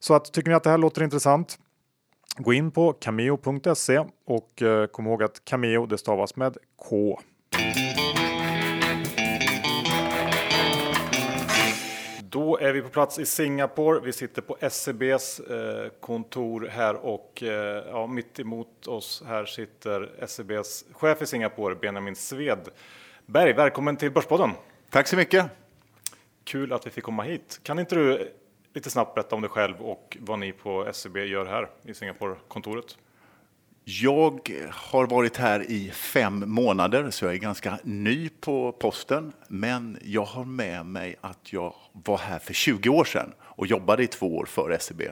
Så 0.00 0.14
att 0.14 0.32
tycker 0.32 0.48
ni 0.48 0.54
att 0.54 0.64
det 0.64 0.70
här 0.70 0.78
låter 0.78 1.02
intressant? 1.02 1.58
Gå 2.36 2.52
in 2.52 2.70
på 2.70 2.92
cameo.se 2.92 4.04
och 4.24 4.62
eh, 4.62 4.86
kom 4.86 5.06
ihåg 5.06 5.22
att 5.22 5.44
Cameo 5.44 5.86
det 5.86 5.98
stavas 5.98 6.36
med 6.36 6.56
K. 6.76 7.20
Då 12.22 12.58
är 12.58 12.72
vi 12.72 12.82
på 12.82 12.88
plats 12.88 13.18
i 13.18 13.26
Singapore. 13.26 14.00
Vi 14.00 14.12
sitter 14.12 14.42
på 14.42 14.56
SEBs 14.70 15.40
eh, 15.40 15.88
kontor 16.00 16.68
här 16.70 16.94
och 16.94 17.42
eh, 17.42 17.84
ja, 17.90 18.06
mitt 18.06 18.40
emot 18.40 18.86
oss 18.86 19.22
här 19.26 19.44
sitter 19.44 20.26
SEBs 20.26 20.84
chef 20.92 21.22
i 21.22 21.26
Singapore, 21.26 21.74
Benjamin 21.74 22.16
Svedberg. 22.16 23.52
Välkommen 23.52 23.96
till 23.96 24.10
Börspodden! 24.10 24.50
Tack 24.90 25.08
så 25.08 25.16
mycket! 25.16 25.46
Kul 26.44 26.72
att 26.72 26.86
vi 26.86 26.90
fick 26.90 27.04
komma 27.04 27.22
hit. 27.22 27.60
Kan 27.62 27.78
inte 27.78 27.94
du 27.94 28.32
lite 28.74 28.90
snabbt 28.90 29.14
berätta 29.14 29.36
om 29.36 29.42
dig 29.42 29.50
själv 29.50 29.80
och 29.80 30.16
vad 30.20 30.38
ni 30.38 30.52
på 30.52 30.90
SEB 30.92 31.16
gör 31.16 31.46
här 31.46 31.68
i 31.82 31.94
Singapore-kontoret? 31.94 32.96
Jag 33.84 34.50
har 34.70 35.06
varit 35.06 35.36
här 35.36 35.70
i 35.70 35.90
fem 35.90 36.44
månader, 36.46 37.10
så 37.10 37.24
jag 37.24 37.34
är 37.34 37.38
ganska 37.38 37.78
ny 37.82 38.28
på 38.28 38.72
posten. 38.72 39.32
Men 39.48 39.98
jag 40.02 40.24
har 40.24 40.44
med 40.44 40.86
mig 40.86 41.16
att 41.20 41.52
jag 41.52 41.74
var 41.92 42.18
här 42.18 42.38
för 42.38 42.54
20 42.54 42.88
år 42.88 43.04
sedan 43.04 43.32
och 43.40 43.66
jobbade 43.66 44.02
i 44.02 44.06
två 44.06 44.36
år 44.36 44.46
för 44.46 44.78
SEB. 44.80 45.02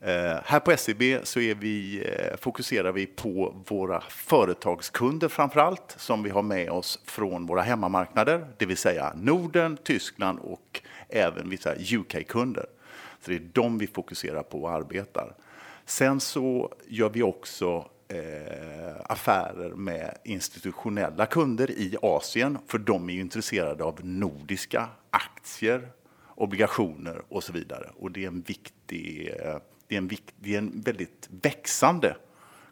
Eh, 0.00 0.40
här 0.44 0.60
på 0.60 0.76
SEB 0.76 1.02
så 1.22 1.40
är 1.40 1.54
vi, 1.54 2.04
eh, 2.06 2.36
fokuserar 2.36 2.92
vi 2.92 3.06
på 3.06 3.54
våra 3.68 4.00
företagskunder 4.00 5.28
framför 5.28 5.60
allt, 5.60 5.94
som 5.98 6.22
vi 6.22 6.30
har 6.30 6.42
med 6.42 6.70
oss 6.70 7.00
från 7.04 7.46
våra 7.46 7.62
hemmamarknader, 7.62 8.46
det 8.58 8.66
vill 8.66 8.76
säga 8.76 9.12
Norden, 9.16 9.76
Tyskland 9.84 10.38
och 10.38 10.82
även 11.14 11.50
vissa 11.50 11.74
UK-kunder. 11.74 12.66
Så 13.20 13.30
det 13.30 13.36
är 13.36 13.48
de 13.52 13.78
vi 13.78 13.86
fokuserar 13.86 14.42
på 14.42 14.62
och 14.62 14.70
arbetar. 14.70 15.34
Sen 15.84 16.20
så 16.20 16.74
gör 16.86 17.10
vi 17.10 17.22
också 17.22 17.88
eh, 18.08 18.96
affärer 19.04 19.70
med 19.74 20.18
institutionella 20.24 21.26
kunder 21.26 21.70
i 21.70 21.96
Asien, 22.02 22.58
för 22.66 22.78
de 22.78 23.08
är 23.08 23.12
ju 23.12 23.20
intresserade 23.20 23.84
av 23.84 24.00
nordiska 24.02 24.88
aktier, 25.10 25.88
obligationer 26.34 27.22
och 27.28 27.44
så 27.44 27.52
vidare. 27.52 27.90
Och 27.96 28.10
det 28.10 28.24
är 28.24 28.28
en 28.28 28.42
viktig, 28.42 29.28
eh, 29.28 29.56
det 29.88 29.94
är 29.94 29.98
en, 29.98 30.08
vikt, 30.08 30.34
det 30.36 30.54
är 30.54 30.58
en 30.58 30.80
väldigt 30.80 31.28
växande 31.42 32.16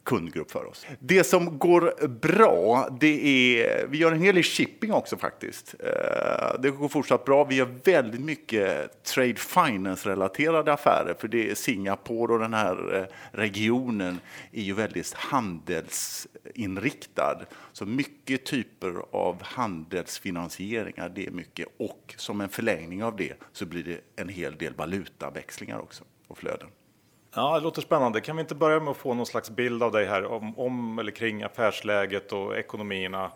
kundgrupp 0.03 0.51
för 0.51 0.65
oss. 0.65 0.85
Det 0.99 1.23
som 1.23 1.59
går 1.59 2.07
bra, 2.07 2.89
det 2.99 3.25
är, 3.25 3.87
vi 3.87 3.97
gör 3.97 4.11
en 4.11 4.21
hel 4.21 4.35
del 4.35 4.43
shipping 4.43 4.93
också 4.93 5.17
faktiskt. 5.17 5.75
Eh, 5.79 6.59
det 6.59 6.71
går 6.71 6.87
fortsatt 6.87 7.25
bra. 7.25 7.43
Vi 7.43 7.55
gör 7.55 7.69
väldigt 7.83 8.21
mycket 8.21 9.03
trade 9.03 9.35
finance-relaterade 9.35 10.73
affärer, 10.73 11.15
för 11.19 11.27
det 11.27 11.49
är 11.49 11.55
Singapore 11.55 12.33
och 12.33 12.39
den 12.39 12.53
här 12.53 12.95
eh, 12.95 13.05
regionen 13.31 14.19
är 14.51 14.61
ju 14.61 14.73
väldigt 14.73 15.13
handelsinriktad. 15.13 17.39
Så 17.73 17.85
mycket 17.85 18.45
typer 18.45 18.93
av 19.11 19.43
handelsfinansieringar, 19.43 21.09
det 21.09 21.27
är 21.27 21.31
mycket. 21.31 21.67
Och 21.79 22.13
som 22.17 22.41
en 22.41 22.49
förlängning 22.49 23.03
av 23.03 23.15
det 23.15 23.33
så 23.51 23.65
blir 23.65 23.83
det 23.83 24.21
en 24.21 24.29
hel 24.29 24.55
del 24.55 24.73
valutaväxlingar 24.73 25.79
också 25.79 26.03
och 26.27 26.37
flöden. 26.37 26.67
Ja, 27.35 27.55
det 27.55 27.63
låter 27.63 27.81
spännande. 27.81 28.21
Kan 28.21 28.35
vi 28.35 28.41
inte 28.41 28.55
börja 28.55 28.79
med 28.79 28.91
att 28.91 28.97
få 28.97 29.13
någon 29.13 29.25
slags 29.25 29.49
bild 29.49 29.83
av 29.83 29.91
dig 29.91 30.05
här 30.05 30.25
om, 30.25 30.59
om 30.59 30.99
eller 30.99 31.11
kring 31.11 31.43
affärsläget 31.43 32.31
och 32.31 32.57
ekonomierna 32.57 33.31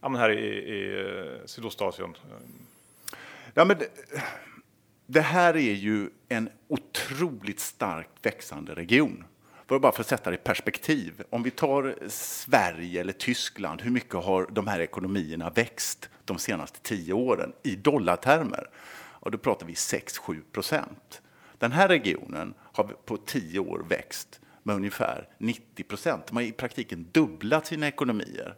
ja, 0.00 0.08
men 0.08 0.20
här 0.20 0.30
i, 0.30 0.46
i 0.46 1.00
eh, 1.00 1.46
Sydostasien? 1.46 2.16
Ja, 3.54 3.64
men 3.64 3.78
det, 3.78 3.88
det 5.06 5.20
här 5.20 5.56
är 5.56 5.74
ju 5.74 6.10
en 6.28 6.48
otroligt 6.68 7.60
starkt 7.60 8.26
växande 8.26 8.74
region. 8.74 9.24
För 9.66 9.78
bara 9.78 9.92
för 9.92 10.00
att 10.00 10.06
sätta 10.06 10.30
det 10.30 10.36
i 10.36 10.38
perspektiv. 10.38 11.22
Om 11.30 11.42
vi 11.42 11.50
tar 11.50 11.94
Sverige 12.08 13.00
eller 13.00 13.12
Tyskland, 13.12 13.82
hur 13.82 13.90
mycket 13.90 14.14
har 14.14 14.46
de 14.50 14.66
här 14.66 14.80
ekonomierna 14.80 15.50
växt 15.50 16.10
de 16.24 16.38
senaste 16.38 16.80
tio 16.82 17.12
åren 17.12 17.52
i 17.62 17.76
dollartermer? 17.76 18.68
Och 18.96 19.30
då 19.30 19.38
pratar 19.38 19.66
vi 19.66 19.72
6-7 19.72 20.40
procent. 20.52 21.22
Den 21.58 21.72
här 21.72 21.88
regionen 21.88 22.54
har 22.74 22.84
på 22.84 23.16
tio 23.16 23.58
år 23.58 23.86
växt 23.88 24.40
med 24.62 24.76
ungefär 24.76 25.28
90 25.38 25.84
procent. 25.84 26.26
De 26.26 26.36
har 26.36 26.42
i 26.42 26.52
praktiken 26.52 27.08
dubblat 27.12 27.66
sina 27.66 27.88
ekonomier. 27.88 28.56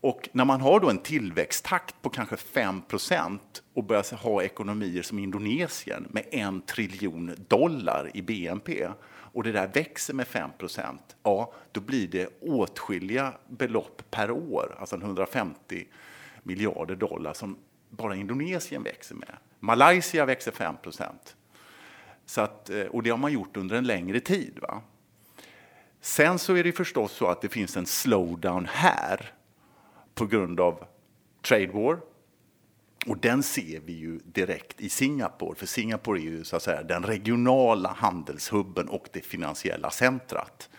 Och 0.00 0.28
när 0.32 0.44
man 0.44 0.60
har 0.60 0.80
då 0.80 0.90
en 0.90 0.98
tillväxttakt 0.98 2.02
på 2.02 2.10
kanske 2.10 2.36
5 2.36 2.82
procent 2.82 3.62
och 3.74 3.84
börjar 3.84 4.16
ha 4.16 4.42
ekonomier 4.42 5.02
som 5.02 5.18
Indonesien 5.18 6.06
med 6.10 6.24
en 6.30 6.60
triljon 6.60 7.34
dollar 7.48 8.10
i 8.14 8.22
BNP 8.22 8.88
och 9.32 9.42
det 9.42 9.52
där 9.52 9.68
växer 9.68 10.14
med 10.14 10.26
5 10.26 10.50
procent, 10.58 11.16
ja, 11.22 11.52
då 11.72 11.80
blir 11.80 12.08
det 12.08 12.28
åtskilliga 12.40 13.32
belopp 13.48 14.02
per 14.10 14.30
år, 14.30 14.76
alltså 14.80 14.96
150 14.96 15.88
miljarder 16.42 16.96
dollar 16.96 17.32
som 17.32 17.58
bara 17.90 18.16
Indonesien 18.16 18.82
växer 18.82 19.14
med. 19.14 19.36
Malaysia 19.60 20.24
växer 20.24 20.52
5 20.52 20.76
procent. 20.82 21.36
Så 22.28 22.40
att, 22.40 22.70
eh, 22.70 22.82
och 22.82 23.02
det 23.02 23.10
har 23.10 23.18
man 23.18 23.32
gjort 23.32 23.56
under 23.56 23.76
en 23.76 23.86
längre 23.86 24.20
tid. 24.20 24.58
Va? 24.62 24.82
Sen 26.00 26.38
så 26.38 26.54
är 26.54 26.64
det 26.64 26.72
förstås 26.72 27.12
så 27.12 27.26
att 27.26 27.40
det 27.40 27.48
finns 27.48 27.76
en 27.76 27.86
slowdown 27.86 28.66
här 28.70 29.32
på 30.14 30.26
grund 30.26 30.60
av 30.60 30.84
trade 31.42 31.66
war. 31.66 32.00
Och 33.06 33.18
den 33.18 33.42
ser 33.42 33.80
vi 33.80 33.92
ju 33.92 34.18
direkt 34.24 34.80
i 34.80 34.88
Singapore, 34.88 35.58
för 35.58 35.66
Singapore 35.66 36.20
är 36.20 36.22
ju 36.22 36.44
så 36.44 36.56
att 36.56 36.62
säga 36.62 36.82
den 36.82 37.02
regionala 37.02 37.88
handelshubben 37.88 38.88
och 38.88 39.08
det 39.12 39.20
finansiella 39.20 39.90
centrat. 39.90 40.70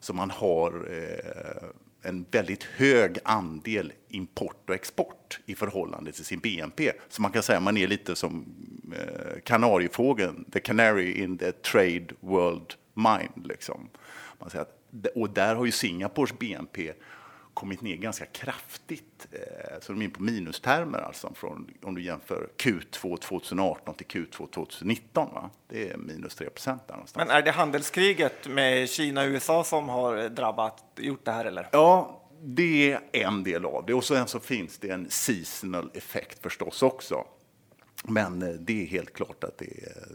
Så 0.00 0.14
man 0.14 0.30
har 0.30 0.86
eh, 0.90 1.68
en 2.04 2.26
väldigt 2.30 2.62
hög 2.62 3.18
andel 3.24 3.92
import 4.08 4.68
och 4.68 4.74
export 4.74 5.40
i 5.46 5.54
förhållande 5.54 6.12
till 6.12 6.24
sin 6.24 6.38
BNP. 6.38 6.92
Så 7.08 7.22
man 7.22 7.30
kan 7.30 7.42
säga 7.42 7.56
att 7.56 7.64
man 7.64 7.76
är 7.76 7.86
lite 7.86 8.16
som 8.16 8.44
eh, 8.92 9.40
kanariefågeln, 9.44 10.44
the 10.52 10.60
canary 10.60 11.12
in 11.12 11.38
the 11.38 11.52
trade 11.52 12.06
world 12.20 12.74
mind. 12.94 13.46
Liksom. 13.46 13.88
Man 14.38 14.50
säger 14.50 14.62
att, 14.62 15.06
och 15.14 15.30
där 15.30 15.54
har 15.54 15.64
ju 15.64 15.72
Singapores 15.72 16.38
BNP 16.38 16.92
kommit 17.54 17.80
ner 17.80 17.96
ganska 17.96 18.26
kraftigt. 18.26 19.26
Eh, 19.32 19.80
så 19.80 19.92
de 19.92 20.02
är 20.02 20.08
på 20.08 20.22
minustermer 20.22 20.98
alltså, 20.98 21.32
från, 21.34 21.70
om 21.82 21.94
du 21.94 22.02
jämför 22.02 22.48
Q2 22.56 23.16
2018 23.16 23.94
till 23.94 24.06
Q2 24.06 24.50
2019. 24.50 25.34
Va? 25.34 25.50
Det 25.68 25.90
är 25.90 25.96
minus 25.96 26.34
3 26.34 26.50
procent 26.50 26.82
där 26.86 26.94
någonstans. 26.94 27.28
Men 27.28 27.36
är 27.36 27.42
det 27.42 27.50
handelskriget 27.50 28.48
med 28.48 28.90
Kina 28.90 29.22
och 29.22 29.28
USA 29.28 29.64
som 29.64 29.88
har 29.88 30.28
drabbat, 30.28 30.84
gjort 30.96 31.24
det 31.24 31.32
här 31.32 31.44
eller? 31.44 31.68
Ja, 31.72 32.20
det 32.42 32.92
är 32.92 33.00
en 33.12 33.42
del 33.42 33.64
av 33.64 33.86
det. 33.86 33.94
Och 33.94 34.04
sen 34.04 34.26
så 34.26 34.40
finns 34.40 34.78
det 34.78 34.90
en 34.90 35.10
seasonal 35.10 35.90
effekt 35.94 36.42
förstås 36.42 36.82
också. 36.82 37.24
Men 38.04 38.42
eh, 38.42 38.48
det 38.48 38.82
är 38.82 38.86
helt 38.86 39.12
klart 39.12 39.44
att 39.44 39.58
det, 39.58 39.68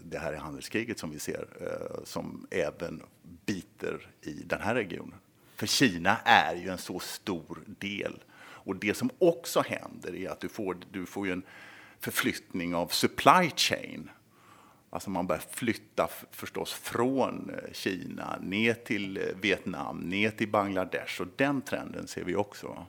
det 0.04 0.18
här 0.18 0.32
är 0.32 0.36
handelskriget 0.36 0.98
som 0.98 1.10
vi 1.10 1.18
ser, 1.18 1.46
eh, 1.60 2.04
som 2.04 2.46
även 2.50 3.02
biter 3.46 4.10
i 4.22 4.32
den 4.32 4.60
här 4.60 4.74
regionen. 4.74 5.18
För 5.60 5.66
Kina 5.66 6.16
är 6.24 6.54
ju 6.54 6.68
en 6.68 6.78
så 6.78 7.00
stor 7.00 7.58
del. 7.66 8.22
Och 8.40 8.76
det 8.76 8.94
som 8.94 9.10
också 9.18 9.62
händer 9.66 10.14
är 10.14 10.30
att 10.30 10.40
du 10.40 10.48
får, 10.48 10.76
du 10.90 11.06
får 11.06 11.28
en 11.28 11.42
förflyttning 11.98 12.74
av 12.74 12.88
supply 12.88 13.50
chain. 13.56 14.10
Alltså 14.90 15.10
man 15.10 15.26
börjar 15.26 15.42
flytta 15.50 16.08
förstås 16.30 16.72
från 16.72 17.50
eh, 17.50 17.72
Kina 17.72 18.38
ner 18.40 18.74
till 18.74 19.16
eh, 19.16 19.22
Vietnam, 19.40 19.98
ner 19.98 20.30
till 20.30 20.48
Bangladesh 20.48 21.20
och 21.20 21.28
den 21.36 21.62
trenden 21.62 22.06
ser 22.06 22.24
vi 22.24 22.36
också. 22.36 22.86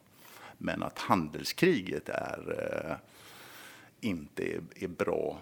Men 0.57 0.83
att 0.83 0.99
handelskriget 0.99 2.09
är, 2.09 2.39
eh, 2.59 2.95
inte 4.09 4.43
är, 4.43 4.61
är 4.75 4.87
bra 4.87 5.39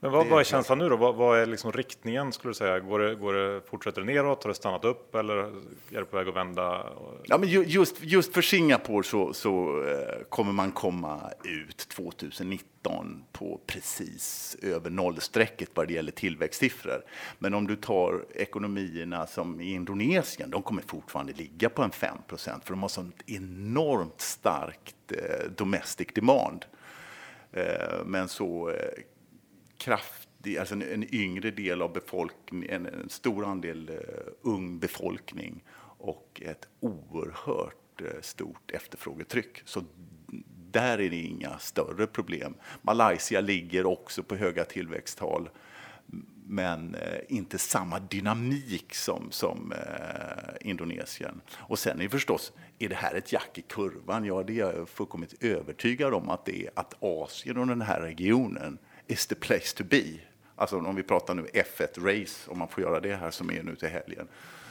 men 0.00 0.12
vad, 0.12 0.26
vad 0.26 0.40
är 0.40 0.44
känslan 0.44 0.78
nu 0.78 0.88
då? 0.88 0.96
Vad, 0.96 1.14
vad, 1.14 1.38
är 1.38 1.46
liksom 1.46 1.72
riktningen 1.72 2.32
skulle 2.32 2.50
du 2.50 2.54
säga? 2.54 2.80
Går 2.80 2.98
det, 2.98 3.14
går 3.14 3.32
det, 3.32 3.60
fortsätter 3.70 4.00
det 4.00 4.06
neråt? 4.06 4.44
Har 4.44 4.48
det 4.48 4.54
stannat 4.54 4.84
upp 4.84 5.14
eller 5.14 5.34
är 5.36 5.52
det 5.90 6.04
på 6.04 6.16
väg 6.16 6.28
att 6.28 6.36
vända? 6.36 6.86
Ja, 7.24 7.38
men 7.38 7.48
just, 7.48 8.02
just 8.02 8.34
för 8.34 8.42
Singapore 8.42 9.02
så, 9.02 9.32
så 9.32 9.82
eh, 9.82 10.24
kommer 10.28 10.52
man 10.52 10.72
komma 10.72 11.30
ut 11.44 11.88
2019 11.88 13.24
på 13.32 13.60
precis 13.66 14.56
över 14.62 14.90
nollstrecket 14.90 15.70
vad 15.74 15.88
det 15.88 15.94
gäller 15.94 16.12
tillväxtsiffror. 16.12 17.02
Men 17.38 17.54
om 17.54 17.66
du 17.66 17.76
tar 17.76 18.24
ekonomierna 18.34 19.26
som 19.26 19.60
i 19.60 19.72
Indonesien, 19.72 20.50
de 20.50 20.62
kommer 20.62 20.82
fortfarande 20.82 21.32
ligga 21.32 21.68
på 21.68 21.82
en 21.82 21.90
5% 21.90 22.18
för 22.64 22.70
de 22.70 22.82
har 22.82 22.88
sånt 22.88 23.22
enormt 23.26 24.20
starkt 24.20 25.12
eh, 25.12 25.50
domestic 25.56 26.08
demand. 26.14 26.64
Eh, 27.52 28.04
men 28.04 28.28
så 28.28 28.72
kraftig, 29.78 30.58
alltså 30.58 30.74
en, 30.74 30.82
en 30.82 31.14
yngre 31.14 31.50
del 31.50 31.82
av 31.82 31.92
befolkningen, 31.92 32.86
en, 32.86 32.86
en 32.86 33.08
stor 33.08 33.44
andel 33.44 33.90
uh, 33.90 33.96
ung 34.42 34.78
befolkning 34.78 35.64
och 35.98 36.42
ett 36.44 36.68
oerhört 36.80 38.02
uh, 38.02 38.20
stort 38.20 38.70
efterfrågetryck. 38.70 39.62
Så 39.64 39.84
där 40.70 40.98
är 40.98 41.10
det 41.10 41.16
inga 41.16 41.58
större 41.58 42.06
problem. 42.06 42.54
Malaysia 42.82 43.40
ligger 43.40 43.86
också 43.86 44.22
på 44.22 44.36
höga 44.36 44.64
tillväxttal 44.64 45.48
men 46.48 46.94
eh, 46.94 47.18
inte 47.28 47.58
samma 47.58 47.98
dynamik 47.98 48.94
som, 48.94 49.30
som 49.30 49.72
eh, 49.72 50.68
Indonesien. 50.68 51.40
Och 51.56 51.78
sen 51.78 52.00
är 52.00 52.08
förstås, 52.08 52.52
är 52.78 52.88
det 52.88 52.94
här 52.94 53.14
ett 53.14 53.32
jack 53.32 53.58
i 53.58 53.62
kurvan? 53.62 54.24
Ja, 54.24 54.42
det 54.42 54.52
är 54.52 54.76
jag 54.76 54.88
fullkomligt 54.88 55.44
övertygad 55.44 56.14
om 56.14 56.30
att 56.30 56.44
det 56.44 56.66
är 56.66 56.70
att 56.74 56.94
Asien 57.00 57.56
och 57.56 57.66
den 57.66 57.82
här 57.82 58.00
regionen 58.00 58.78
is 59.06 59.26
the 59.26 59.34
place 59.34 59.76
to 59.76 59.84
be. 59.84 60.04
Alltså 60.56 60.78
om 60.78 60.96
vi 60.96 61.02
pratar 61.02 61.34
nu 61.34 61.46
F1-race, 61.52 62.50
om 62.50 62.58
man 62.58 62.68
får 62.68 62.82
göra 62.82 63.00
det 63.00 63.16
här 63.16 63.30
som 63.30 63.50
är 63.50 63.62
nu 63.62 63.76
till 63.76 63.88
helgen, 63.88 64.28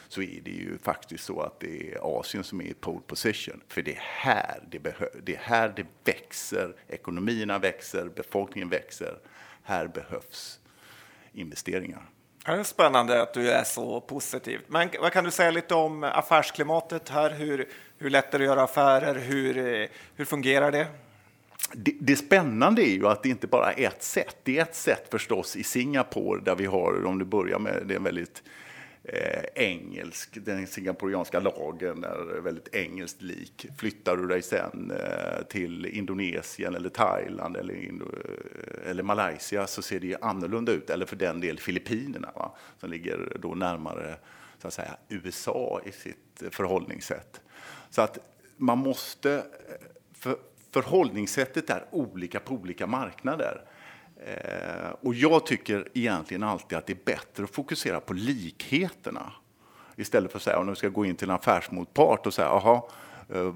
så 0.08 0.22
är 0.22 0.42
det 0.42 0.52
ju 0.52 0.78
faktiskt 0.78 1.24
så 1.24 1.42
att 1.42 1.60
det 1.60 1.94
är 1.94 2.20
Asien 2.20 2.44
som 2.44 2.62
är 2.62 2.66
i 2.66 2.74
pole 2.74 3.02
position. 3.08 3.62
För 3.68 3.82
det 3.82 3.92
är 3.92 4.02
här 4.02 4.60
det, 4.70 4.80
det, 5.24 5.36
är 5.36 5.40
här 5.40 5.74
det 5.76 5.86
växer, 6.04 6.76
ekonomierna 6.88 7.60
växer, 7.60 8.10
befolkningen 8.16 8.70
växer. 8.70 9.18
Här 9.64 9.88
behövs 9.88 10.60
investeringar. 11.34 12.10
Det 12.46 12.52
är 12.52 12.64
spännande 12.64 13.22
att 13.22 13.34
du 13.34 13.52
är 13.52 13.64
så 13.64 14.02
positiv. 14.02 14.62
Men 14.68 14.90
vad 15.00 15.12
kan 15.12 15.24
du 15.24 15.32
säga 15.32 15.52
lite 15.52 15.76
om 15.76 16.04
affärsklimatet 16.04 17.10
här? 17.10 17.30
Hur, 17.30 17.70
hur 17.98 18.10
lätt 18.10 18.34
är 18.34 18.40
det 18.40 18.46
att 18.46 18.50
göra 18.50 18.64
affärer? 18.64 19.16
Hur, 19.16 19.88
hur 20.16 20.26
fungerar 20.26 20.72
det? 20.72 20.88
Det, 21.74 21.96
det 22.00 22.16
spännande 22.16 22.82
är 22.82 22.94
ju 22.94 23.08
att 23.08 23.24
det 23.24 23.30
inte 23.30 23.48
bara 23.48 23.74
är 23.74 23.88
ett 23.88 24.04
sätt. 24.04 24.38
Det 24.44 24.58
är 24.58 24.62
ett 24.62 24.76
sätt 24.76 25.08
förstås 25.12 25.56
i 25.56 25.64
Singapore 25.64 26.42
där 26.42 26.56
vi 26.56 26.66
har, 26.66 27.06
om 27.06 27.20
du 27.20 27.26
börjar 27.26 27.60
med, 27.60 27.84
det 27.86 27.94
är 27.94 27.98
en 27.98 28.04
väldigt 28.04 28.44
eh, 29.04 29.44
engelsk, 29.56 30.38
den 30.46 30.68
singaporianska 30.68 31.40
lagen 31.40 32.04
är 32.04 32.42
väldigt 32.42 32.76
engelskt 32.76 33.22
lik. 33.22 33.66
Flyttar 33.78 34.18
du 34.18 34.28
dig 34.28 34.42
sen 34.42 34.92
eh, 34.92 35.46
till 35.50 35.86
Indonesien 35.86 36.76
eller 36.76 36.90
Thailand 36.90 37.58
eller, 37.58 37.74
Indo, 37.74 38.06
eh, 38.06 38.90
eller 38.90 39.04
Malaysia 39.04 39.68
så 39.68 39.82
ser 39.82 40.00
det 40.00 40.08
ju 40.08 40.16
annorlunda 40.22 40.72
ut, 40.72 40.90
eller 40.90 41.06
för 41.06 41.16
den 41.16 41.42
del 41.42 41.60
Filippinerna 41.60 42.32
va? 42.36 42.56
som 42.80 42.90
ligger 42.90 43.38
då 43.40 43.56
närmare 43.56 44.16
så 44.62 44.68
att 44.68 44.74
säga, 44.74 44.98
USA 45.10 45.82
i 45.86 45.92
sitt 45.92 46.44
förhållningssätt. 46.52 47.42
Så 47.90 48.02
att 48.02 48.20
man 48.58 48.78
måste 48.78 49.34
eh, 49.34 49.44
för, 50.14 50.36
förhållningssättet 50.76 51.70
är 51.70 51.86
olika 51.92 52.40
på 52.40 52.54
olika 52.54 52.88
marknader. 52.88 53.62
Eh, 54.26 54.90
och 55.02 55.16
jag 55.16 55.46
tycker 55.46 55.88
egentligen 55.94 56.44
alltid 56.44 56.78
att 56.78 56.86
det 56.86 56.94
är 56.94 57.06
bättre 57.06 57.44
att 57.44 57.50
fokusera 57.50 58.00
på 58.00 58.14
likheterna 58.14 59.34
istället 59.96 60.32
för 60.32 60.40
att 60.40 60.44
säga, 60.44 60.60
om 60.60 60.68
du 60.68 60.76
ska 60.76 60.90
gå 60.90 61.06
in 61.06 61.16
till 61.16 61.30
en 61.30 61.36
affärsmotpart 61.36 62.26
och 62.26 62.34
säga, 62.34 62.48
aha, 62.48 62.90
eh, 63.30 63.54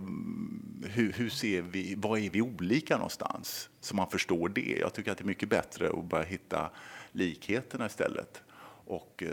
hur, 0.84 1.14
hur, 1.14 1.30
ser 1.30 1.62
vi, 1.62 1.96
vad 1.98 2.20
är 2.20 2.30
vi 2.30 2.42
olika 2.42 2.96
någonstans? 2.96 3.70
Så 3.80 3.96
man 3.96 4.10
förstår 4.10 4.50
det. 4.50 4.78
Jag 4.80 4.94
tycker 4.94 5.12
att 5.12 5.18
det 5.18 5.24
är 5.24 5.26
mycket 5.26 5.50
bättre 5.50 5.90
att 5.90 6.04
bara 6.04 6.24
hitta 6.24 6.70
likheterna 7.12 7.86
istället. 7.86 8.42
Och 8.86 9.24
eh, 9.24 9.30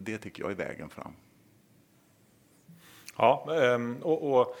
det 0.00 0.18
tycker 0.18 0.42
jag 0.42 0.50
är 0.50 0.56
vägen 0.56 0.88
fram. 0.88 1.12
Ja, 3.16 3.46
ehm, 3.62 3.96
och, 4.02 4.40
och 4.40 4.56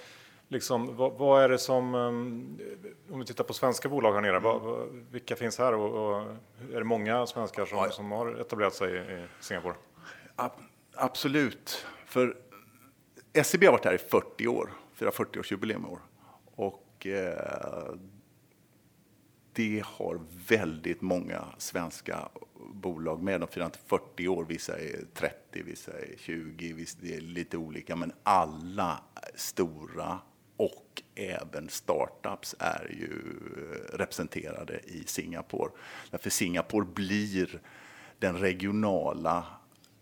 Liksom, 0.50 0.96
vad, 0.96 1.12
vad, 1.12 1.42
är 1.42 1.48
det 1.48 1.58
som, 1.58 1.94
um, 1.94 2.58
om 3.10 3.18
vi 3.18 3.26
tittar 3.26 3.44
på 3.44 3.52
svenska 3.52 3.88
bolag 3.88 4.12
här 4.12 4.20
nere, 4.20 4.36
mm. 4.36 4.42
vad, 4.42 4.88
vilka 5.10 5.36
finns 5.36 5.58
här 5.58 5.74
och, 5.74 6.16
och, 6.16 6.22
är 6.72 6.78
det 6.78 6.84
många 6.84 7.26
svenskar 7.26 7.66
som, 7.66 7.78
ja. 7.78 7.90
som 7.90 8.10
har 8.10 8.40
etablerat 8.40 8.74
sig 8.74 8.96
i 8.96 9.26
Singapore? 9.40 9.74
absolut, 10.94 11.86
för 12.06 12.36
SEB 13.42 13.64
har 13.64 13.72
varit 13.72 13.84
här 13.84 13.94
i 13.94 13.98
40 13.98 14.46
år, 14.48 14.72
firar 14.94 15.10
40-årsjubileum 15.10 15.88
i 15.88 15.90
år. 15.90 16.00
Och 16.54 17.06
eh, 17.06 17.94
det 19.52 19.82
har 19.86 20.20
väldigt 20.48 21.00
många 21.00 21.44
svenska 21.58 22.28
bolag 22.72 23.22
med. 23.22 23.40
De 23.40 23.48
firar 23.48 23.64
inte 23.64 23.78
40 23.86 24.28
år, 24.28 24.44
vissa 24.44 24.78
är 24.78 25.04
30, 25.14 25.62
vissa 25.62 25.92
är 25.92 26.14
20, 26.18 26.72
vissa 26.72 26.98
är 27.06 27.20
lite 27.20 27.56
olika, 27.56 27.96
men 27.96 28.12
alla 28.22 29.04
stora 29.34 30.18
och 30.58 31.02
även 31.14 31.68
startups 31.68 32.54
är 32.58 32.90
ju 32.90 33.12
eh, 33.56 33.96
representerade 33.96 34.80
i 34.84 35.04
Singapore. 35.06 35.70
Därför 36.10 36.30
Singapore 36.30 36.86
blir 36.94 37.60
den 38.18 38.38
regionala 38.38 39.46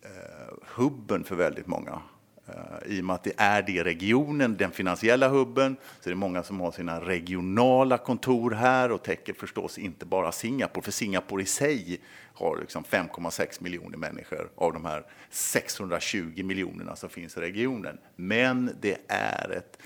eh, 0.03 0.55
hubben 0.75 1.25
för 1.25 1.37
väldigt 1.37 1.67
många. 1.67 2.03
Eh, 2.47 2.93
I 2.93 3.01
och 3.01 3.05
med 3.05 3.15
att 3.15 3.25
det 3.25 3.33
är 3.37 3.63
det 3.63 3.85
regionen, 3.85 4.57
den 4.57 4.71
finansiella 4.71 5.29
hubben, 5.29 5.77
så 6.01 6.09
är 6.09 6.11
det 6.11 6.19
många 6.19 6.43
som 6.43 6.61
har 6.61 6.73
sina 6.73 7.01
regionala 7.01 7.99
kontor 7.99 8.51
här 8.51 8.93
och 8.93 9.03
täcker 9.03 9.33
förstås 9.33 9.79
inte 9.79 10.07
bara 10.07 10.33
Singapore, 10.33 10.85
för 10.85 10.93
Singapore 10.93 11.43
i 11.43 11.47
sig 11.47 12.01
har 12.35 12.59
liksom 12.61 12.85
5,6 12.85 13.63
miljoner 13.63 13.99
människor 13.99 14.51
av 14.57 14.73
de 14.73 14.85
här 14.85 15.07
620 15.31 16.43
miljonerna 16.45 16.97
som 16.97 17.11
finns 17.11 17.37
i 17.37 17.41
regionen. 17.41 17.99
Men 18.17 18.71
det 18.81 18.99
är 19.09 19.51
ett 19.51 19.79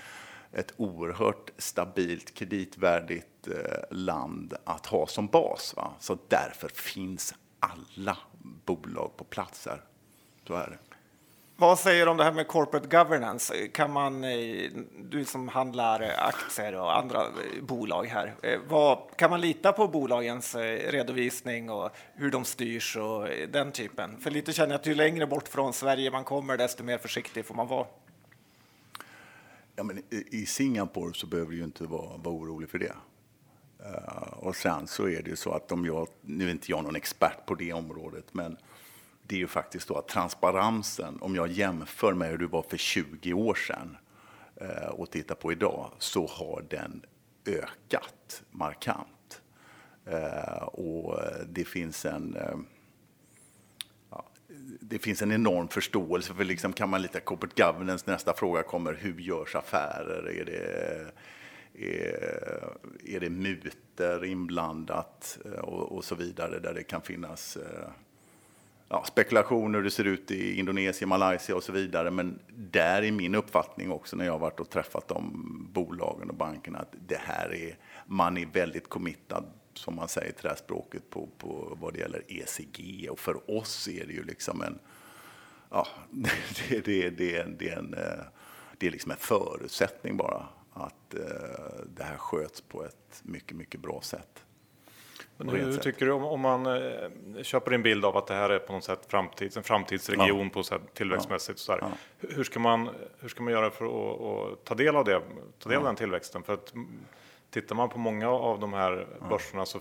ett 0.53 0.73
oerhört 0.77 1.49
stabilt, 1.57 2.33
kreditvärdigt 2.33 3.47
eh, 3.47 3.97
land 3.97 4.53
att 4.63 4.85
ha 4.85 5.07
som 5.07 5.27
bas. 5.27 5.73
Va? 5.75 5.93
Så 5.99 6.17
därför 6.27 6.69
finns 6.69 7.33
alla 7.59 8.17
bolag 8.65 9.11
på 9.17 9.23
plats 9.23 9.65
här. 9.65 9.81
Så 10.47 10.53
är 10.53 10.67
det. 10.67 10.77
Vad 11.55 11.79
säger 11.79 12.05
du 12.05 12.11
om 12.11 12.17
det 12.17 12.23
här 12.23 12.31
med 12.31 12.47
corporate 12.47 12.87
governance? 12.87 13.67
Kan 13.67 13.91
man, 13.91 14.23
eh, 14.23 14.71
du 14.99 15.25
som 15.25 15.47
handlar 15.47 16.15
aktier 16.17 16.75
och 16.75 16.97
andra 16.97 17.19
eh, 17.21 17.63
bolag 17.63 18.05
här, 18.05 18.33
vad, 18.67 18.97
kan 19.15 19.29
man 19.29 19.41
lita 19.41 19.71
på 19.71 19.87
bolagens 19.87 20.55
redovisning 20.55 21.69
och 21.69 21.89
hur 22.13 22.31
de 22.31 22.45
styrs 22.45 22.97
och 22.97 23.27
den 23.49 23.71
typen? 23.71 24.19
För 24.19 24.31
lite 24.31 24.53
känner 24.53 24.69
jag 24.69 24.79
att 24.79 24.87
ju 24.87 24.95
längre 24.95 25.27
bort 25.27 25.47
från 25.47 25.73
Sverige 25.73 26.11
man 26.11 26.23
kommer, 26.23 26.57
desto 26.57 26.83
mer 26.83 26.97
försiktig 26.97 27.45
får 27.45 27.55
man 27.55 27.67
vara. 27.67 27.85
Ja, 29.81 29.85
men 29.85 30.03
I 30.09 30.45
Singapore 30.45 31.13
så 31.13 31.27
behöver 31.27 31.51
du 31.51 31.57
ju 31.57 31.63
inte 31.63 31.83
vara, 31.83 32.17
vara 32.17 32.35
orolig 32.35 32.69
för 32.69 32.79
det. 32.79 32.95
Uh, 33.85 34.33
och 34.33 34.55
sen 34.55 34.87
så 34.87 35.07
är 35.07 35.21
det 35.21 35.29
ju 35.29 35.35
så 35.35 35.51
att 35.51 35.71
om 35.71 35.85
jag, 35.85 36.07
nu 36.21 36.47
är 36.47 36.51
inte 36.51 36.71
jag 36.71 36.83
någon 36.83 36.95
expert 36.95 37.45
på 37.45 37.55
det 37.55 37.73
området, 37.73 38.25
men 38.31 38.57
det 39.23 39.35
är 39.35 39.39
ju 39.39 39.47
faktiskt 39.47 39.87
så 39.87 39.97
att 39.97 40.07
transparensen, 40.07 41.21
om 41.21 41.35
jag 41.35 41.51
jämför 41.51 42.13
med 42.13 42.29
hur 42.29 42.37
det 42.37 42.47
var 42.47 42.61
för 42.61 42.77
20 42.77 43.33
år 43.33 43.55
sedan 43.55 43.97
uh, 44.61 44.89
och 44.89 45.11
tittar 45.11 45.35
på 45.35 45.51
idag, 45.51 45.91
så 45.97 46.27
har 46.27 46.65
den 46.69 47.05
ökat 47.45 48.43
markant. 48.51 49.41
Uh, 50.07 50.63
och 50.63 51.19
det 51.47 51.65
finns 51.65 52.05
en 52.05 52.37
det 54.91 54.99
finns 54.99 55.21
en 55.21 55.31
enorm 55.31 55.67
förståelse 55.67 56.33
för 56.33 56.43
liksom, 56.43 56.73
kan 56.73 56.89
man 56.89 57.01
lita 57.01 57.19
corporate 57.19 57.63
governance? 57.63 58.11
Nästa 58.11 58.33
fråga 58.33 58.63
kommer, 58.63 58.93
hur 58.93 59.19
görs 59.19 59.55
affärer? 59.55 60.29
Är 60.29 60.45
det, 60.45 61.11
är, 61.73 63.15
är 63.15 63.19
det 63.19 63.29
muter 63.29 64.25
inblandat 64.25 65.37
och, 65.61 65.91
och, 65.91 66.03
så 66.03 66.15
vidare 66.15 66.59
där 66.59 66.73
det 66.73 66.83
kan 66.83 67.01
finnas 67.01 67.57
ja, 68.89 69.03
spekulationer 69.03 69.77
hur 69.77 69.83
det 69.83 69.91
ser 69.91 70.07
ut 70.07 70.31
i 70.31 70.59
Indonesien, 70.59 71.09
Malaysia 71.09 71.55
och 71.55 71.63
så 71.63 71.71
vidare. 71.71 72.11
Men 72.11 72.39
där 72.47 73.03
är 73.03 73.11
min 73.11 73.35
uppfattning 73.35 73.91
också 73.91 74.15
när 74.15 74.25
jag 74.25 74.31
har 74.31 74.39
varit 74.39 74.59
och 74.59 74.69
träffat 74.69 75.07
de 75.07 75.67
bolagen 75.73 76.29
och 76.29 76.35
bankerna 76.35 76.79
att 76.79 76.93
det 77.07 77.19
här 77.19 77.53
är, 77.53 77.77
man 78.05 78.37
är 78.37 78.45
väldigt 78.45 78.89
committad 78.89 79.43
som 79.73 79.95
man 79.95 80.07
säger 80.07 80.31
till 80.31 80.43
det 80.43 80.49
här 80.49 80.55
språket 80.55 81.09
på, 81.09 81.29
på 81.37 81.77
vad 81.81 81.93
det 81.93 81.99
gäller 81.99 82.23
ECG 82.27 83.09
och 83.11 83.19
för 83.19 83.51
oss 83.51 83.87
är 83.87 84.05
det 84.05 84.13
ju 84.13 84.23
liksom 84.23 84.61
en, 84.61 84.79
ja, 85.69 85.87
det, 86.69 86.85
det, 86.85 87.09
det, 87.09 87.43
det 87.59 87.69
är 87.69 87.77
en, 87.77 87.93
eh, 87.93 88.25
det 88.77 88.87
är 88.87 88.91
liksom 88.91 89.11
en 89.11 89.17
förutsättning 89.17 90.17
bara 90.17 90.45
att 90.73 91.13
eh, 91.13 91.85
det 91.95 92.03
här 92.03 92.17
sköts 92.17 92.61
på 92.61 92.85
ett 92.85 93.21
mycket, 93.23 93.57
mycket 93.57 93.81
bra 93.81 94.01
sätt. 94.01 94.45
Men 95.37 95.49
hur 95.49 95.77
tycker 95.77 96.05
du 96.05 96.11
om, 96.11 96.23
om 96.23 96.41
man 96.41 96.65
eh, 96.65 97.43
köper 97.43 97.71
en 97.71 97.83
bild 97.83 98.05
av 98.05 98.17
att 98.17 98.27
det 98.27 98.33
här 98.33 98.49
är 98.49 98.59
på 98.59 98.73
något 98.73 98.83
sätt 98.83 99.05
framtids, 99.07 99.57
en 99.57 99.63
framtidsregion 99.63 100.43
ja. 100.43 100.49
på 100.53 100.63
sätt 100.63 100.81
tillväxtmässigt? 100.93 101.59
Så 101.59 101.77
ja. 101.81 101.91
hur, 102.19 102.43
ska 102.43 102.59
man, 102.59 102.89
hur 103.19 103.29
ska 103.29 103.43
man 103.43 103.53
göra 103.53 103.71
för 103.71 103.85
att, 103.85 104.21
att 104.51 104.65
ta 104.65 104.75
del 104.75 104.95
av 104.95 105.05
det, 105.05 105.21
ta 105.59 105.69
del 105.69 105.77
av 105.77 105.83
den 105.83 105.95
tillväxten? 105.95 106.43
För 106.43 106.53
att 106.53 106.73
tittar 107.51 107.75
man 107.75 107.89
på 107.89 107.97
många 107.97 108.29
av 108.29 108.59
de 108.59 108.73
här 108.73 109.07
börserna 109.29 109.65
så 109.65 109.79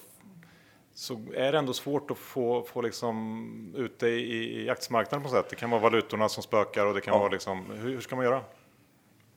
så 0.95 1.21
är 1.35 1.53
det 1.53 1.59
ändå 1.59 1.73
svårt 1.73 2.11
att 2.11 2.19
få, 2.19 2.63
få 2.63 2.83
liksom 2.83 3.75
ut 3.77 3.99
det 3.99 4.11
i, 4.11 4.65
i 4.65 4.71
aktiemarknaden 4.71 5.23
på 5.23 5.29
något 5.29 5.45
sätt. 5.45 5.51
Det 5.51 5.57
kan 5.57 5.71
vara 5.71 5.81
valutorna 5.81 6.29
som 6.29 6.43
spökar 6.43 6.87
och 6.87 6.95
det 6.95 7.01
kan 7.01 7.15
ja. 7.15 7.19
vara 7.19 7.33
liksom, 7.33 7.67
hur, 7.71 7.91
hur, 7.91 8.01
ska 8.01 8.17
man 8.17 8.25
göra? 8.25 8.41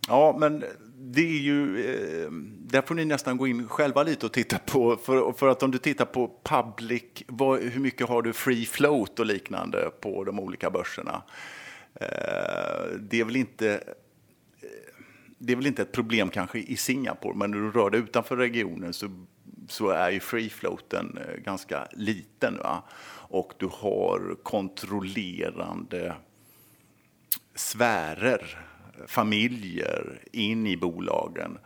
Ja, 0.08 0.36
men 0.40 0.64
det 0.96 1.22
är 1.22 1.42
ju, 1.42 1.86
eh, 1.86 2.32
där 2.60 2.82
får 2.82 2.96
ni 2.96 3.06
nästan 3.06 3.38
gå 3.38 3.48
in 3.48 3.68
själva 3.68 4.04
lite 4.04 4.26
och 4.26 4.34
titta 4.34 4.58
på, 4.58 4.96
för, 4.96 5.32
för 5.32 5.48
att 5.48 5.64
om 5.64 5.72
du 5.72 5.78
tittar 5.78 6.06
på 6.06 6.32
public, 6.44 7.04
vad, 7.28 7.60
hur 7.60 7.82
mycket 7.82 8.10
har 8.10 8.22
du 8.22 8.34
free 8.34 8.66
float 8.66 9.20
och 9.20 9.26
liknande 9.26 9.92
på 10.02 10.24
de 10.24 10.40
olika 10.40 10.70
börserna? 10.70 11.24
Eh, 11.96 12.98
det 13.00 13.20
är 13.20 13.26
väl 13.26 13.36
inte 13.36 13.84
det 15.46 15.54
är 15.54 15.58
väl 15.58 15.68
inte 15.68 15.82
ett 15.82 15.92
problem 15.92 16.30
kanske 16.30 16.60
i 16.60 16.78
Singapore, 16.78 17.38
men 17.38 17.52
när 17.52 17.58
du 17.58 17.72
rör 17.72 17.90
dig 17.90 18.00
utanför 18.00 18.38
regionen 18.38 18.94
så, 18.94 19.26
så 19.68 19.90
är 19.90 20.12
ju 20.12 20.20
free 20.20 20.50
floaten 20.50 21.18
eh, 21.18 21.36
ganska 21.36 21.88
liten. 21.92 22.58
Va? 22.58 22.84
Och 23.16 23.54
du 23.58 23.70
har 23.72 24.36
kontrollerande 24.44 26.16
sfärer 27.56 28.60
familjer 29.08 30.22
in 30.32 30.68
i 30.68 30.78
bolagen 30.78 31.58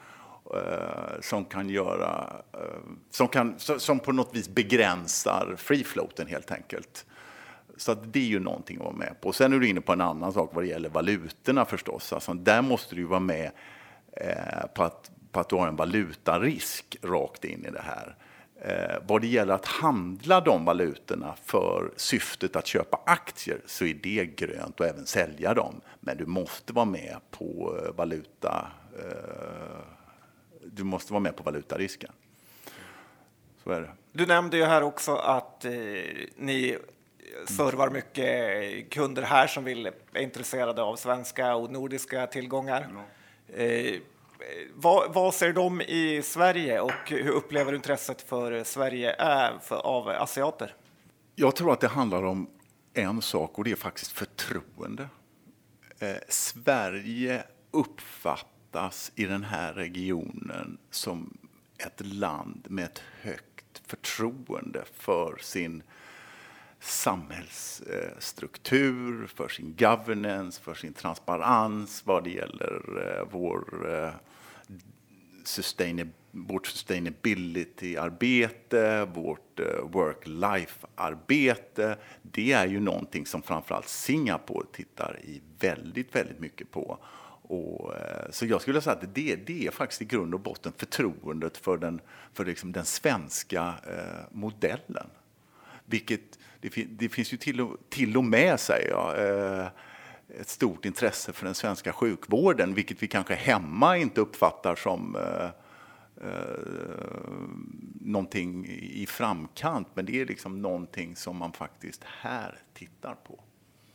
eh, 0.55 1.21
som 1.21 1.45
kan 1.45 1.69
göra, 1.69 2.41
eh, 2.53 2.59
som, 3.11 3.27
kan, 3.27 3.59
som 3.59 3.99
på 3.99 4.11
något 4.11 4.35
vis 4.35 4.49
begränsar 4.49 5.55
free 5.57 5.83
floaten 5.83 6.27
helt 6.27 6.51
enkelt. 6.51 7.05
Så 7.77 7.93
det 7.93 8.19
är 8.19 8.23
ju 8.23 8.39
någonting 8.39 8.77
att 8.77 8.83
vara 8.83 8.95
med 8.95 9.21
på. 9.21 9.33
Sen 9.33 9.53
är 9.53 9.59
du 9.59 9.67
inne 9.67 9.81
på 9.81 9.93
en 9.93 10.01
annan 10.01 10.33
sak 10.33 10.51
vad 10.53 10.63
det 10.63 10.67
gäller 10.67 10.89
valutorna 10.89 11.65
förstås. 11.65 12.13
Alltså, 12.13 12.33
där 12.33 12.61
måste 12.61 12.95
du 12.95 13.03
vara 13.03 13.19
med 13.19 13.51
eh, 14.11 14.67
på, 14.75 14.83
att, 14.83 15.11
på 15.31 15.39
att 15.39 15.49
du 15.49 15.55
har 15.55 15.67
en 15.67 15.75
valutarisk 15.75 16.97
rakt 17.01 17.45
in 17.45 17.65
i 17.65 17.71
det 17.71 17.81
här. 17.81 18.15
Eh, 18.61 18.95
vad 19.07 19.21
det 19.21 19.27
gäller 19.27 19.53
att 19.53 19.65
handla 19.65 20.41
de 20.41 20.65
valutorna 20.65 21.35
för 21.43 21.91
syftet 21.95 22.55
att 22.55 22.67
köpa 22.67 22.99
aktier 23.05 23.61
så 23.65 23.85
är 23.85 23.93
det 23.93 24.25
grönt 24.25 24.79
och 24.79 24.85
även 24.85 25.05
sälja 25.05 25.53
dem. 25.53 25.81
Men 25.99 26.17
du 26.17 26.25
måste 26.25 26.73
vara 26.73 26.85
med 26.85 27.17
på 27.31 27.79
eh, 27.83 27.95
valuta. 27.95 28.67
Eh, 28.99 29.77
du 30.63 30.83
måste 30.83 31.13
vara 31.13 31.23
med 31.23 31.35
på 31.35 31.43
valutarisken. 31.43 32.11
Så 33.63 33.71
är 33.71 33.81
det. 33.81 33.89
Du 34.11 34.25
nämnde 34.25 34.57
ju 34.57 34.63
här 34.63 34.81
också 34.81 35.15
att 35.15 35.65
eh, 35.65 35.71
ni 36.35 36.77
servar 37.45 37.89
mycket 37.89 38.89
kunder 38.89 39.21
här 39.21 39.47
som 39.47 39.63
vill, 39.63 39.85
är 40.13 40.21
intresserade 40.21 40.81
av 40.81 40.95
svenska 40.95 41.55
och 41.55 41.71
nordiska 41.71 42.27
tillgångar. 42.27 42.89
Mm. 43.55 44.01
Vad, 44.73 45.13
vad, 45.13 45.33
ser 45.33 45.53
de 45.53 45.81
i 45.81 46.21
Sverige 46.23 46.79
och 46.79 47.09
hur 47.09 47.29
upplever 47.29 47.71
du 47.71 47.77
intresset 47.77 48.21
för 48.21 48.63
Sverige 48.63 49.15
är 49.19 49.59
för, 49.59 49.75
av 49.75 50.07
asiater? 50.07 50.75
Jag 51.35 51.55
tror 51.55 51.73
att 51.73 51.79
det 51.79 51.87
handlar 51.87 52.23
om 52.23 52.49
en 52.93 53.21
sak 53.21 53.57
och 53.57 53.63
det 53.63 53.71
är 53.71 53.75
faktiskt 53.75 54.11
förtroende. 54.11 55.09
Eh, 55.99 56.15
Sverige 56.29 57.43
uppfattas 57.71 59.11
i 59.15 59.25
den 59.25 59.43
här 59.43 59.73
regionen 59.73 60.77
som 60.91 61.37
ett 61.77 62.05
land 62.05 62.65
med 62.69 62.85
ett 62.85 63.01
högt 63.21 63.81
förtroende 63.87 64.83
för 64.93 65.37
sin 65.41 65.83
samhällsstruktur, 66.79 69.27
för 69.27 69.47
sin 69.47 69.75
governance, 69.77 70.61
för 70.61 70.73
sin 70.73 70.93
transparens 70.93 72.03
vad 72.05 72.23
det 72.23 72.29
gäller 72.29 72.81
eh, 73.05 73.23
vår 73.31 73.89
eh, 73.93 74.11
sustainability 75.43 76.17
vårt 76.45 76.67
sustainability-arbete, 76.67 79.05
vårt 79.05 79.59
eh, 79.59 79.65
work-life-arbete. 79.91 81.97
Det 82.21 82.51
är 82.51 82.67
ju 82.67 82.79
någonting 82.79 83.25
som 83.25 83.41
framförallt 83.41 83.87
Singapore 83.87 84.67
tittar 84.71 85.19
i 85.23 85.41
väldigt, 85.59 86.15
väldigt 86.15 86.39
mycket 86.39 86.71
på. 86.71 86.99
Och, 87.49 87.93
så 88.29 88.45
jag 88.45 88.61
skulle 88.61 88.81
säga 88.81 88.95
att 88.95 89.15
det, 89.15 89.35
det 89.35 89.67
är 89.67 89.71
faktiskt 89.71 90.01
i 90.01 90.05
grund 90.05 90.33
och 90.33 90.39
botten 90.39 90.73
förtroendet 90.77 91.57
för 91.57 91.77
den, 91.77 92.01
för 92.33 92.45
liksom 92.45 92.71
den 92.71 92.85
svenska 92.85 93.73
eh, 93.87 94.25
modellen. 94.31 95.07
Vilket 95.85 96.39
det, 96.61 96.69
det 96.89 97.09
finns 97.09 97.33
ju 97.33 97.37
till 97.37 97.61
och, 97.61 97.77
till 97.89 98.17
och 98.17 98.23
med, 98.23 98.59
säger 98.59 98.89
jag, 98.89 99.29
eh, 99.29 99.67
ett 100.39 100.49
stort 100.49 100.85
intresse 100.85 101.33
för 101.33 101.45
den 101.45 101.55
svenska 101.55 101.93
sjukvården, 101.93 102.73
vilket 102.73 103.03
vi 103.03 103.07
kanske 103.07 103.35
hemma 103.35 103.97
inte 103.97 104.21
uppfattar 104.21 104.75
som 104.75 105.15
eh, 105.15 105.49
eh, 106.27 106.57
någonting 108.01 108.65
i 108.79 109.05
framkant, 109.09 109.87
men 109.93 110.05
det 110.05 110.21
är 110.21 110.25
liksom 110.25 110.61
någonting 110.61 111.15
som 111.15 111.37
man 111.37 111.53
faktiskt 111.53 112.03
här 112.21 112.57
tittar 112.73 113.15
på. 113.27 113.39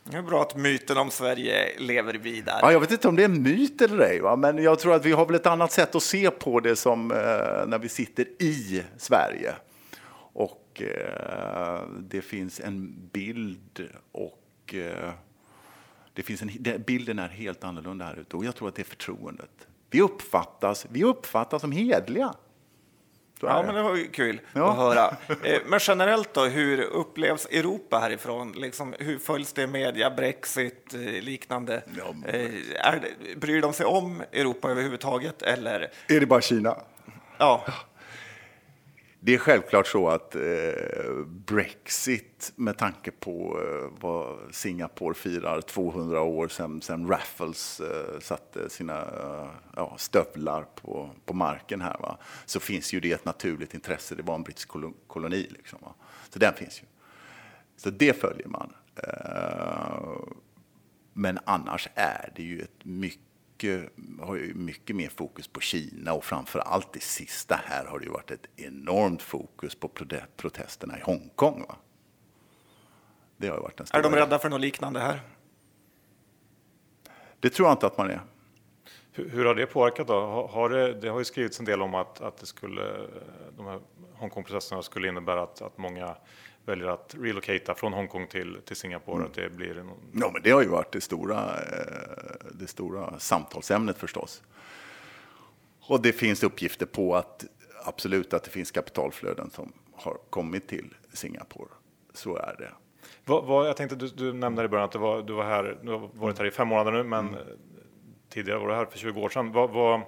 Det 0.04 0.16
är 0.16 0.22
bra 0.22 0.42
att 0.42 0.56
myten 0.56 0.96
om 0.96 1.10
Sverige 1.10 1.78
lever 1.78 2.14
vidare. 2.14 2.58
Ja, 2.62 2.72
jag 2.72 2.80
vet 2.80 2.90
inte 2.90 3.08
om 3.08 3.16
det 3.16 3.22
är 3.22 3.28
en 3.28 3.42
myt 3.42 3.82
eller 3.82 4.04
ej, 4.04 4.20
va? 4.20 4.36
men 4.36 4.58
jag 4.58 4.78
tror 4.78 4.94
att 4.94 5.06
vi 5.06 5.12
har 5.12 5.26
väl 5.26 5.34
ett 5.34 5.46
annat 5.46 5.72
sätt 5.72 5.94
att 5.94 6.02
se 6.02 6.30
på 6.30 6.60
det 6.60 6.76
som 6.76 7.10
eh, 7.10 7.16
när 7.66 7.78
vi 7.78 7.88
sitter 7.88 8.26
i 8.42 8.82
Sverige. 8.96 9.54
Och 10.32 10.82
eh, 10.82 11.82
det 11.98 12.22
finns 12.22 12.60
en 12.60 13.08
bild 13.12 13.88
och 14.12 14.74
eh, 14.74 15.10
det 16.14 16.22
finns 16.22 16.42
en, 16.42 16.50
bilden 16.86 17.18
är 17.18 17.28
helt 17.28 17.64
annorlunda 17.64 18.04
här 18.04 18.18
ute 18.18 18.36
och 18.36 18.44
jag 18.44 18.56
tror 18.56 18.68
att 18.68 18.74
det 18.74 18.82
är 18.82 18.84
förtroendet. 18.84 19.66
Vi 19.90 20.00
uppfattas, 20.00 20.86
vi 20.90 21.04
uppfattas 21.04 21.60
som 21.60 21.72
hedliga. 21.72 22.34
Ja, 23.40 23.62
men 23.66 23.74
det 23.74 23.82
var 23.82 23.96
ju 23.96 24.08
kul 24.08 24.40
ja. 24.52 24.70
att 24.70 24.76
höra. 24.76 25.16
Eh, 25.44 25.60
men 25.66 25.78
generellt 25.82 26.34
då, 26.34 26.44
hur 26.44 26.80
upplevs 26.80 27.46
Europa 27.46 27.98
härifrån? 27.98 28.52
Liksom, 28.52 28.94
hur 28.98 29.18
följs 29.18 29.52
det 29.52 29.66
media, 29.66 30.10
Brexit, 30.10 30.92
liknande? 31.20 31.82
Ja, 31.98 32.04
men... 32.12 32.30
är 32.74 33.00
det, 33.00 33.36
bryr 33.36 33.62
de 33.62 33.72
sig 33.72 33.86
om 33.86 34.22
Europa 34.32 34.70
överhuvudtaget? 34.70 35.42
Eller? 35.42 35.90
Är 36.08 36.20
det 36.20 36.26
bara 36.26 36.40
Kina? 36.40 36.76
Ja. 37.38 37.64
Det 39.24 39.34
är 39.34 39.38
självklart 39.38 39.86
så 39.86 40.08
att 40.08 40.34
eh, 40.34 41.14
Brexit, 41.26 42.52
med 42.56 42.78
tanke 42.78 43.10
på 43.10 43.60
eh, 43.60 44.00
vad 44.00 44.38
Singapore 44.50 45.14
firar 45.14 45.60
200 45.60 46.22
år 46.22 46.48
sedan, 46.48 46.82
sedan 46.82 47.08
Raffles 47.08 47.80
eh, 47.80 48.20
satte 48.20 48.70
sina 48.70 49.00
eh, 49.00 49.50
ja, 49.76 49.94
stövlar 49.98 50.62
på, 50.74 51.10
på 51.24 51.34
marken 51.34 51.80
här, 51.80 51.96
va? 51.98 52.18
så 52.46 52.60
finns 52.60 52.92
ju 52.92 53.00
det 53.00 53.12
ett 53.12 53.24
naturligt 53.24 53.74
intresse. 53.74 54.14
Det 54.14 54.22
var 54.22 54.34
en 54.34 54.42
brittisk 54.42 54.68
koloni. 55.06 55.46
Liksom, 55.50 55.78
va? 55.82 55.94
Så 56.30 56.38
den 56.38 56.54
finns 56.54 56.82
ju. 56.82 56.86
Så 57.76 57.90
det 57.90 58.20
följer 58.20 58.48
man. 58.48 58.72
Eh, 58.96 60.18
men 61.12 61.38
annars 61.44 61.88
är 61.94 62.32
det 62.36 62.42
ju 62.42 62.60
ett 62.60 62.84
mycket 62.84 63.31
mycket, 63.62 63.92
har 64.20 64.36
ju 64.36 64.54
mycket 64.54 64.96
mer 64.96 65.08
fokus 65.08 65.48
på 65.48 65.60
Kina 65.60 66.12
och 66.12 66.24
framför 66.24 66.58
allt 66.58 66.92
det 66.92 67.02
sista 67.02 67.60
här 67.64 67.84
har 67.84 67.98
det 67.98 68.04
ju 68.04 68.10
varit 68.10 68.30
ett 68.30 68.46
enormt 68.56 69.22
fokus 69.22 69.74
på 69.74 69.88
protesterna 70.36 70.98
i 70.98 71.02
Hongkong. 71.02 71.64
Va? 71.68 71.76
Det 73.36 73.48
har 73.48 73.60
varit 73.60 73.80
en 73.80 73.86
är 73.92 74.02
de 74.02 74.12
rädda 74.12 74.38
för 74.38 74.48
något 74.48 74.60
liknande 74.60 75.00
här? 75.00 75.20
Det 77.40 77.50
tror 77.50 77.68
jag 77.68 77.74
inte 77.74 77.86
att 77.86 77.98
man 77.98 78.10
är. 78.10 78.20
Hur, 79.12 79.28
hur 79.28 79.44
har 79.44 79.54
det 79.54 79.66
påverkat 79.66 80.06
då? 80.06 80.48
Har 80.52 80.68
det, 80.68 81.00
det, 81.00 81.08
har 81.08 81.18
ju 81.18 81.24
skrivits 81.24 81.58
en 81.58 81.64
del 81.64 81.82
om 81.82 81.94
att, 81.94 82.20
att 82.20 82.36
det 82.36 82.46
skulle, 82.46 82.82
de 83.56 83.66
här 83.66 83.80
Hongkongprocesserna 84.14 84.82
skulle 84.82 85.08
innebära 85.08 85.42
att, 85.42 85.62
att 85.62 85.78
många 85.78 86.16
väljer 86.66 86.86
att 86.86 87.14
relocata 87.18 87.74
från 87.74 87.92
Hongkong 87.92 88.26
till, 88.26 88.58
till 88.64 88.76
Singapore? 88.76 89.16
Mm. 89.16 89.26
Att 89.26 89.34
det, 89.34 89.50
blir 89.50 89.74
någon... 89.74 89.98
ja, 90.12 90.30
men 90.32 90.42
det 90.42 90.50
har 90.50 90.62
ju 90.62 90.68
varit 90.68 90.92
det 90.92 91.00
stora, 91.00 91.60
eh, 91.60 92.46
det 92.52 92.66
stora 92.66 93.18
samtalsämnet 93.18 93.98
förstås. 93.98 94.42
Och 95.80 96.02
det 96.02 96.12
finns 96.12 96.42
uppgifter 96.42 96.86
på 96.86 97.16
att 97.16 97.44
absolut 97.84 98.34
att 98.34 98.44
det 98.44 98.50
finns 98.50 98.70
kapitalflöden 98.70 99.50
som 99.50 99.72
har 99.94 100.16
kommit 100.30 100.68
till 100.68 100.94
Singapore. 101.12 101.68
Så 102.12 102.36
är 102.36 102.56
det. 102.58 102.72
Vad, 103.24 103.44
vad, 103.44 103.68
jag 103.68 103.76
tänkte, 103.76 103.96
du, 103.96 104.08
du 104.08 104.32
nämnde 104.32 104.64
i 104.64 104.68
början 104.68 104.84
att 104.84 104.92
du 104.92 104.98
var, 104.98 105.22
du 105.22 105.32
var 105.32 105.44
här, 105.44 105.78
du 105.82 105.90
har 105.90 106.10
varit 106.14 106.38
här 106.38 106.46
i 106.46 106.50
fem 106.50 106.68
månader 106.68 106.92
nu, 106.92 107.02
men 107.02 107.28
mm. 107.28 107.40
tidigare 108.28 108.58
var 108.58 108.68
du 108.68 108.74
här 108.74 108.84
för 108.84 108.98
20 108.98 109.20
år 109.20 109.28
sedan. 109.28 109.52
Vad, 109.52 109.70
vad, 109.70 110.00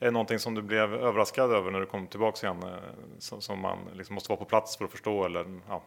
är 0.00 0.10
någonting 0.10 0.38
som 0.38 0.54
du 0.54 0.62
blev 0.62 0.94
överraskad 0.94 1.52
över 1.52 1.70
när 1.70 1.80
du 1.80 1.86
kom 1.86 2.06
tillbaka 2.06 2.46
igen, 2.46 2.62
eh, 2.62 2.70
som, 3.18 3.40
som 3.40 3.60
man 3.60 3.78
liksom 3.94 4.14
måste 4.14 4.28
vara 4.28 4.38
på 4.38 4.44
plats 4.44 4.76
för 4.76 4.84
att 4.84 4.90
förstå? 4.90 5.24
Eller, 5.24 5.60
ja, 5.68 5.82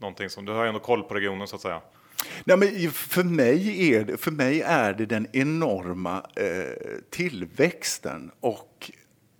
någonting 0.00 0.30
som, 0.30 0.44
du 0.44 0.52
har 0.52 0.62
ju 0.62 0.68
ändå 0.68 0.80
koll 0.80 1.02
på 1.02 1.14
regionen 1.14 1.48
så 1.48 1.56
att 1.56 1.62
säga. 1.62 1.80
Nej, 2.44 2.56
men 2.56 2.90
för, 2.90 3.24
mig 3.24 3.92
är 3.94 4.04
det, 4.04 4.16
för 4.16 4.30
mig 4.30 4.60
är 4.60 4.92
det 4.92 5.06
den 5.06 5.26
enorma 5.32 6.26
eh, 6.36 7.00
tillväxten 7.10 8.30
och, 8.40 8.90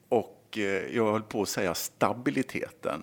och 0.08 0.58
eh, 0.58 0.96
jag 0.96 1.12
höll 1.12 1.22
på 1.22 1.42
att 1.42 1.48
säga 1.48 1.74
stabiliteten. 1.74 3.02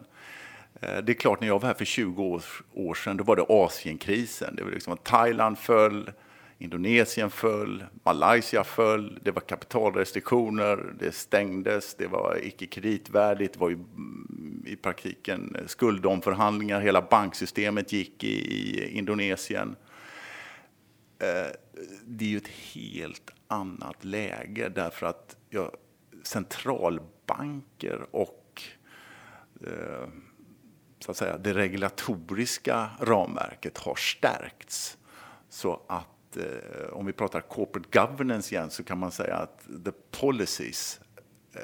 Eh, 0.81 0.97
det 0.97 1.11
är 1.11 1.13
klart, 1.13 1.41
när 1.41 1.47
jag 1.47 1.61
var 1.61 1.67
här 1.67 1.75
för 1.75 1.85
20 1.85 2.23
år, 2.23 2.43
år 2.73 2.93
sedan, 2.93 3.17
då 3.17 3.23
var 3.23 3.35
det 3.35 3.45
Asienkrisen. 3.49 4.55
Det 4.55 4.63
var 4.63 4.71
liksom 4.71 4.93
att 4.93 5.03
Thailand 5.03 5.57
föll, 5.57 6.11
Indonesien 6.59 7.29
föll, 7.29 7.83
Malaysia 8.03 8.63
föll, 8.63 9.19
det 9.23 9.31
var 9.31 9.41
kapitalrestriktioner, 9.41 10.93
det 10.99 11.15
stängdes, 11.15 11.95
det 11.95 12.07
var 12.07 12.39
icke 12.43 12.65
kreditvärdigt, 12.65 13.53
det 13.53 13.59
var 13.59 13.69
ju 13.69 13.79
i 14.67 14.75
praktiken 14.75 15.55
eh, 15.55 15.65
skuldomförhandlingar, 15.65 16.81
hela 16.81 17.01
banksystemet 17.01 17.93
gick 17.93 18.23
i, 18.23 18.27
i 18.27 18.89
Indonesien. 18.97 19.75
Eh, 21.19 21.51
det 22.05 22.25
är 22.25 22.29
ju 22.29 22.37
ett 22.37 22.47
helt 22.47 23.31
annat 23.47 24.05
läge 24.05 24.69
därför 24.69 25.05
att 25.05 25.35
ja, 25.49 25.71
centralbanker 26.23 28.05
och 28.11 28.61
eh, 29.65 30.07
så 30.99 31.11
att 31.11 31.17
säga, 31.17 31.37
det 31.37 31.53
regulatoriska 31.53 32.89
ramverket 32.99 33.77
har 33.77 33.95
stärkts. 33.95 34.97
Så 35.49 35.81
att 35.87 36.37
eh, 36.37 36.93
om 36.93 37.05
vi 37.05 37.13
pratar 37.13 37.41
corporate 37.41 37.99
governance 37.99 38.55
igen 38.55 38.69
så 38.69 38.83
kan 38.83 38.97
man 38.97 39.11
säga 39.11 39.35
att 39.35 39.59
the 39.85 39.91
policies 40.19 40.99
eh, 41.53 41.61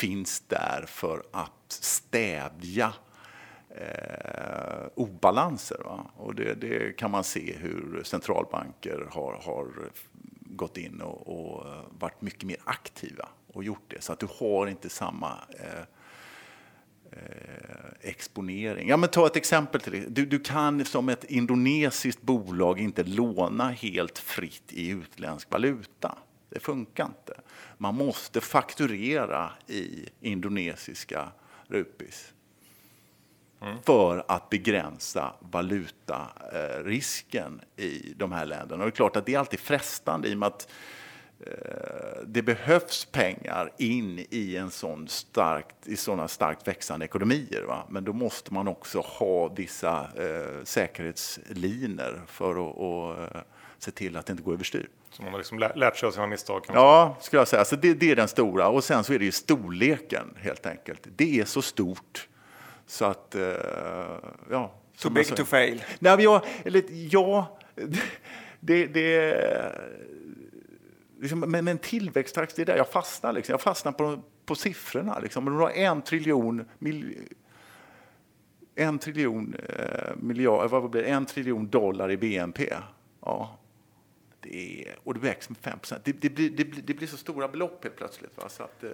finns 0.00 0.40
där 0.40 0.84
för 0.88 1.22
att 1.30 1.52
stävja 1.68 2.92
eh, 3.70 4.86
obalanser. 4.94 5.80
Va? 5.84 6.10
Och 6.16 6.34
det, 6.34 6.54
det, 6.54 6.96
kan 6.96 7.10
man 7.10 7.24
se 7.24 7.56
hur 7.56 8.02
centralbanker 8.04 9.08
har, 9.10 9.32
har 9.44 9.90
gått 10.40 10.76
in 10.76 11.00
och, 11.00 11.28
och, 11.28 11.66
eh, 11.66 11.82
varit 11.98 12.22
mycket 12.22 12.42
mer 12.42 12.56
aktiva 12.64 13.28
och 13.52 13.64
gjort 13.64 13.84
det. 13.88 14.02
Så 14.02 14.12
att 14.12 14.18
du 14.18 14.28
har 14.38 14.66
inte 14.66 14.88
samma 14.88 15.38
eh, 15.58 15.84
eh, 17.12 17.90
exponering. 18.00 18.88
Ja, 18.88 18.96
men 18.96 19.08
ta 19.08 19.26
ett 19.26 19.36
exempel. 19.36 19.80
till 19.80 20.14
du, 20.14 20.26
du 20.26 20.38
kan 20.38 20.84
som 20.84 21.08
ett 21.08 21.24
indonesiskt 21.24 22.22
bolag 22.22 22.80
inte 22.80 23.02
låna 23.02 23.70
helt 23.70 24.18
fritt 24.18 24.72
i 24.72 24.88
utländsk 24.88 25.52
valuta. 25.52 26.18
Det 26.50 26.60
funkar 26.60 27.04
inte. 27.04 27.40
Man 27.78 27.94
måste 27.94 28.40
fakturera 28.40 29.52
i 29.66 30.08
indonesiska 30.20 31.28
rupis 31.66 32.32
mm. 33.60 33.82
för 33.82 34.24
att 34.28 34.50
begränsa 34.50 35.34
valutarisken 35.40 37.60
i 37.76 38.14
de 38.16 38.32
här 38.32 38.46
länderna. 38.46 38.84
Och 38.84 38.90
det 38.90 38.94
är 38.94 38.96
klart 38.96 39.16
att 39.16 39.26
det 39.26 39.34
är 39.34 39.38
alltid 39.38 39.60
frestande 39.60 40.28
i 40.28 40.34
och 40.34 40.38
med 40.38 40.46
att 40.46 40.68
Eh, 41.46 42.22
det 42.26 42.42
behövs 42.42 43.04
pengar 43.04 43.72
in 43.78 44.26
i 44.30 44.56
en 44.56 44.70
sån 44.70 45.08
starkt, 45.08 45.88
i 45.88 45.96
sådana 45.96 46.28
starkt 46.28 46.68
växande 46.68 47.04
ekonomier. 47.04 47.62
Va? 47.62 47.86
Men 47.88 48.04
då 48.04 48.12
måste 48.12 48.54
man 48.54 48.68
också 48.68 49.00
ha 49.00 49.48
vissa 49.48 50.00
eh, 50.00 50.64
säkerhetsliner 50.64 52.20
för 52.26 52.50
att 52.50 52.76
och, 52.76 53.22
eh, 53.22 53.42
se 53.80 53.90
till 53.90 54.16
att 54.16 54.26
det 54.26 54.30
inte 54.30 54.42
går 54.42 54.52
överstyr. 54.52 54.88
Så 55.10 55.22
man 55.22 55.32
har 55.32 55.38
liksom 55.38 55.58
lärt 55.58 55.96
sig 55.96 56.06
av 56.06 56.10
sina 56.10 56.26
misstag? 56.26 56.64
ja, 56.68 57.16
skulle 57.20 57.40
jag 57.40 57.48
säga. 57.48 57.64
Så 57.64 57.76
det, 57.76 57.94
det, 57.94 58.10
är 58.10 58.16
den 58.16 58.28
stora. 58.28 58.68
Och 58.68 58.84
sen 58.84 59.04
så 59.04 59.12
är 59.12 59.18
det 59.18 59.24
ju 59.24 59.32
storleken 59.32 60.34
helt 60.36 60.66
enkelt. 60.66 61.06
Det 61.16 61.40
är 61.40 61.44
så 61.44 61.62
stort 61.62 62.28
så 62.86 63.04
att, 63.04 63.34
eh, 63.34 63.42
ja. 64.50 64.74
Too 64.98 65.10
big 65.10 65.36
to 65.36 65.44
fail? 65.44 65.84
Nej, 65.98 66.16
men 66.16 66.24
jag, 66.24 66.42
eller, 66.64 66.82
ja, 66.88 67.58
det, 68.60 68.86
det 68.86 69.36
liksom, 71.20 71.40
men, 71.40 71.64
men 71.64 71.78
tillväxttakt, 71.78 72.56
det 72.56 72.62
är 72.62 72.66
där 72.66 72.76
jag 72.76 72.88
fastnar. 72.88 73.32
Liksom. 73.32 73.52
Jag 73.52 73.60
fastnar 73.60 73.92
på, 73.92 74.20
på 74.46 74.54
siffrorna. 74.54 75.18
Liksom. 75.18 75.48
Om 75.48 75.54
du 75.54 75.60
har 75.60 75.70
en 75.70 76.02
triljon, 76.02 76.64
mil, 76.78 77.18
en 78.74 78.98
triljon, 78.98 79.54
eh, 79.68 80.16
miljard, 80.16 80.70
vad 80.70 80.90
blir 80.90 81.04
en 81.04 81.26
triljon 81.26 81.68
dollar 81.68 82.10
i 82.10 82.16
BNP. 82.16 82.74
Ja. 83.20 83.59
Det 84.40 84.82
är, 84.86 84.96
och 85.04 85.14
det 85.14 85.20
växer 85.20 85.50
med 85.50 85.58
5 85.58 85.78
det, 86.04 86.12
det, 86.12 86.30
blir, 86.30 86.50
det, 86.50 86.64
blir, 86.64 86.82
det 86.82 86.94
blir 86.94 87.08
så 87.08 87.16
stora 87.16 87.48
belopp 87.48 87.84
helt 87.84 87.96
plötsligt. 87.96 88.36
Va? 88.36 88.48
Så 88.48 88.62
att, 88.62 88.84
eh, 88.84 88.90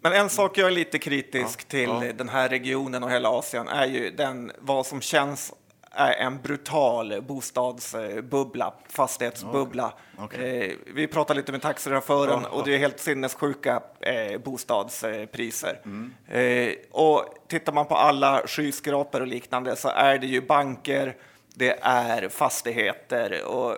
men 0.00 0.12
en 0.12 0.30
sak 0.30 0.58
jag 0.58 0.66
är 0.66 0.70
lite 0.70 0.98
kritisk 0.98 1.60
ja, 1.60 1.70
till 1.70 1.88
ja. 1.88 2.12
den 2.12 2.28
här 2.28 2.48
regionen 2.48 3.04
och 3.04 3.10
hela 3.10 3.28
Asien 3.28 3.68
är 3.68 3.86
ju 3.86 4.10
den, 4.10 4.52
vad 4.58 4.86
som 4.86 5.00
känns 5.00 5.52
är 5.96 6.12
en 6.12 6.42
brutal 6.42 7.22
bostadsbubbla, 7.22 8.74
fastighetsbubbla. 8.88 9.92
Okay. 10.18 10.66
Eh, 10.66 10.76
vi 10.94 11.06
pratade 11.06 11.40
lite 11.40 11.52
med 11.52 11.62
taxichauffören 11.62 12.40
ja, 12.42 12.48
och 12.48 12.64
det 12.64 12.74
är 12.74 12.78
helt 12.78 13.00
sinnessjuka 13.00 13.82
eh, 14.00 14.38
bostadspriser. 14.38 15.80
Mm. 15.84 16.14
Eh, 16.28 16.74
och 16.90 17.24
tittar 17.48 17.72
man 17.72 17.86
på 17.86 17.94
alla 17.94 18.42
skyskrapor 18.46 19.20
och 19.20 19.26
liknande 19.26 19.76
så 19.76 19.88
är 19.88 20.18
det 20.18 20.26
ju 20.26 20.40
banker, 20.40 21.16
det 21.54 21.78
är 21.82 22.28
fastigheter 22.28 23.44
och 23.44 23.76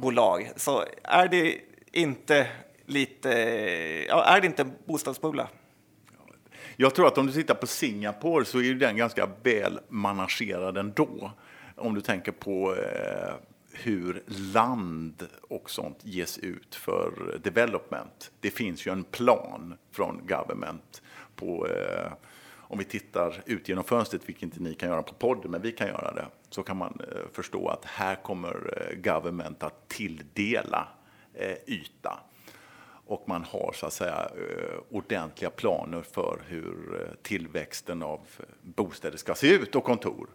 bolag. 0.00 0.50
Så 0.56 0.84
är 1.02 1.28
det 1.28 1.58
inte 1.92 2.46
lite, 2.86 3.30
ja, 4.08 4.24
är 4.24 4.40
det 4.40 4.46
inte 4.46 4.66
bostadsbubbla? 4.84 5.48
Jag 6.76 6.94
tror 6.94 7.06
att 7.06 7.18
om 7.18 7.26
du 7.26 7.32
tittar 7.32 7.54
på 7.54 7.66
Singapore 7.66 8.44
så 8.44 8.60
är 8.60 8.74
den 8.74 8.96
ganska 8.96 9.28
väl 9.42 9.80
managerad 9.88 10.78
ändå. 10.78 11.30
Om 11.76 11.94
du 11.94 12.00
tänker 12.00 12.32
på 12.32 12.74
eh, 12.74 13.34
hur 13.72 14.22
land 14.26 15.28
och 15.42 15.70
sånt 15.70 15.98
ges 16.02 16.38
ut 16.38 16.74
för 16.74 17.38
development. 17.42 18.30
Det 18.40 18.50
finns 18.50 18.86
ju 18.86 18.92
en 18.92 19.04
plan 19.04 19.74
från 19.90 20.26
government 20.26 21.02
på 21.36 21.66
eh, 21.66 22.12
om 22.74 22.78
vi 22.78 22.84
tittar 22.84 23.42
ut 23.46 23.68
genom 23.68 23.84
fönstret, 23.84 24.28
vilket 24.28 24.42
inte 24.42 24.60
ni 24.60 24.74
kan 24.74 24.88
göra 24.88 25.02
på 25.02 25.14
podden, 25.14 25.50
men 25.50 25.62
vi 25.62 25.72
kan 25.72 25.88
göra 25.88 26.12
det, 26.14 26.26
så 26.54 26.62
kan 26.62 26.76
man 26.76 27.00
eh, 27.00 27.28
förstå 27.32 27.68
att 27.68 27.84
här 27.84 28.14
kommer 28.14 28.76
eh, 28.76 29.12
government 29.12 29.62
att 29.62 29.88
tilldela 29.88 30.88
eh, 31.34 31.56
yta 31.66 32.20
och 33.06 33.28
man 33.28 33.44
har 33.44 33.72
så 33.74 33.86
att 33.86 33.92
säga 33.92 34.30
ordentliga 34.90 35.50
planer 35.50 36.02
för 36.02 36.42
hur 36.46 37.08
tillväxten 37.22 38.02
av 38.02 38.20
bostäder 38.62 39.16
ska 39.16 39.34
se 39.34 39.54
ut 39.54 39.74
och 39.74 39.84
kontor. 39.84 40.28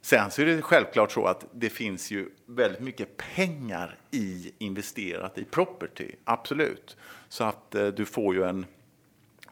Sen 0.00 0.30
så 0.30 0.42
är 0.42 0.46
det 0.46 0.62
självklart 0.62 1.12
så 1.12 1.26
att 1.26 1.46
det 1.52 1.70
finns 1.70 2.10
ju 2.10 2.30
väldigt 2.46 2.80
mycket 2.80 3.16
pengar 3.16 3.98
i 4.10 4.52
investerat 4.58 5.38
i 5.38 5.44
property, 5.44 6.12
absolut. 6.24 6.96
Så 7.28 7.44
att 7.44 7.70
du 7.70 8.04
får 8.04 8.34
ju 8.34 8.42
en 8.42 8.66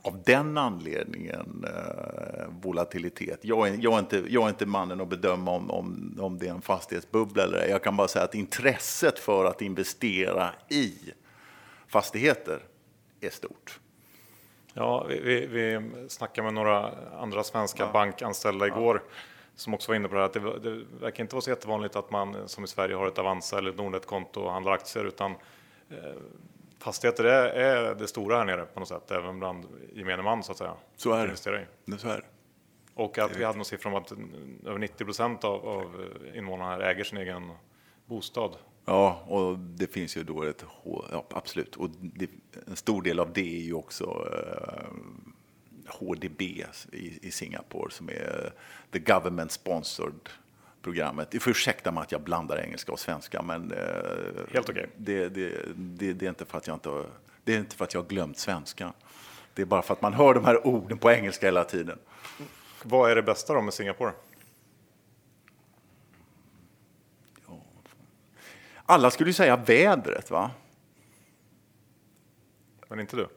av 0.09 0.23
den 0.23 0.59
anledningen 0.59 1.65
eh, 1.67 2.47
volatilitet. 2.63 3.39
Jag 3.43 3.69
är, 3.69 3.79
jag, 3.81 3.95
är 3.95 3.99
inte, 3.99 4.25
jag 4.29 4.45
är 4.45 4.49
inte 4.49 4.67
mannen 4.67 5.01
att 5.01 5.09
bedöma 5.09 5.51
om, 5.51 5.71
om, 5.71 6.19
om 6.21 6.39
det 6.39 6.47
är 6.47 6.51
en 6.51 6.63
fastighetsbubbla 6.63 7.43
eller 7.43 7.59
ej. 7.59 7.71
Jag 7.71 7.83
kan 7.83 7.97
bara 7.97 8.09
säga 8.09 8.25
att 8.25 8.35
intresset 8.35 9.19
för 9.19 9.45
att 9.45 9.63
investera 9.63 10.51
i 10.69 10.95
fastigheter 11.87 12.63
är 13.21 13.31
stort. 13.31 13.81
Ja, 14.75 15.05
vi, 15.09 15.21
vi, 15.21 15.47
vi 15.47 15.91
snackade 16.09 16.45
med 16.45 16.55
några 16.55 16.93
andra 17.21 17.45
svenska 17.45 17.83
ja. 17.83 17.93
bankanställda 17.93 18.67
igår 18.67 19.03
ja. 19.05 19.13
som 19.55 19.75
också 19.75 19.91
var 19.91 19.97
inne 19.97 20.09
på 20.09 20.15
det 20.15 20.21
här 20.21 20.27
att 20.27 20.33
det, 20.33 20.71
det, 20.71 20.85
verkar 21.01 21.25
inte 21.25 21.35
vara 21.35 21.43
så 21.43 21.51
jättevanligt 21.51 21.97
att 21.97 22.11
man 22.11 22.49
som 22.49 22.65
i 22.65 22.67
Sverige 22.67 22.95
har 22.95 23.07
ett 23.07 23.19
Avanza 23.19 23.59
eller 23.59 23.71
ett 23.71 23.77
Nordnet-konto 23.77 24.41
och 24.41 24.53
handlar 24.53 24.73
aktier 24.73 25.05
utan 25.05 25.31
eh, 25.91 26.15
fastigheter 26.79 27.24
är, 27.24 27.47
är, 27.47 27.95
det 27.95 28.09
stora 28.09 28.37
här 28.37 28.45
nere 28.45 28.66
på 28.66 28.81
något 28.81 28.89
sätt, 28.89 29.11
även 29.11 29.39
bland 29.39 29.66
gemene 29.93 30.22
man 30.22 30.43
så 30.43 30.53
att 30.53 30.59
säga. 30.59 30.74
Så 30.97 31.12
är 31.12 31.26
det. 31.26 31.37
Så 31.37 31.51
är 32.09 32.16
det. 32.16 32.24
Och 32.95 33.18
att 33.18 33.37
vi 33.37 33.45
hade 33.45 33.59
någon 33.59 33.64
siffra 33.64 33.91
om 33.91 33.97
att 33.97 34.12
över 34.66 34.79
90 34.79 35.05
procent 35.05 35.45
av, 35.45 35.68
av 35.68 36.07
invånarna 36.35 36.70
här 36.70 36.81
äger 36.81 37.05
sin 37.05 37.18
egen 37.18 37.53
bostad. 38.07 38.57
Ja, 38.85 39.22
och 39.26 39.59
det 39.59 39.93
finns 39.93 40.16
ju 40.16 40.24
då 40.24 40.43
ett 40.43 40.64
ja, 41.11 41.24
absolut. 41.31 41.76
Och 41.76 41.91
det, 41.91 42.31
en 42.66 42.76
stor 42.76 43.03
del 43.03 43.20
av 43.20 43.33
det 43.33 43.57
är 43.59 43.62
ju 43.62 43.74
också 43.74 44.29
eh, 44.33 44.89
HDB 45.87 46.43
i, 46.43 46.64
i, 47.22 47.31
Singapore 47.31 47.91
som 47.91 48.09
är 48.09 48.53
the 48.93 48.99
government 48.99 49.53
sponsored 49.53 50.29
programmet. 50.83 51.43
Får 51.43 51.51
ursäkta 51.51 51.91
mig 51.93 52.03
att 52.03 52.12
jag 52.12 52.20
blandar 52.20 52.59
engelska 52.59 52.93
och 52.93 53.01
svenska, 53.01 53.43
men 53.43 53.72
eh, 53.72 53.79
Helt 54.53 54.70
okay. 54.70 54.87
det, 54.97 55.29
det, 55.29 55.53
det, 55.74 56.12
det, 56.12 56.26
är 56.26 56.29
inte 56.29 56.45
för 56.45 56.59
att 56.59 56.66
jag 56.66 56.76
inte 56.76 57.05
det 57.45 57.55
är 57.55 57.59
inte 57.59 57.76
för 57.76 57.85
att 57.85 57.95
jag 57.95 58.03
har 58.03 58.09
glömt 58.09 58.39
svenska. 58.39 58.93
Det 59.55 59.62
är 59.62 59.66
bara 59.66 59.83
för 59.83 59.95
att 59.95 60.03
man 60.03 60.12
hör 60.12 60.35
de 60.35 60.45
här 60.45 60.66
orden 60.66 60.99
på 60.99 61.11
engelska 61.11 61.47
hela 61.47 61.64
tiden. 61.64 61.99
Vad 62.83 63.11
är 63.11 63.16
det 63.16 63.22
bästa 63.22 63.55
då 63.55 63.61
med 63.61 63.74
Singapore? 63.74 64.12
Alla 68.91 69.11
skulle 69.11 69.31
ju 69.31 69.35
säga 69.35 69.57
vädret, 69.57 70.31
va? 70.31 70.51
Men 72.89 73.01
inte 73.01 73.16
du? 73.16 73.29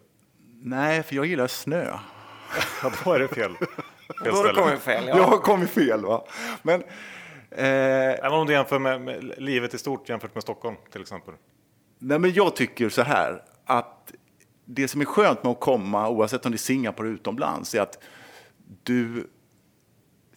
Nej, 0.61 1.03
för 1.03 1.15
jag 1.15 1.25
gillar 1.25 1.47
snö. 1.47 1.97
Ja, 2.83 2.91
då 3.03 3.13
är 3.13 3.19
det 3.19 3.27
fel. 3.27 3.55
fel 3.57 3.67
Då 4.25 4.31
har 4.31 4.47
du 4.47 4.53
kommit 4.53 4.79
fel. 4.79 5.07
Jag 5.07 5.17
Ja. 5.17 5.23
har 5.23 5.37
kommit 5.37 5.69
fel, 5.69 6.05
va? 6.05 6.25
Men... 6.61 6.83
Eh, 7.51 8.25
Även 8.25 8.33
om 8.33 8.47
du 8.47 8.53
jämför 8.53 8.79
med, 8.79 9.01
med 9.01 9.33
livet 9.37 9.73
i 9.73 9.77
stort 9.77 10.09
jämfört 10.09 10.35
med 10.35 10.43
Stockholm 10.43 10.75
till 10.91 11.01
exempel. 11.01 11.33
Nej, 11.99 12.19
men 12.19 12.33
jag 12.33 12.55
tycker 12.55 12.89
så 12.89 13.01
här 13.01 13.43
att 13.65 14.13
det 14.65 14.87
som 14.87 15.01
är 15.01 15.05
skönt 15.05 15.43
med 15.43 15.51
att 15.51 15.59
komma, 15.59 16.09
oavsett 16.09 16.45
om 16.45 16.51
det 16.51 16.55
är 16.55 16.57
Singapore 16.57 17.07
eller 17.07 17.15
utomlands, 17.15 17.75
är 17.75 17.81
att 17.81 17.99
du 18.83 19.27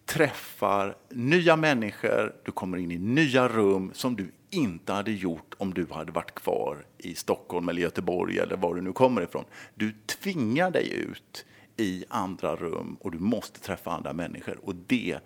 träffar 0.07 0.97
nya 1.09 1.57
människor, 1.57 2.35
du 2.45 2.53
kommer 2.53 2.79
in 2.79 2.91
i 2.91 2.99
nya 2.99 3.49
rum 3.49 3.91
som 3.95 4.17
du 4.17 4.33
inte 4.51 4.93
hade 4.93 5.13
gjort 5.13 5.55
om 5.59 5.75
du 5.75 5.87
hade 5.91 6.13
varit 6.13 6.35
kvar 6.35 6.87
i 6.99 7.15
Stockholm 7.15 7.69
eller 7.69 7.83
Göteborg 7.83 8.39
eller 8.39 8.57
var 8.57 8.75
du 8.75 8.81
nu 8.81 8.93
kommer 8.93 9.23
ifrån. 9.23 9.45
Du 9.75 9.93
tvingar 10.07 10.71
dig 10.71 10.93
ut 10.93 11.47
i 11.77 12.05
andra 12.09 12.57
rum 12.57 12.97
och 13.01 13.11
du 13.11 13.19
måste 13.19 13.61
träffa 13.61 13.91
andra 13.91 14.13
människor 14.13 14.59
och 14.63 14.75
det 14.75 15.19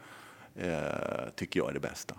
eh, 0.59 1.31
tycker 1.35 1.61
jag 1.61 1.69
är 1.69 1.73
det 1.73 1.81
bästa. 1.81 2.15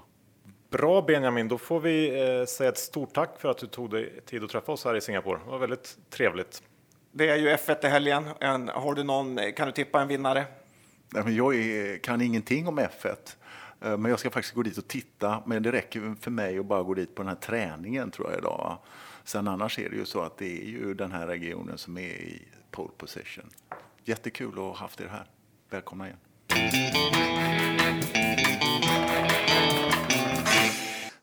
Bra 0.70 1.02
Benjamin, 1.02 1.48
då 1.48 1.58
får 1.58 1.80
vi 1.80 2.22
eh, 2.22 2.46
säga 2.46 2.70
ett 2.70 2.78
stort 2.78 3.14
tack 3.14 3.42
för 3.42 3.50
att 3.50 3.58
du 3.58 3.68
tog 3.68 3.92
dig 3.92 4.22
tid 4.26 4.44
att 4.44 4.50
träffa 4.50 4.72
oss 4.72 4.86
här 4.86 4.96
i 4.96 5.02
Singapore. 5.02 5.40
Det 5.46 5.52
var 5.52 5.60
väldigt 5.60 5.98
trevligt. 6.10 6.64
Det 7.12 7.30
är 7.30 7.36
ju 7.36 7.50
F1 7.50 7.86
i 7.86 7.90
helgen. 7.90 8.30
En, 8.40 8.68
har 8.68 8.94
du 8.94 9.04
någon, 9.04 9.40
kan 9.56 9.68
du 9.68 9.72
tippa 9.72 10.02
en 10.02 10.08
vinnare? 10.08 10.46
Nej, 11.14 11.24
men 11.24 11.36
jag 11.36 11.56
är, 11.56 11.98
kan 11.98 12.22
ingenting 12.22 12.68
om 12.68 12.80
F1, 12.80 13.16
eh, 13.82 13.98
men 13.98 14.06
jag 14.06 14.20
ska 14.20 14.30
faktiskt 14.30 14.56
gå 14.56 14.64
dit 14.64 14.78
och 14.78 14.88
titta. 14.88 15.44
Men 15.46 15.64
det 15.64 15.72
räcker 15.72 16.16
för 16.22 16.32
mig 16.32 16.60
att 16.60 16.66
bara 16.66 16.84
gå 16.84 16.94
dit 16.94 17.16
på 17.16 17.22
den 17.22 17.30
här 17.30 17.36
träningen 17.36 18.12
tror 18.12 18.30
jag 18.30 18.40
idag. 18.40 18.58
va. 18.58 18.80
Sen 19.24 19.48
annars 19.48 19.80
är 19.80 19.90
det 19.90 19.96
ju 19.96 20.06
så 20.06 20.22
att 20.22 20.38
det 20.38 20.62
är 20.62 20.66
ju 20.66 20.94
den 20.94 21.12
här 21.12 21.28
regionen 21.28 21.78
som 21.78 21.98
är 21.98 22.02
i 22.02 22.48
pole 22.72 22.92
position. 22.98 23.50
Jättekul 24.04 24.50
att 24.50 24.56
ha 24.56 24.76
haft 24.76 25.02
er 25.02 25.08
här. 25.08 25.26
Välkomna 25.70 26.06
igen. 26.08 27.59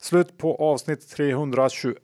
Slut 0.07 0.39
på 0.39 0.57
avsnitt 0.57 1.09
321. 1.09 1.97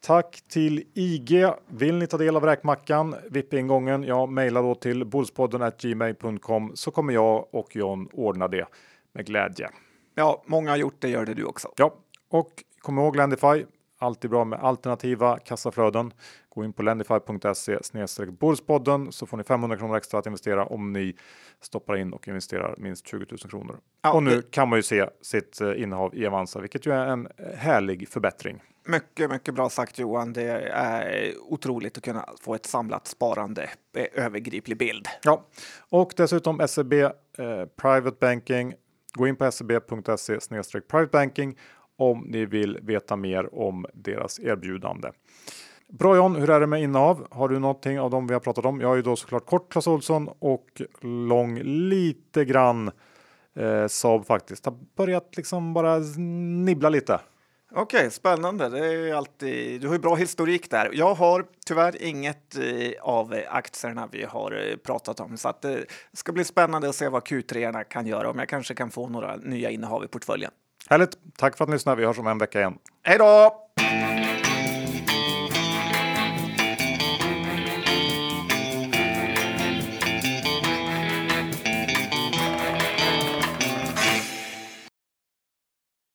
Tack 0.00 0.42
till 0.48 0.84
IG. 0.94 1.46
Vill 1.66 1.98
ni 1.98 2.06
ta 2.06 2.16
del 2.16 2.36
av 2.36 2.44
räkmackan, 2.44 3.16
VIP-ingången, 3.30 4.02
ja, 4.02 4.26
mejla 4.26 4.62
då 4.62 4.74
till 4.74 5.04
bordspodden 5.04 5.72
gmail.com 5.78 6.72
så 6.74 6.90
kommer 6.90 7.12
jag 7.12 7.54
och 7.54 7.76
John 7.76 8.08
ordna 8.12 8.48
det 8.48 8.66
med 9.12 9.26
glädje. 9.26 9.70
Ja, 10.14 10.42
många 10.46 10.70
har 10.70 10.76
gjort 10.76 10.96
det, 10.98 11.08
gör 11.08 11.26
det 11.26 11.34
du 11.34 11.44
också. 11.44 11.68
Ja, 11.76 11.94
och 12.30 12.64
kom 12.78 12.98
ihåg 12.98 13.16
Lendify. 13.16 13.64
Alltid 13.98 14.30
bra 14.30 14.44
med 14.44 14.60
alternativa 14.60 15.38
kassaflöden. 15.38 16.12
Gå 16.54 16.64
in 16.64 16.72
på 16.72 16.82
lendify.se 16.82 17.78
bordspodden 18.30 19.12
så 19.12 19.26
får 19.26 19.36
ni 19.36 19.44
500 19.44 19.76
kronor 19.76 19.96
extra 19.96 20.18
att 20.20 20.26
investera 20.26 20.64
om 20.64 20.92
ni 20.92 21.16
stoppar 21.60 21.96
in 21.96 22.12
och 22.12 22.28
investerar 22.28 22.74
minst 22.78 23.06
20 23.08 23.26
000 23.30 23.38
kronor. 23.38 23.76
Ja, 24.02 24.12
och 24.12 24.22
nu 24.22 24.36
det- 24.36 24.50
kan 24.50 24.68
man 24.68 24.78
ju 24.78 24.82
se 24.82 25.06
sitt 25.22 25.60
eh, 25.60 25.82
innehav 25.82 26.14
i 26.14 26.26
Avanza, 26.26 26.60
vilket 26.60 26.86
ju 26.86 26.92
är 26.92 27.06
en 27.06 27.28
härlig 27.54 28.08
förbättring. 28.08 28.62
Mycket, 28.86 29.30
mycket 29.30 29.54
bra 29.54 29.70
sagt 29.70 29.98
Johan. 29.98 30.32
Det 30.32 30.42
är 30.72 31.32
otroligt 31.40 31.98
att 31.98 32.04
kunna 32.04 32.28
få 32.40 32.54
ett 32.54 32.66
samlat 32.66 33.06
sparande, 33.06 33.70
eh, 33.96 34.24
övergriplig 34.24 34.78
bild. 34.78 35.06
Ja, 35.22 35.46
och 35.90 36.12
dessutom 36.16 36.68
SEB 36.68 36.92
eh, 36.92 37.10
Private 37.76 38.16
Banking. 38.20 38.74
Gå 39.12 39.26
in 39.28 39.36
på 39.36 39.50
seb.se 39.52 40.38
private 40.80 41.10
banking 41.12 41.58
om 41.96 42.24
ni 42.28 42.46
vill 42.46 42.78
veta 42.82 43.16
mer 43.16 43.54
om 43.54 43.86
deras 43.94 44.40
erbjudande. 44.40 45.08
Bra 45.92 46.16
John, 46.16 46.36
hur 46.36 46.50
är 46.50 46.60
det 46.60 46.66
med 46.66 46.82
innehav? 46.82 47.26
Har 47.30 47.48
du 47.48 47.58
någonting 47.58 48.00
av 48.00 48.10
dem 48.10 48.26
vi 48.26 48.32
har 48.32 48.40
pratat 48.40 48.64
om? 48.64 48.80
Jag 48.80 48.88
har 48.88 48.96
ju 48.96 49.02
då 49.02 49.16
såklart 49.16 49.46
kort 49.46 49.72
Clas 49.72 49.86
Ohlson 49.86 50.28
och 50.38 50.82
lång 51.00 51.58
lite 51.62 52.44
grann 52.44 52.90
eh, 53.56 53.86
Saab 53.86 54.26
faktiskt. 54.26 54.64
Har 54.64 54.74
börjat 54.96 55.36
liksom 55.36 55.74
bara 55.74 55.98
nibbla 56.64 56.88
lite. 56.88 57.20
Okej, 57.72 58.10
spännande. 58.10 58.68
Det 58.68 58.86
är 58.86 59.14
alltid, 59.14 59.80
du 59.80 59.86
har 59.86 59.94
ju 59.94 60.00
bra 60.00 60.14
historik 60.14 60.70
där. 60.70 60.90
Jag 60.92 61.14
har 61.14 61.44
tyvärr 61.66 62.02
inget 62.02 62.56
eh, 62.56 62.92
av 63.02 63.40
aktierna 63.48 64.08
vi 64.12 64.24
har 64.24 64.52
eh, 64.52 64.76
pratat 64.76 65.20
om, 65.20 65.36
så 65.36 65.48
att 65.48 65.62
det 65.62 65.84
ska 66.12 66.32
bli 66.32 66.44
spännande 66.44 66.88
att 66.88 66.94
se 66.94 67.08
vad 67.08 67.22
Q3 67.22 67.84
kan 67.84 68.06
göra. 68.06 68.30
Om 68.30 68.38
jag 68.38 68.48
kanske 68.48 68.74
kan 68.74 68.90
få 68.90 69.08
några 69.08 69.36
nya 69.36 69.70
innehav 69.70 70.04
i 70.04 70.08
portföljen. 70.08 70.50
Härligt! 70.88 71.18
Tack 71.36 71.56
för 71.56 71.64
att 71.64 71.68
ni 71.68 71.74
lyssnade. 71.74 72.00
Vi 72.00 72.06
hörs 72.06 72.18
om 72.18 72.26
en 72.26 72.38
vecka 72.38 72.58
igen. 72.58 72.78
Hej 73.02 73.18
då! 73.18 73.66